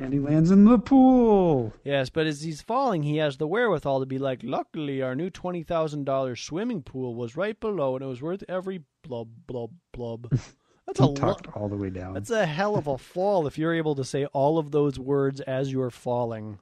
And 0.02 0.14
he 0.14 0.20
lands 0.20 0.50
in 0.50 0.64
the 0.64 0.80
pool. 0.80 1.74
Yes, 1.84 2.10
but 2.10 2.26
as 2.26 2.42
he's 2.42 2.62
falling, 2.62 3.04
he 3.04 3.18
has 3.18 3.38
the 3.38 3.48
wherewithal 3.48 4.00
to 4.00 4.06
be 4.06 4.18
like, 4.18 4.40
luckily, 4.44 5.02
our 5.02 5.14
new 5.14 5.30
$20,000 5.30 6.38
swimming 6.38 6.84
pool 6.84 7.16
was 7.16 7.36
right 7.36 7.60
below, 7.60 7.96
and 7.96 8.04
it 8.04 8.08
was 8.08 8.22
worth 8.22 8.44
every 8.48 8.84
blub, 9.04 9.28
blub, 9.46 9.72
blub. 9.92 10.30
That's 10.88 11.02
a 11.02 11.04
He 11.04 11.10
lo- 11.16 11.36
all 11.54 11.68
the 11.68 11.76
way 11.76 11.90
down. 11.90 12.14
That's 12.14 12.32
a 12.32 12.46
hell 12.46 12.76
of 12.78 12.88
a 12.88 12.98
fall 12.98 13.46
if 13.46 13.58
you're 13.58 13.76
able 13.76 13.94
to 13.96 14.04
say 14.06 14.26
all 14.28 14.58
of 14.58 14.72
those 14.72 14.98
words 14.98 15.42
as 15.42 15.72
you're 15.72 15.92
falling. 15.92 16.60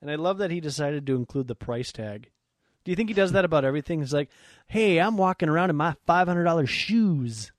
And 0.00 0.10
I 0.10 0.16
love 0.16 0.38
that 0.38 0.50
he 0.50 0.60
decided 0.60 1.06
to 1.06 1.16
include 1.16 1.48
the 1.48 1.54
price 1.54 1.90
tag. 1.90 2.30
Do 2.84 2.92
you 2.92 2.96
think 2.96 3.08
he 3.08 3.14
does 3.14 3.32
that 3.32 3.44
about 3.44 3.64
everything? 3.64 3.98
He's 4.00 4.12
like, 4.12 4.30
"Hey, 4.68 4.98
I'm 5.00 5.16
walking 5.16 5.48
around 5.48 5.70
in 5.70 5.76
my 5.76 5.96
$500 6.06 6.68
shoes." 6.68 7.50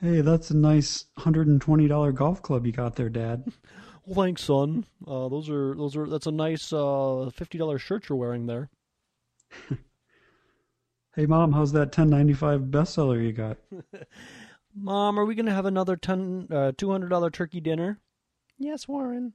Hey, 0.00 0.22
that's 0.22 0.50
a 0.50 0.56
nice 0.56 1.06
$120 1.18 2.14
golf 2.14 2.42
club 2.42 2.64
you 2.66 2.72
got 2.72 2.96
there, 2.96 3.10
Dad. 3.10 3.44
Well, 4.06 4.24
thanks, 4.24 4.42
son. 4.42 4.86
Uh, 5.06 5.28
those 5.28 5.48
are 5.50 5.74
those 5.76 5.94
are 5.94 6.06
that's 6.06 6.26
a 6.26 6.32
nice 6.32 6.72
uh, 6.72 7.30
$50 7.36 7.78
shirt 7.78 8.08
you're 8.08 8.18
wearing 8.18 8.46
there. 8.46 8.70
Hey, 11.16 11.26
Mom, 11.26 11.52
how's 11.52 11.72
that 11.72 11.88
1095 11.88 12.62
bestseller 12.70 13.20
you 13.20 13.32
got? 13.32 13.56
Mom, 14.74 15.18
are 15.18 15.24
we 15.24 15.34
going 15.34 15.46
to 15.46 15.52
have 15.52 15.66
another 15.66 15.96
ton, 15.96 16.46
uh, 16.50 16.70
$200 16.76 17.32
turkey 17.32 17.60
dinner? 17.60 17.98
Yes, 18.58 18.86
Warren. 18.86 19.32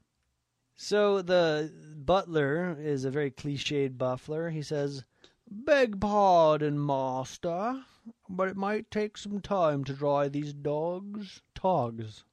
So 0.78 1.22
the 1.22 1.74
butler 1.98 2.78
is 2.80 3.04
a 3.04 3.12
very 3.12 3.30
cliched 3.30 3.98
buffler. 3.98 4.50
He 4.52 4.62
says, 4.62 5.04
Beg 5.52 6.00
pardon, 6.00 6.84
master, 6.84 7.84
but 8.30 8.48
it 8.48 8.58
might 8.58 8.90
take 8.92 9.18
some 9.18 9.40
time 9.40 9.84
to 9.84 9.94
dry 9.94 10.28
these 10.28 10.54
dogs. 10.54 11.42
Togs. 11.54 12.24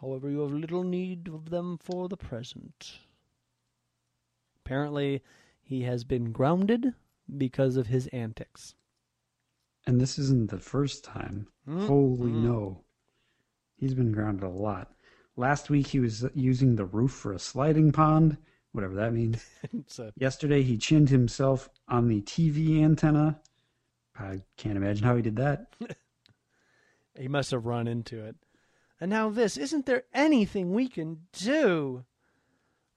However, 0.00 0.28
you 0.30 0.40
have 0.40 0.52
little 0.52 0.84
need 0.84 1.28
of 1.28 1.50
them 1.50 1.78
for 1.78 2.08
the 2.08 2.16
present. 2.16 2.98
Apparently, 4.64 5.22
he 5.62 5.82
has 5.82 6.04
been 6.04 6.32
grounded 6.32 6.94
because 7.36 7.76
of 7.76 7.86
his 7.86 8.06
antics. 8.08 8.74
And 9.86 10.00
this 10.00 10.18
isn't 10.18 10.50
the 10.50 10.58
first 10.58 11.04
time. 11.04 11.48
Mm. 11.68 11.86
Holy 11.86 12.32
Mm. 12.32 12.42
no. 12.42 12.84
He's 13.76 13.94
been 13.94 14.12
grounded 14.12 14.42
a 14.44 14.48
lot. 14.48 14.92
Last 15.36 15.70
week 15.70 15.88
he 15.88 16.00
was 16.00 16.24
using 16.34 16.76
the 16.76 16.86
roof 16.86 17.12
for 17.12 17.32
a 17.32 17.38
sliding 17.38 17.92
pond, 17.92 18.38
whatever 18.72 18.94
that 18.94 19.12
means. 19.12 19.44
A 19.98 20.12
Yesterday 20.16 20.62
he 20.62 20.78
chinned 20.78 21.10
himself 21.10 21.68
on 21.88 22.08
the 22.08 22.22
TV 22.22 22.82
antenna. 22.82 23.40
I 24.18 24.42
can't 24.56 24.76
imagine 24.76 25.04
how 25.04 25.16
he 25.16 25.22
did 25.22 25.36
that. 25.36 25.66
He 27.18 27.28
must 27.28 27.50
have 27.50 27.64
run 27.64 27.88
into 27.88 28.22
it. 28.22 28.36
And 29.00 29.10
now 29.10 29.30
this, 29.30 29.56
isn't 29.56 29.86
there 29.86 30.04
anything 30.12 30.72
we 30.72 30.86
can 30.86 31.20
do? 31.32 32.04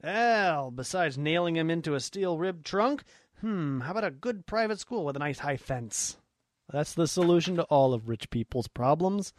Well, 0.04 0.72
besides 0.72 1.18
nailing 1.18 1.56
him 1.56 1.70
into 1.70 1.94
a 1.96 2.00
steel 2.00 2.38
ribbed 2.38 2.66
trunk, 2.66 3.04
hmm, 3.42 3.82
how 3.82 3.92
about 3.92 4.04
a 4.04 4.12
good 4.12 4.46
private 4.46 4.80
school 4.80 5.06
with 5.06 5.16
a 5.16 5.20
nice 5.20 5.40
high 5.40 5.58
fence? 5.58 6.18
That's 6.72 6.94
the 6.94 7.08
solution 7.08 7.56
to 7.56 7.64
all 7.64 7.94
of 7.94 8.08
rich 8.08 8.30
people's 8.30 8.68
problems. 8.68 9.34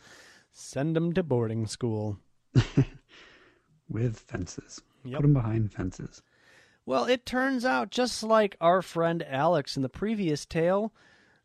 Send 0.51 0.97
them 0.97 1.12
to 1.12 1.22
boarding 1.22 1.66
school. 1.66 2.18
With 3.89 4.18
fences. 4.18 4.83
Yep. 5.05 5.16
Put 5.16 5.24
him 5.24 5.35
behind 5.35 5.72
fences. 5.72 6.22
Well, 6.85 7.05
it 7.05 7.24
turns 7.24 7.64
out 7.64 7.91
just 7.91 8.22
like 8.22 8.57
our 8.61 8.83
friend 8.83 9.24
Alex 9.28 9.76
in 9.76 9.83
the 9.83 9.89
previous 9.89 10.45
tale, 10.45 10.93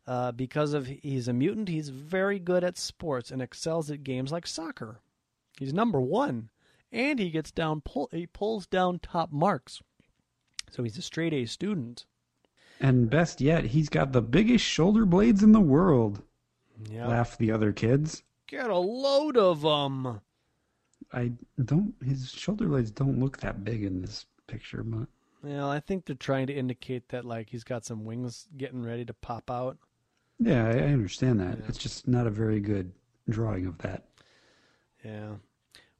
uh, 0.06 0.32
because 0.32 0.72
of 0.72 0.86
he's 0.86 1.28
a 1.28 1.32
mutant, 1.32 1.68
he's 1.68 1.88
very 1.88 2.38
good 2.38 2.62
at 2.64 2.78
sports 2.78 3.30
and 3.30 3.42
excels 3.42 3.90
at 3.90 4.04
games 4.04 4.30
like 4.32 4.46
soccer. 4.46 5.00
He's 5.58 5.72
number 5.72 6.00
one, 6.00 6.50
and 6.92 7.18
he 7.18 7.30
gets 7.30 7.50
down 7.50 7.80
pull 7.80 8.08
he 8.12 8.26
pulls 8.26 8.66
down 8.66 8.98
top 9.00 9.32
marks. 9.32 9.82
So 10.70 10.82
he's 10.82 10.98
a 10.98 11.02
straight 11.02 11.32
A 11.32 11.46
student. 11.46 12.06
And 12.78 13.08
best 13.08 13.40
yet, 13.40 13.64
he's 13.64 13.88
got 13.88 14.12
the 14.12 14.20
biggest 14.20 14.64
shoulder 14.64 15.06
blades 15.06 15.42
in 15.42 15.52
the 15.52 15.60
world. 15.60 16.22
Yeah, 16.90 17.06
Laugh 17.06 17.38
the 17.38 17.50
other 17.50 17.72
kids. 17.72 18.22
get 18.46 18.68
a 18.68 18.76
load 18.76 19.36
of 19.38 19.62
them. 19.62 20.20
I 21.12 21.32
don't. 21.64 21.94
His 22.04 22.30
shoulder 22.30 22.66
blades 22.66 22.90
don't 22.90 23.18
look 23.18 23.38
that 23.38 23.64
big 23.64 23.82
in 23.82 24.02
this 24.02 24.26
picture, 24.46 24.82
but 24.82 25.08
Well, 25.42 25.70
I 25.70 25.80
think 25.80 26.04
they're 26.04 26.16
trying 26.16 26.48
to 26.48 26.52
indicate 26.52 27.08
that 27.08 27.24
like 27.24 27.48
he's 27.48 27.64
got 27.64 27.84
some 27.86 28.04
wings 28.04 28.46
getting 28.56 28.84
ready 28.84 29.04
to 29.06 29.14
pop 29.14 29.50
out. 29.50 29.78
Yeah, 30.38 30.66
I, 30.66 30.70
I 30.70 30.92
understand 30.92 31.40
that. 31.40 31.58
Yeah. 31.58 31.64
It's 31.68 31.78
just 31.78 32.06
not 32.06 32.26
a 32.26 32.30
very 32.30 32.60
good 32.60 32.92
drawing 33.28 33.66
of 33.66 33.78
that. 33.78 34.04
Yeah. 35.04 35.34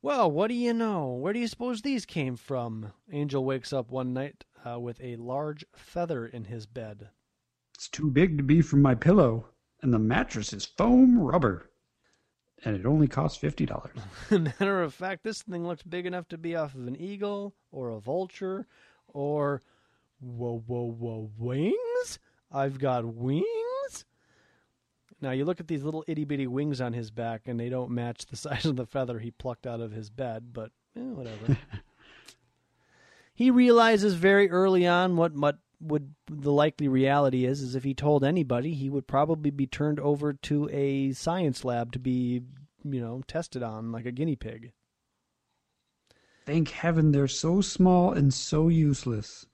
Well, 0.03 0.31
what 0.31 0.49
do 0.49 0.55
you 0.55 0.73
know? 0.73 1.13
Where 1.15 1.33
do 1.33 1.39
you 1.39 1.49
suppose 1.49 1.83
these 1.83 2.07
came 2.07 2.37
from? 2.37 2.93
Angel 3.11 3.45
wakes 3.45 3.73
up 3.73 3.91
one 3.91 4.13
night 4.13 4.45
uh, 4.65 4.79
with 4.79 5.01
a 5.01 5.17
large 5.17 5.65
feather 5.75 6.27
in 6.27 6.45
his 6.45 6.67
bed. 6.67 7.09
It's 7.75 7.89
too 7.89 8.11
big 8.11 8.37
to 8.39 8.45
be 8.45 8.63
from 8.63 8.83
my 8.83 8.95
pillow, 8.95 9.49
and 9.83 9.93
the 9.93 9.99
mattress 9.99 10.53
is 10.53 10.65
foam 10.65 11.19
rubber, 11.19 11.71
and 12.65 12.77
it 12.77 12.87
only 12.87 13.07
costs 13.07 13.37
fifty 13.39 13.67
dollars. 13.67 13.99
Matter 14.31 14.83
of 14.83 14.95
fact, 14.95 15.25
this 15.25 15.43
thing 15.43 15.67
looks 15.67 15.83
big 15.83 16.07
enough 16.07 16.29
to 16.29 16.39
be 16.39 16.57
off 16.57 16.75
of 16.75 16.87
an 16.87 16.97
eagle 16.97 17.55
or 17.71 17.91
a 17.91 18.01
vulture 18.01 18.67
or 19.09 19.63
whoa, 20.21 20.63
whoa, 20.67 20.91
whoa, 20.91 21.31
wings? 21.39 22.19
I've 22.51 22.79
got 22.79 23.05
wings? 23.05 23.45
Now 25.21 25.31
you 25.31 25.45
look 25.45 25.61
at 25.61 25.69
these 25.69 25.83
little 25.83 26.05
itty 26.07 26.25
bitty 26.25 26.47
wings 26.47 26.81
on 26.81 26.93
his 26.93 27.11
back, 27.11 27.43
and 27.47 27.59
they 27.59 27.69
don't 27.69 27.91
match 27.91 28.27
the 28.27 28.37
size 28.37 28.67
of 28.67 28.77
the 28.77 28.87
feather 28.87 29.19
he 29.19 29.31
plucked 29.31 29.67
out 29.67 29.81
of 29.81 29.93
his 29.93 30.11
bed. 30.11 30.53
But 30.53 30.71
eh, 30.97 31.01
whatever. 31.01 31.59
he 33.35 33.51
realizes 33.51 34.15
very 34.15 34.51
early 34.51 34.87
on 34.87 35.17
what 35.17 35.35
what 35.35 35.59
would 35.81 36.15
the 36.27 36.53
likely 36.53 36.89
reality 36.89 37.45
is 37.45 37.61
is 37.61 37.75
if 37.75 37.85
he 37.85 37.95
told 37.95 38.25
anybody, 38.25 38.75
he 38.75 38.89
would 38.89 39.07
probably 39.07 39.51
be 39.51 39.67
turned 39.67 40.01
over 40.01 40.33
to 40.33 40.69
a 40.71 41.13
science 41.13 41.65
lab 41.65 41.93
to 41.93 41.99
be, 41.99 42.43
you 42.85 43.01
know, 43.01 43.23
tested 43.27 43.63
on 43.63 43.93
like 43.93 44.07
a 44.07 44.13
guinea 44.13 44.37
pig. 44.37 44.73
Thank 46.47 46.71
heaven 46.71 47.11
they're 47.11 47.29
so 47.29 47.61
small 47.61 48.13
and 48.13 48.33
so 48.33 48.69
useless. 48.69 49.47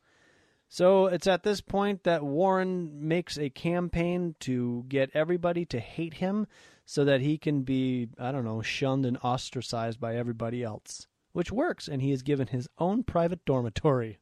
So 0.72 1.04
it's 1.04 1.26
at 1.26 1.42
this 1.42 1.60
point 1.60 2.04
that 2.04 2.24
Warren 2.24 3.06
makes 3.06 3.36
a 3.36 3.50
campaign 3.50 4.36
to 4.40 4.86
get 4.88 5.10
everybody 5.12 5.66
to 5.66 5.78
hate 5.78 6.14
him 6.14 6.46
so 6.86 7.04
that 7.04 7.20
he 7.20 7.36
can 7.36 7.60
be, 7.60 8.08
I 8.18 8.32
don't 8.32 8.46
know, 8.46 8.62
shunned 8.62 9.04
and 9.04 9.18
ostracized 9.22 10.00
by 10.00 10.16
everybody 10.16 10.62
else, 10.62 11.06
which 11.32 11.52
works. 11.52 11.88
And 11.88 12.00
he 12.00 12.10
is 12.10 12.22
given 12.22 12.46
his 12.46 12.70
own 12.78 13.02
private 13.02 13.44
dormitory. 13.44 14.16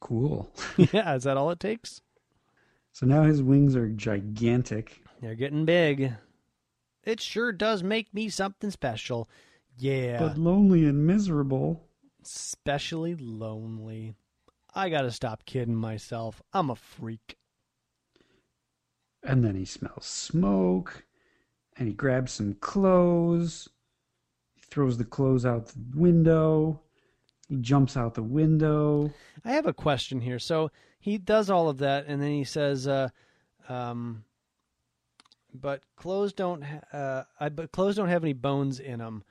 Cool. 0.00 0.50
yeah, 0.76 1.14
is 1.14 1.22
that 1.22 1.36
all 1.36 1.52
it 1.52 1.60
takes? 1.60 2.00
So 2.90 3.06
now 3.06 3.22
his 3.22 3.40
wings 3.40 3.76
are 3.76 3.88
gigantic. 3.88 5.04
They're 5.22 5.36
getting 5.36 5.66
big. 5.66 6.14
It 7.04 7.20
sure 7.20 7.52
does 7.52 7.84
make 7.84 8.12
me 8.12 8.28
something 8.28 8.72
special. 8.72 9.28
Yeah. 9.78 10.18
But 10.18 10.36
lonely 10.36 10.84
and 10.84 11.06
miserable. 11.06 11.80
Especially 12.24 13.14
lonely. 13.14 14.16
I 14.74 14.88
gotta 14.88 15.10
stop 15.10 15.44
kidding 15.44 15.76
myself. 15.76 16.42
I'm 16.52 16.70
a 16.70 16.76
freak. 16.76 17.36
And 19.22 19.44
then 19.44 19.54
he 19.54 19.64
smells 19.64 20.04
smoke. 20.04 21.04
And 21.76 21.88
he 21.88 21.94
grabs 21.94 22.32
some 22.32 22.54
clothes. 22.54 23.68
He 24.54 24.62
throws 24.62 24.98
the 24.98 25.04
clothes 25.04 25.46
out 25.46 25.66
the 25.68 25.82
window. 25.94 26.80
He 27.48 27.56
jumps 27.56 27.96
out 27.96 28.14
the 28.14 28.22
window. 28.22 29.12
I 29.44 29.52
have 29.52 29.66
a 29.66 29.72
question 29.72 30.20
here. 30.20 30.38
So 30.38 30.70
he 30.98 31.18
does 31.18 31.50
all 31.50 31.68
of 31.68 31.78
that, 31.78 32.06
and 32.06 32.22
then 32.22 32.30
he 32.30 32.44
says, 32.44 32.88
uh, 32.88 33.10
um, 33.68 34.24
"But 35.52 35.82
clothes 35.96 36.32
don't. 36.32 36.62
Ha- 36.62 36.96
uh, 36.96 37.24
I, 37.38 37.48
but 37.50 37.72
clothes 37.72 37.96
don't 37.96 38.08
have 38.08 38.24
any 38.24 38.32
bones 38.32 38.80
in 38.80 39.00
them, 39.00 39.22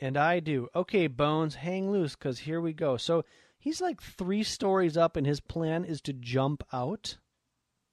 and 0.00 0.16
I 0.16 0.40
do. 0.40 0.68
Okay, 0.74 1.06
bones, 1.06 1.56
hang 1.56 1.90
loose, 1.90 2.14
because 2.16 2.40
here 2.40 2.60
we 2.60 2.72
go." 2.72 2.96
So 2.96 3.24
he's 3.58 3.80
like 3.80 4.00
three 4.02 4.42
stories 4.42 4.96
up, 4.96 5.16
and 5.16 5.26
his 5.26 5.40
plan 5.40 5.84
is 5.84 6.00
to 6.02 6.12
jump 6.12 6.62
out 6.72 7.16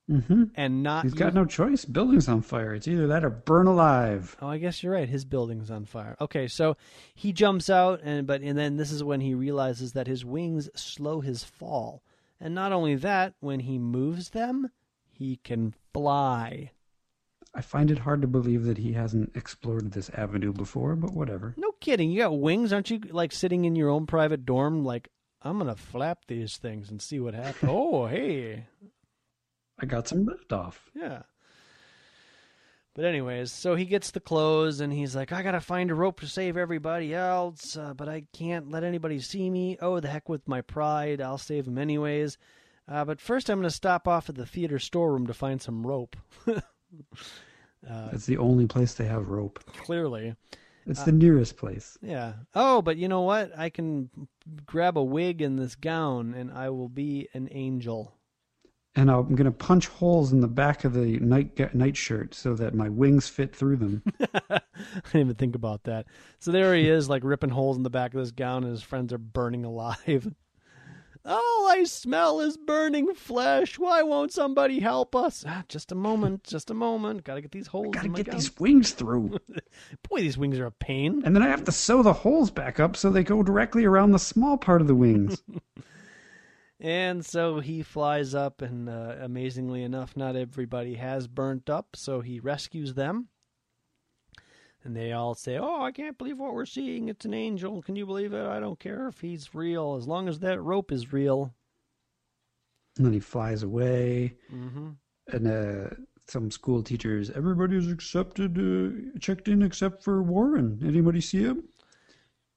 Mm-hmm. 0.10 0.46
and 0.56 0.84
not. 0.84 1.04
He's 1.04 1.14
got 1.14 1.34
no 1.34 1.46
choice. 1.46 1.86
Building's 1.86 2.28
on 2.28 2.42
fire. 2.42 2.74
It's 2.74 2.88
either 2.88 3.08
that 3.08 3.24
or 3.24 3.30
burn 3.30 3.68
alive. 3.68 4.36
Oh, 4.42 4.48
I 4.48 4.58
guess 4.58 4.84
you're 4.84 4.92
right. 4.92 5.08
His 5.08 5.24
building's 5.24 5.72
on 5.72 5.86
fire. 5.86 6.18
Okay, 6.20 6.48
so 6.50 6.76
he 7.16 7.32
jumps 7.32 7.70
out, 7.70 8.02
and 8.04 8.28
but 8.28 8.42
and 8.42 8.58
then 8.58 8.76
this 8.76 8.92
is 8.92 9.04
when 9.04 9.22
he 9.22 9.34
realizes 9.34 9.94
that 9.94 10.08
his 10.08 10.26
wings 10.26 10.70
slow 10.76 11.22
his 11.22 11.44
fall, 11.46 12.04
and 12.42 12.54
not 12.54 12.74
only 12.74 12.96
that, 12.96 13.36
when 13.40 13.62
he 13.62 13.78
moves 13.78 14.32
them, 14.32 14.72
he 15.08 15.38
can 15.38 15.74
fly. 15.94 16.72
I 17.54 17.62
find 17.62 17.92
it 17.92 18.00
hard 18.00 18.22
to 18.22 18.28
believe 18.28 18.64
that 18.64 18.78
he 18.78 18.94
hasn't 18.94 19.36
explored 19.36 19.92
this 19.92 20.10
avenue 20.12 20.54
before, 20.54 20.96
but 20.96 21.14
whatever. 21.14 21.54
No 21.58 21.74
kidding. 21.82 22.10
You 22.10 22.22
got 22.22 22.40
wings, 22.40 22.72
aren't 22.72 22.90
you? 22.90 23.00
Like 23.10 23.34
sitting 23.34 23.66
in 23.66 23.76
your 23.76 23.90
own 23.90 24.06
private 24.06 24.46
dorm, 24.46 24.86
like 24.86 25.10
I'm 25.42 25.58
gonna 25.58 25.76
flap 25.76 26.20
these 26.28 26.58
things 26.58 26.90
and 26.90 27.02
see 27.02 27.20
what 27.20 27.34
happens. 27.34 27.64
oh, 27.70 28.08
hey, 28.08 28.68
I 29.80 29.86
got 29.86 30.08
some 30.08 30.26
lift 30.26 30.54
off. 30.54 30.90
yeah. 30.96 31.24
But 32.94 33.06
anyways, 33.06 33.54
so 33.54 33.76
he 33.76 33.86
gets 33.86 34.12
the 34.12 34.20
clothes 34.20 34.82
and 34.82 34.92
he's 34.92 35.16
like, 35.16 35.32
I 35.32 35.44
gotta 35.44 35.62
find 35.62 35.92
a 35.92 35.96
rope 35.96 36.20
to 36.22 36.28
save 36.28 36.58
everybody 36.58 37.14
else, 37.14 37.78
uh, 37.78 37.94
but 37.94 38.10
I 38.10 38.24
can't 38.34 38.70
let 38.70 38.84
anybody 38.84 39.20
see 39.20 39.50
me. 39.50 39.78
Oh, 39.82 40.00
the 40.00 40.10
heck 40.10 40.28
with 40.28 40.48
my 40.48 40.62
pride. 40.62 41.22
I'll 41.22 41.38
save 41.38 41.66
them 41.66 41.78
anyways. 41.78 42.38
Uh, 42.88 43.06
but 43.06 43.22
first, 43.22 43.50
I'm 43.50 43.60
gonna 43.60 43.72
stop 43.72 44.08
off 44.08 44.30
at 44.30 44.36
the 44.36 44.46
theater 44.46 44.78
storeroom 44.78 45.28
to 45.28 45.34
find 45.34 45.62
some 45.62 45.88
rope. 45.88 46.16
Uh, 47.90 48.12
That's 48.12 48.26
the 48.26 48.38
only 48.38 48.68
place 48.68 48.94
they 48.94 49.06
have 49.06 49.30
rope. 49.30 49.60
Clearly, 49.78 50.36
It's 50.86 51.02
uh, 51.02 51.06
the 51.06 51.12
nearest 51.12 51.58
place. 51.58 51.98
yeah. 52.02 52.34
Oh, 52.54 52.82
but 52.82 52.98
you 52.98 53.08
know 53.08 53.22
what? 53.22 53.58
I 53.58 53.70
can 53.70 54.10
grab 54.66 54.98
a 54.98 55.04
wig 55.04 55.42
and 55.42 55.58
this 55.58 55.76
gown, 55.76 56.34
and 56.34 56.52
I 56.52 56.70
will 56.70 56.90
be 56.90 57.28
an 57.34 57.48
angel. 57.52 58.14
And 58.94 59.10
I'm 59.10 59.36
going 59.36 59.46
to 59.46 59.52
punch 59.52 59.88
holes 59.88 60.34
in 60.34 60.42
the 60.42 60.50
back 60.50 60.84
of 60.84 60.94
the 60.94 61.18
night 61.20 61.74
night 61.74 61.96
shirt 61.96 62.34
so 62.36 62.56
that 62.56 62.76
my 62.76 62.90
wings 62.90 63.30
fit 63.30 63.56
through 63.56 63.78
them. 63.78 64.04
I 64.50 64.60
didn't 65.06 65.22
even 65.22 65.36
think 65.36 65.56
about 65.56 65.84
that. 65.86 66.08
So 66.40 66.52
there 66.52 66.76
he 66.76 66.90
is, 66.90 67.08
like 67.08 67.24
ripping 67.24 67.52
holes 67.52 67.78
in 67.78 67.84
the 67.84 67.90
back 67.90 68.14
of 68.14 68.20
this 68.20 68.32
gown, 68.32 68.64
and 68.64 68.72
his 68.74 68.84
friends 68.84 69.14
are 69.14 69.18
burning 69.18 69.64
alive. 69.66 70.28
All 71.24 71.68
I 71.70 71.84
smell 71.84 72.40
is 72.40 72.58
burning 72.58 73.14
flesh. 73.14 73.78
Why 73.78 74.02
won't 74.02 74.32
somebody 74.34 74.80
help 74.80 75.16
us? 75.16 75.46
Ah, 75.48 75.64
just 75.68 75.92
a 75.92 75.96
moment, 75.96 76.44
just 76.44 76.72
a 76.72 76.74
moment. 76.74 77.24
Got 77.24 77.36
to 77.36 77.42
get 77.42 77.52
these 77.52 77.68
holes 77.68 77.94
Got 77.94 78.02
to 78.02 78.06
in 78.08 78.12
my 78.14 78.18
get 78.18 78.26
gown. 78.28 78.36
these 78.36 78.60
wings 78.60 78.92
through. 78.92 79.38
Boy, 80.10 80.22
these 80.22 80.38
wings 80.38 80.58
are 80.58 80.66
a 80.66 80.72
pain. 80.72 81.22
And 81.24 81.36
then 81.36 81.44
I 81.44 81.48
have 81.50 81.64
to 81.66 81.72
sew 81.72 82.02
the 82.02 82.14
holes 82.14 82.50
back 82.50 82.80
up 82.80 82.96
so 82.96 83.10
they 83.12 83.24
go 83.24 83.44
directly 83.44 83.86
around 83.86 84.12
the 84.12 84.20
small 84.20 84.58
part 84.58 84.82
of 84.82 84.88
the 84.88 84.96
wings. 84.96 85.42
And 86.84 87.24
so 87.24 87.60
he 87.60 87.84
flies 87.84 88.34
up, 88.34 88.64
and 88.64 88.90
uh, 88.90 89.18
amazingly 89.22 89.84
enough, 89.84 90.18
not 90.18 90.36
everybody 90.36 90.96
has 90.96 91.28
burnt 91.28 91.70
up. 91.70 91.90
So 91.96 92.22
he 92.22 92.40
rescues 92.40 92.96
them. 92.96 93.28
And 94.84 94.96
they 94.96 95.12
all 95.12 95.36
say, 95.36 95.58
Oh, 95.58 95.82
I 95.84 95.92
can't 95.92 96.18
believe 96.18 96.40
what 96.40 96.54
we're 96.54 96.66
seeing. 96.66 97.08
It's 97.10 97.26
an 97.26 97.34
angel. 97.36 97.82
Can 97.84 97.96
you 97.96 98.06
believe 98.06 98.34
it? 98.34 98.48
I 98.48 98.60
don't 98.60 98.80
care 98.80 99.08
if 99.08 99.22
he's 99.22 99.54
real, 99.54 99.96
as 99.96 100.08
long 100.08 100.28
as 100.28 100.40
that 100.40 100.60
rope 100.62 100.92
is 100.92 101.14
real. 101.14 101.54
and 102.98 103.06
then 103.06 103.14
he 103.14 103.20
flies 103.20 103.62
away. 103.64 104.36
hmm 104.50 104.90
And 105.32 105.48
uh, 105.48 105.90
some 106.28 106.50
school 106.50 106.82
teachers, 106.82 107.30
everybody's 107.30 107.92
accepted, 107.92 108.58
uh, 108.58 109.20
checked 109.20 109.48
in 109.48 109.62
except 109.62 110.04
for 110.04 110.24
Warren. 110.24 110.80
Anybody 110.84 111.22
see 111.22 111.44
him? 111.44 111.64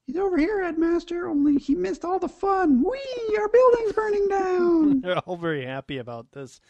He's 0.06 0.16
over 0.16 0.36
here, 0.38 0.62
headmaster. 0.62 1.28
Only 1.28 1.56
he 1.56 1.74
missed 1.74 2.04
all 2.04 2.18
the 2.18 2.28
fun. 2.28 2.82
Whee! 2.82 3.36
Our 3.38 3.48
building's 3.48 3.92
burning 3.92 4.28
down. 4.28 5.00
They're 5.02 5.18
all 5.18 5.36
very 5.36 5.64
happy 5.66 5.98
about 5.98 6.32
this. 6.32 6.60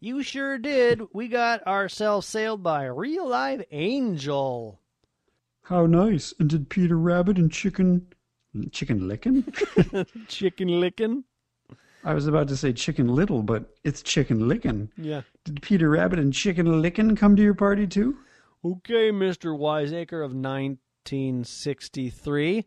You 0.00 0.22
sure 0.22 0.58
did. 0.58 1.00
We 1.12 1.28
got 1.28 1.66
ourselves 1.66 2.26
sailed 2.26 2.62
by 2.62 2.84
a 2.84 2.92
real 2.92 3.28
live 3.28 3.62
angel. 3.70 4.80
How 5.64 5.86
nice! 5.86 6.34
And 6.38 6.50
did 6.50 6.68
Peter 6.68 6.98
Rabbit 6.98 7.38
and 7.38 7.50
Chicken, 7.50 8.06
Chicken 8.72 9.08
Lickin'? 9.08 9.50
Chicken 10.28 10.80
licking. 10.80 11.24
I 12.04 12.14
was 12.14 12.26
about 12.26 12.48
to 12.48 12.56
say 12.56 12.72
Chicken 12.72 13.06
Little, 13.06 13.44
but 13.44 13.76
it's 13.84 14.02
Chicken 14.02 14.48
Lickin'. 14.48 14.90
Yeah. 14.96 15.22
Did 15.44 15.62
Peter 15.62 15.88
Rabbit 15.88 16.18
and 16.18 16.34
Chicken 16.34 16.82
Lickin' 16.82 17.14
come 17.16 17.36
to 17.36 17.42
your 17.42 17.54
party 17.54 17.86
too? 17.86 18.18
Okay, 18.64 19.12
Mr. 19.12 19.56
Wiseacre 19.56 20.22
of 20.22 20.32
1963. 20.32 22.66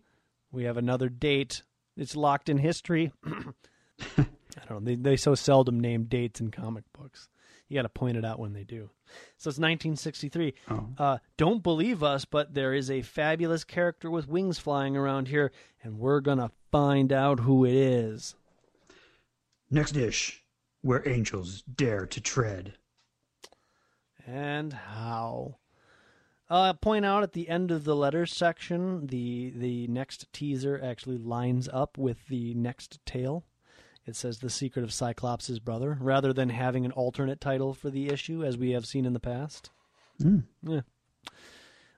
We 0.51 0.63
have 0.63 0.77
another 0.77 1.09
date. 1.09 1.63
It's 1.97 2.15
locked 2.15 2.47
in 2.47 2.59
history. 2.59 3.11
I 3.25 4.25
don't 4.69 4.69
know. 4.69 4.79
They, 4.79 4.95
they 4.95 5.17
so 5.17 5.35
seldom 5.35 5.81
name 5.81 6.05
dates 6.05 6.39
in 6.39 6.51
comic 6.51 6.85
books. 6.97 7.27
You 7.67 7.75
got 7.77 7.83
to 7.83 7.89
point 7.89 8.17
it 8.17 8.23
out 8.25 8.39
when 8.39 8.53
they 8.53 8.63
do. 8.63 8.89
So 9.37 9.49
it's 9.49 9.57
1963. 9.59 10.53
Oh. 10.69 10.89
Uh, 10.97 11.17
don't 11.37 11.63
believe 11.63 12.03
us, 12.03 12.25
but 12.25 12.53
there 12.53 12.73
is 12.73 12.91
a 12.91 13.01
fabulous 13.01 13.63
character 13.63 14.09
with 14.11 14.27
wings 14.27 14.59
flying 14.59 14.95
around 14.95 15.27
here, 15.27 15.51
and 15.83 15.97
we're 15.99 16.19
going 16.21 16.37
to 16.37 16.51
find 16.71 17.11
out 17.11 17.39
who 17.41 17.65
it 17.65 17.73
is. 17.73 18.35
Next 19.71 19.91
dish, 19.93 20.43
where 20.81 21.07
angels 21.07 21.63
dare 21.63 22.05
to 22.05 22.21
tread. 22.21 22.73
and 24.27 24.73
how. 24.73 25.57
Uh, 26.47 26.73
point 26.73 27.03
out 27.05 27.23
at 27.23 27.33
the 27.33 27.49
end 27.49 27.71
of 27.71 27.83
the 27.83 27.95
letters 27.95 28.31
section, 28.31 29.07
the 29.07 29.51
the 29.55 29.87
next 29.87 30.31
teaser 30.31 30.79
actually 30.83 31.17
lines 31.17 31.67
up 31.73 31.97
with 31.97 32.27
the 32.27 32.53
next 32.53 32.99
tale. 33.05 33.43
It 34.05 34.15
says 34.15 34.39
"The 34.39 34.49
Secret 34.49 34.83
of 34.83 34.93
Cyclops' 34.93 35.59
Brother," 35.59 35.97
rather 35.99 36.31
than 36.31 36.49
having 36.49 36.85
an 36.85 36.91
alternate 36.91 37.41
title 37.41 37.73
for 37.73 37.89
the 37.89 38.09
issue, 38.09 38.43
as 38.43 38.57
we 38.57 38.71
have 38.71 38.85
seen 38.85 39.05
in 39.05 39.13
the 39.13 39.19
past. 39.19 39.71
Mm. 40.21 40.43
Yeah, 40.61 40.81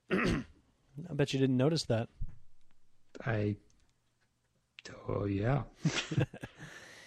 I 0.11 1.13
bet 1.13 1.33
you 1.33 1.39
didn't 1.39 1.57
notice 1.57 1.83
that. 1.85 2.09
I. 3.25 3.57
Oh 5.09 5.25
yeah. 5.25 5.63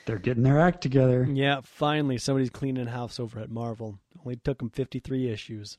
They're 0.06 0.18
getting 0.18 0.42
their 0.42 0.60
act 0.60 0.80
together. 0.80 1.26
Yeah, 1.30 1.60
finally 1.62 2.18
somebody's 2.18 2.50
cleaning 2.50 2.86
house 2.86 3.20
over 3.20 3.38
at 3.38 3.50
Marvel. 3.50 3.98
Only 4.24 4.36
took 4.36 4.58
them 4.58 4.70
53 4.70 5.30
issues. 5.30 5.78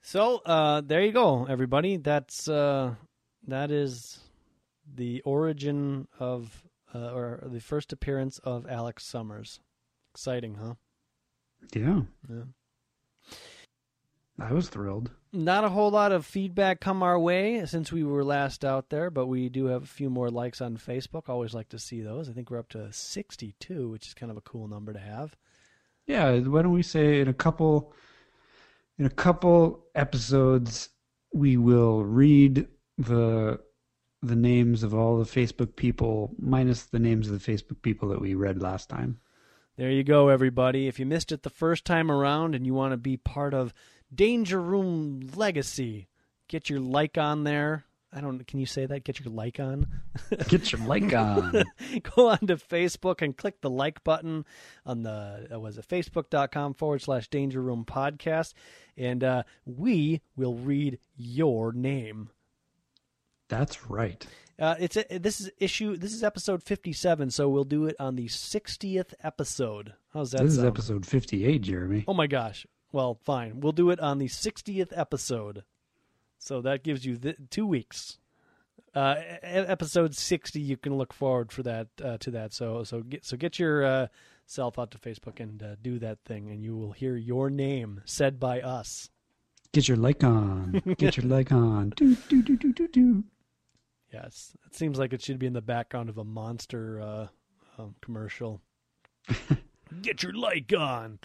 So, 0.00 0.40
uh, 0.46 0.80
there 0.80 1.02
you 1.02 1.12
go, 1.12 1.44
everybody. 1.44 1.98
That's 1.98 2.48
uh, 2.48 2.94
that 3.46 3.70
is 3.70 4.20
the 4.94 5.20
origin 5.22 6.08
of 6.18 6.64
uh, 6.94 7.12
or 7.12 7.42
the 7.44 7.60
first 7.60 7.92
appearance 7.92 8.38
of 8.38 8.66
Alex 8.68 9.04
Summers. 9.04 9.60
Exciting, 10.14 10.56
huh? 10.56 10.74
Yeah. 11.74 12.02
Yeah. 12.28 12.44
I 14.40 14.52
was 14.52 14.68
thrilled. 14.68 15.10
Not 15.32 15.64
a 15.64 15.68
whole 15.68 15.90
lot 15.90 16.12
of 16.12 16.24
feedback 16.24 16.80
come 16.80 17.02
our 17.02 17.18
way 17.18 17.66
since 17.66 17.90
we 17.90 18.04
were 18.04 18.24
last 18.24 18.64
out 18.64 18.88
there, 18.88 19.10
but 19.10 19.26
we 19.26 19.48
do 19.48 19.66
have 19.66 19.82
a 19.82 19.86
few 19.86 20.08
more 20.08 20.30
likes 20.30 20.60
on 20.60 20.76
Facebook. 20.76 21.28
Always 21.28 21.54
like 21.54 21.68
to 21.70 21.78
see 21.78 22.00
those. 22.02 22.28
I 22.28 22.32
think 22.32 22.50
we're 22.50 22.60
up 22.60 22.68
to 22.70 22.92
62, 22.92 23.90
which 23.90 24.06
is 24.06 24.14
kind 24.14 24.30
of 24.30 24.38
a 24.38 24.42
cool 24.42 24.68
number 24.68 24.92
to 24.92 24.98
have. 24.98 25.36
Yeah, 26.06 26.38
why 26.38 26.62
don't 26.62 26.72
we 26.72 26.82
say 26.82 27.20
in 27.20 27.28
a 27.28 27.34
couple 27.34 27.92
in 28.98 29.04
a 29.06 29.10
couple 29.10 29.84
episodes 29.94 30.88
we 31.32 31.56
will 31.56 32.04
read 32.04 32.66
the 32.96 33.60
the 34.22 34.36
names 34.36 34.82
of 34.82 34.94
all 34.94 35.18
the 35.18 35.24
Facebook 35.24 35.76
people 35.76 36.34
minus 36.38 36.84
the 36.84 36.98
names 36.98 37.30
of 37.30 37.40
the 37.40 37.52
Facebook 37.52 37.82
people 37.82 38.08
that 38.08 38.20
we 38.20 38.34
read 38.34 38.60
last 38.60 38.88
time. 38.88 39.18
There 39.76 39.90
you 39.92 40.02
go, 40.02 40.28
everybody. 40.28 40.88
If 40.88 40.98
you 40.98 41.06
missed 41.06 41.30
it 41.30 41.44
the 41.44 41.50
first 41.50 41.84
time 41.84 42.10
around 42.10 42.56
and 42.56 42.66
you 42.66 42.74
want 42.74 42.92
to 42.92 42.96
be 42.96 43.16
part 43.16 43.54
of 43.54 43.72
Danger 44.12 44.60
Room 44.60 45.28
Legacy, 45.36 46.08
get 46.48 46.68
your 46.68 46.80
like 46.80 47.16
on 47.16 47.44
there. 47.44 47.84
I 48.12 48.20
don't. 48.20 48.44
Can 48.46 48.58
you 48.58 48.66
say 48.66 48.86
that? 48.86 49.04
Get 49.04 49.20
your 49.20 49.32
like 49.32 49.60
on. 49.60 49.86
Get 50.48 50.72
your 50.72 50.80
like 50.86 51.12
on. 51.12 51.52
Go 52.16 52.28
on 52.28 52.38
to 52.46 52.56
Facebook 52.56 53.20
and 53.20 53.36
click 53.36 53.60
the 53.60 53.68
like 53.68 54.02
button 54.02 54.46
on 54.86 55.02
the 55.02 55.46
uh, 55.52 55.60
was 55.60 55.76
it 55.76 55.86
facebook.com 55.86 56.72
forward 56.72 57.02
slash 57.02 57.28
Danger 57.28 57.60
Room 57.60 57.84
Podcast, 57.84 58.54
and 58.96 59.22
uh, 59.22 59.42
we 59.66 60.22
will 60.36 60.54
read 60.54 60.98
your 61.16 61.72
name. 61.72 62.30
That's 63.48 63.88
right. 63.90 64.26
Uh, 64.58 64.74
it's 64.78 64.96
a, 64.96 65.18
this 65.18 65.40
is 65.40 65.50
issue. 65.58 65.96
This 65.96 66.12
is 66.12 66.24
episode 66.24 66.62
fifty-seven, 66.62 67.30
so 67.30 67.48
we'll 67.48 67.64
do 67.64 67.86
it 67.86 67.96
on 68.00 68.16
the 68.16 68.28
sixtieth 68.28 69.14
episode. 69.22 69.94
How's 70.12 70.32
that? 70.32 70.42
This 70.42 70.54
is 70.54 70.64
episode 70.64 71.06
58, 71.06 71.62
Jeremy. 71.62 72.04
Oh 72.08 72.14
my 72.14 72.26
gosh. 72.26 72.66
Well, 72.90 73.18
fine. 73.24 73.60
We'll 73.60 73.72
do 73.72 73.90
it 73.90 74.00
on 74.00 74.18
the 74.18 74.28
60th 74.28 74.96
episode. 74.96 75.64
So 76.38 76.62
that 76.62 76.82
gives 76.82 77.04
you 77.04 77.16
th- 77.16 77.36
two 77.50 77.66
weeks. 77.66 78.18
Uh, 78.94 79.16
episode 79.42 80.16
60, 80.16 80.60
you 80.60 80.76
can 80.76 80.96
look 80.96 81.12
forward 81.12 81.52
for 81.52 81.62
that 81.62 81.88
uh, 82.02 82.16
to 82.18 82.30
that. 82.30 82.52
So 82.54 82.84
so 82.84 83.02
get 83.02 83.24
so 83.24 83.36
get 83.36 83.58
your 83.58 83.84
uh, 83.84 84.06
self 84.46 84.78
out 84.78 84.90
to 84.92 84.98
Facebook 84.98 85.40
and 85.40 85.62
uh, 85.62 85.76
do 85.82 85.98
that 85.98 86.18
thing, 86.24 86.50
and 86.50 86.62
you 86.64 86.76
will 86.76 86.92
hear 86.92 87.16
your 87.16 87.50
name 87.50 88.00
said 88.06 88.40
by 88.40 88.60
us. 88.60 89.10
Get 89.72 89.88
your 89.88 89.98
like 89.98 90.24
on. 90.24 90.80
Get 90.96 91.16
your 91.18 91.26
like 91.36 91.52
on. 91.52 91.92
Do, 91.96 92.16
do, 92.28 92.42
do, 92.42 92.56
do, 92.56 92.72
do, 92.72 92.88
do. 92.88 93.24
Yes, 94.12 94.56
it 94.66 94.74
seems 94.74 94.98
like 94.98 95.12
it 95.12 95.22
should 95.22 95.38
be 95.38 95.46
in 95.46 95.52
the 95.52 95.60
background 95.60 96.08
of 96.08 96.18
a 96.18 96.24
monster 96.24 97.00
uh, 97.00 97.26
um, 97.78 97.94
commercial. 98.00 98.60
Get 100.02 100.22
your 100.22 100.32
like 100.32 100.72
on. 100.72 101.18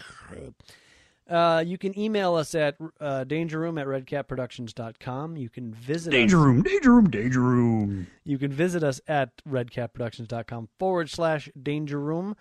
Uh, 1.28 1.64
you 1.66 1.78
can 1.78 1.98
email 1.98 2.34
us 2.34 2.54
at 2.54 2.76
uh, 3.00 3.24
dangerroom 3.26 3.80
at 3.80 3.86
redcatproductions.com. 3.86 5.36
You 5.38 5.48
can 5.48 5.72
visit 5.72 6.10
Danger 6.10 6.38
us. 6.38 6.44
room, 6.44 6.62
danger 6.62 6.90
room, 6.92 7.10
danger 7.10 7.40
room. 7.40 8.06
You 8.24 8.36
can 8.36 8.52
visit 8.52 8.84
us 8.84 9.00
at 9.08 9.30
redcatproductions.com 9.48 10.68
forward 10.78 11.08
slash 11.08 11.48
danger 11.60 11.98
room. 11.98 12.36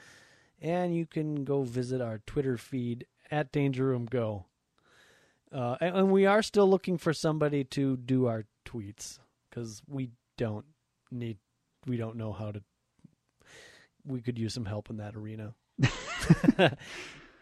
And 0.61 0.95
you 0.95 1.05
can 1.05 1.45
go 1.45 1.63
visit 1.63 2.01
our 2.01 2.19
Twitter 2.25 2.57
feed 2.57 3.05
at 3.31 3.51
Danger 3.51 3.85
Room 3.85 4.05
Go. 4.05 4.45
Uh, 5.51 5.75
and, 5.81 5.95
and 5.95 6.11
we 6.11 6.25
are 6.25 6.41
still 6.41 6.69
looking 6.69 6.97
for 6.97 7.13
somebody 7.13 7.63
to 7.65 7.97
do 7.97 8.27
our 8.27 8.45
tweets 8.65 9.19
because 9.49 9.81
we 9.87 10.09
don't 10.37 10.65
need, 11.11 11.37
we 11.85 11.97
don't 11.97 12.15
know 12.17 12.31
how 12.33 12.51
to, 12.51 12.61
we 14.05 14.21
could 14.21 14.37
use 14.37 14.53
some 14.53 14.65
help 14.65 14.89
in 14.89 14.97
that 14.97 15.15
arena. 15.15 15.53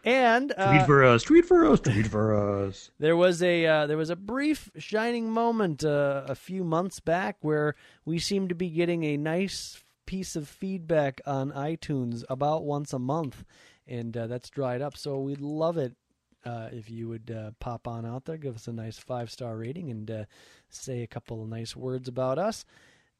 and 0.04 0.52
uh, 0.56 0.72
Tweet 0.72 0.86
for 0.86 1.04
us, 1.04 1.22
tweet 1.22 1.44
for 1.44 1.66
us, 1.66 1.80
tweet 1.80 2.06
for 2.06 2.64
us. 2.66 2.90
there 2.98 3.16
was 3.16 3.42
a 3.42 3.66
uh, 3.66 3.86
there 3.86 3.96
was 3.96 4.10
a 4.10 4.16
brief 4.16 4.70
shining 4.78 5.30
moment 5.30 5.84
uh, 5.84 6.24
a 6.26 6.34
few 6.34 6.64
months 6.64 6.98
back 7.00 7.36
where 7.40 7.74
we 8.04 8.18
seemed 8.18 8.48
to 8.48 8.54
be 8.54 8.70
getting 8.70 9.04
a 9.04 9.16
nice 9.16 9.82
piece 10.06 10.34
of 10.34 10.48
feedback 10.48 11.20
on 11.26 11.52
iTunes 11.52 12.24
about 12.28 12.64
once 12.64 12.92
a 12.92 12.98
month, 12.98 13.44
and 13.86 14.16
uh, 14.16 14.26
that's 14.26 14.50
dried 14.50 14.82
up. 14.82 14.96
So 14.96 15.18
we'd 15.20 15.40
love 15.40 15.76
it 15.76 15.94
uh, 16.44 16.68
if 16.72 16.90
you 16.90 17.08
would 17.08 17.30
uh, 17.30 17.50
pop 17.60 17.86
on 17.86 18.04
out 18.04 18.24
there, 18.24 18.36
give 18.36 18.54
us 18.54 18.68
a 18.68 18.72
nice 18.72 18.98
five 18.98 19.30
star 19.30 19.56
rating, 19.56 19.90
and 19.90 20.10
uh, 20.10 20.24
say 20.68 21.02
a 21.02 21.06
couple 21.06 21.42
of 21.42 21.48
nice 21.48 21.76
words 21.76 22.08
about 22.08 22.38
us. 22.38 22.64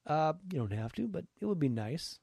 Uh, 0.06 0.32
you 0.50 0.58
don't 0.58 0.72
have 0.72 0.92
to, 0.94 1.06
but 1.06 1.24
it 1.40 1.46
would 1.46 1.60
be 1.60 1.68
nice. 1.68 2.18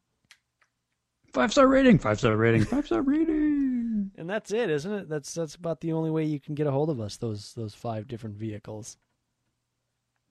Five 1.34 1.52
star 1.52 1.68
rating, 1.68 2.00
five 2.00 2.20
star 2.20 2.36
rating, 2.36 2.66
five 2.66 2.86
star 2.86 3.02
rating. 3.02 3.58
And 4.18 4.30
that's 4.30 4.52
it, 4.52 4.70
isn't 4.70 4.92
it? 4.92 5.10
That's 5.10 5.34
that's 5.34 5.56
about 5.56 5.82
the 5.82 5.94
only 5.94 6.10
way 6.10 6.24
you 6.24 6.40
can 6.40 6.56
get 6.56 6.68
a 6.68 6.72
hold 6.72 6.90
of 6.90 7.00
us. 7.00 7.18
Those 7.18 7.54
those 7.54 7.74
five 7.74 8.08
different 8.08 8.36
vehicles. 8.38 8.98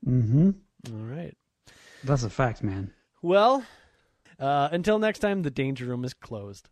Mm-hmm. 0.07 0.51
All 0.93 1.15
right. 1.15 1.35
That's 2.05 2.23
a 2.23 2.31
fact, 2.31 2.63
man. 2.63 2.93
Well, 3.23 3.65
uh, 4.39 4.69
until 4.73 4.99
next 4.99 5.21
time, 5.21 5.43
the 5.43 5.51
danger 5.51 5.87
room 5.87 6.05
is 6.05 6.15
closed. 6.15 6.69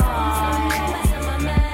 Summer 0.00 1.38
meadow. 1.38 1.65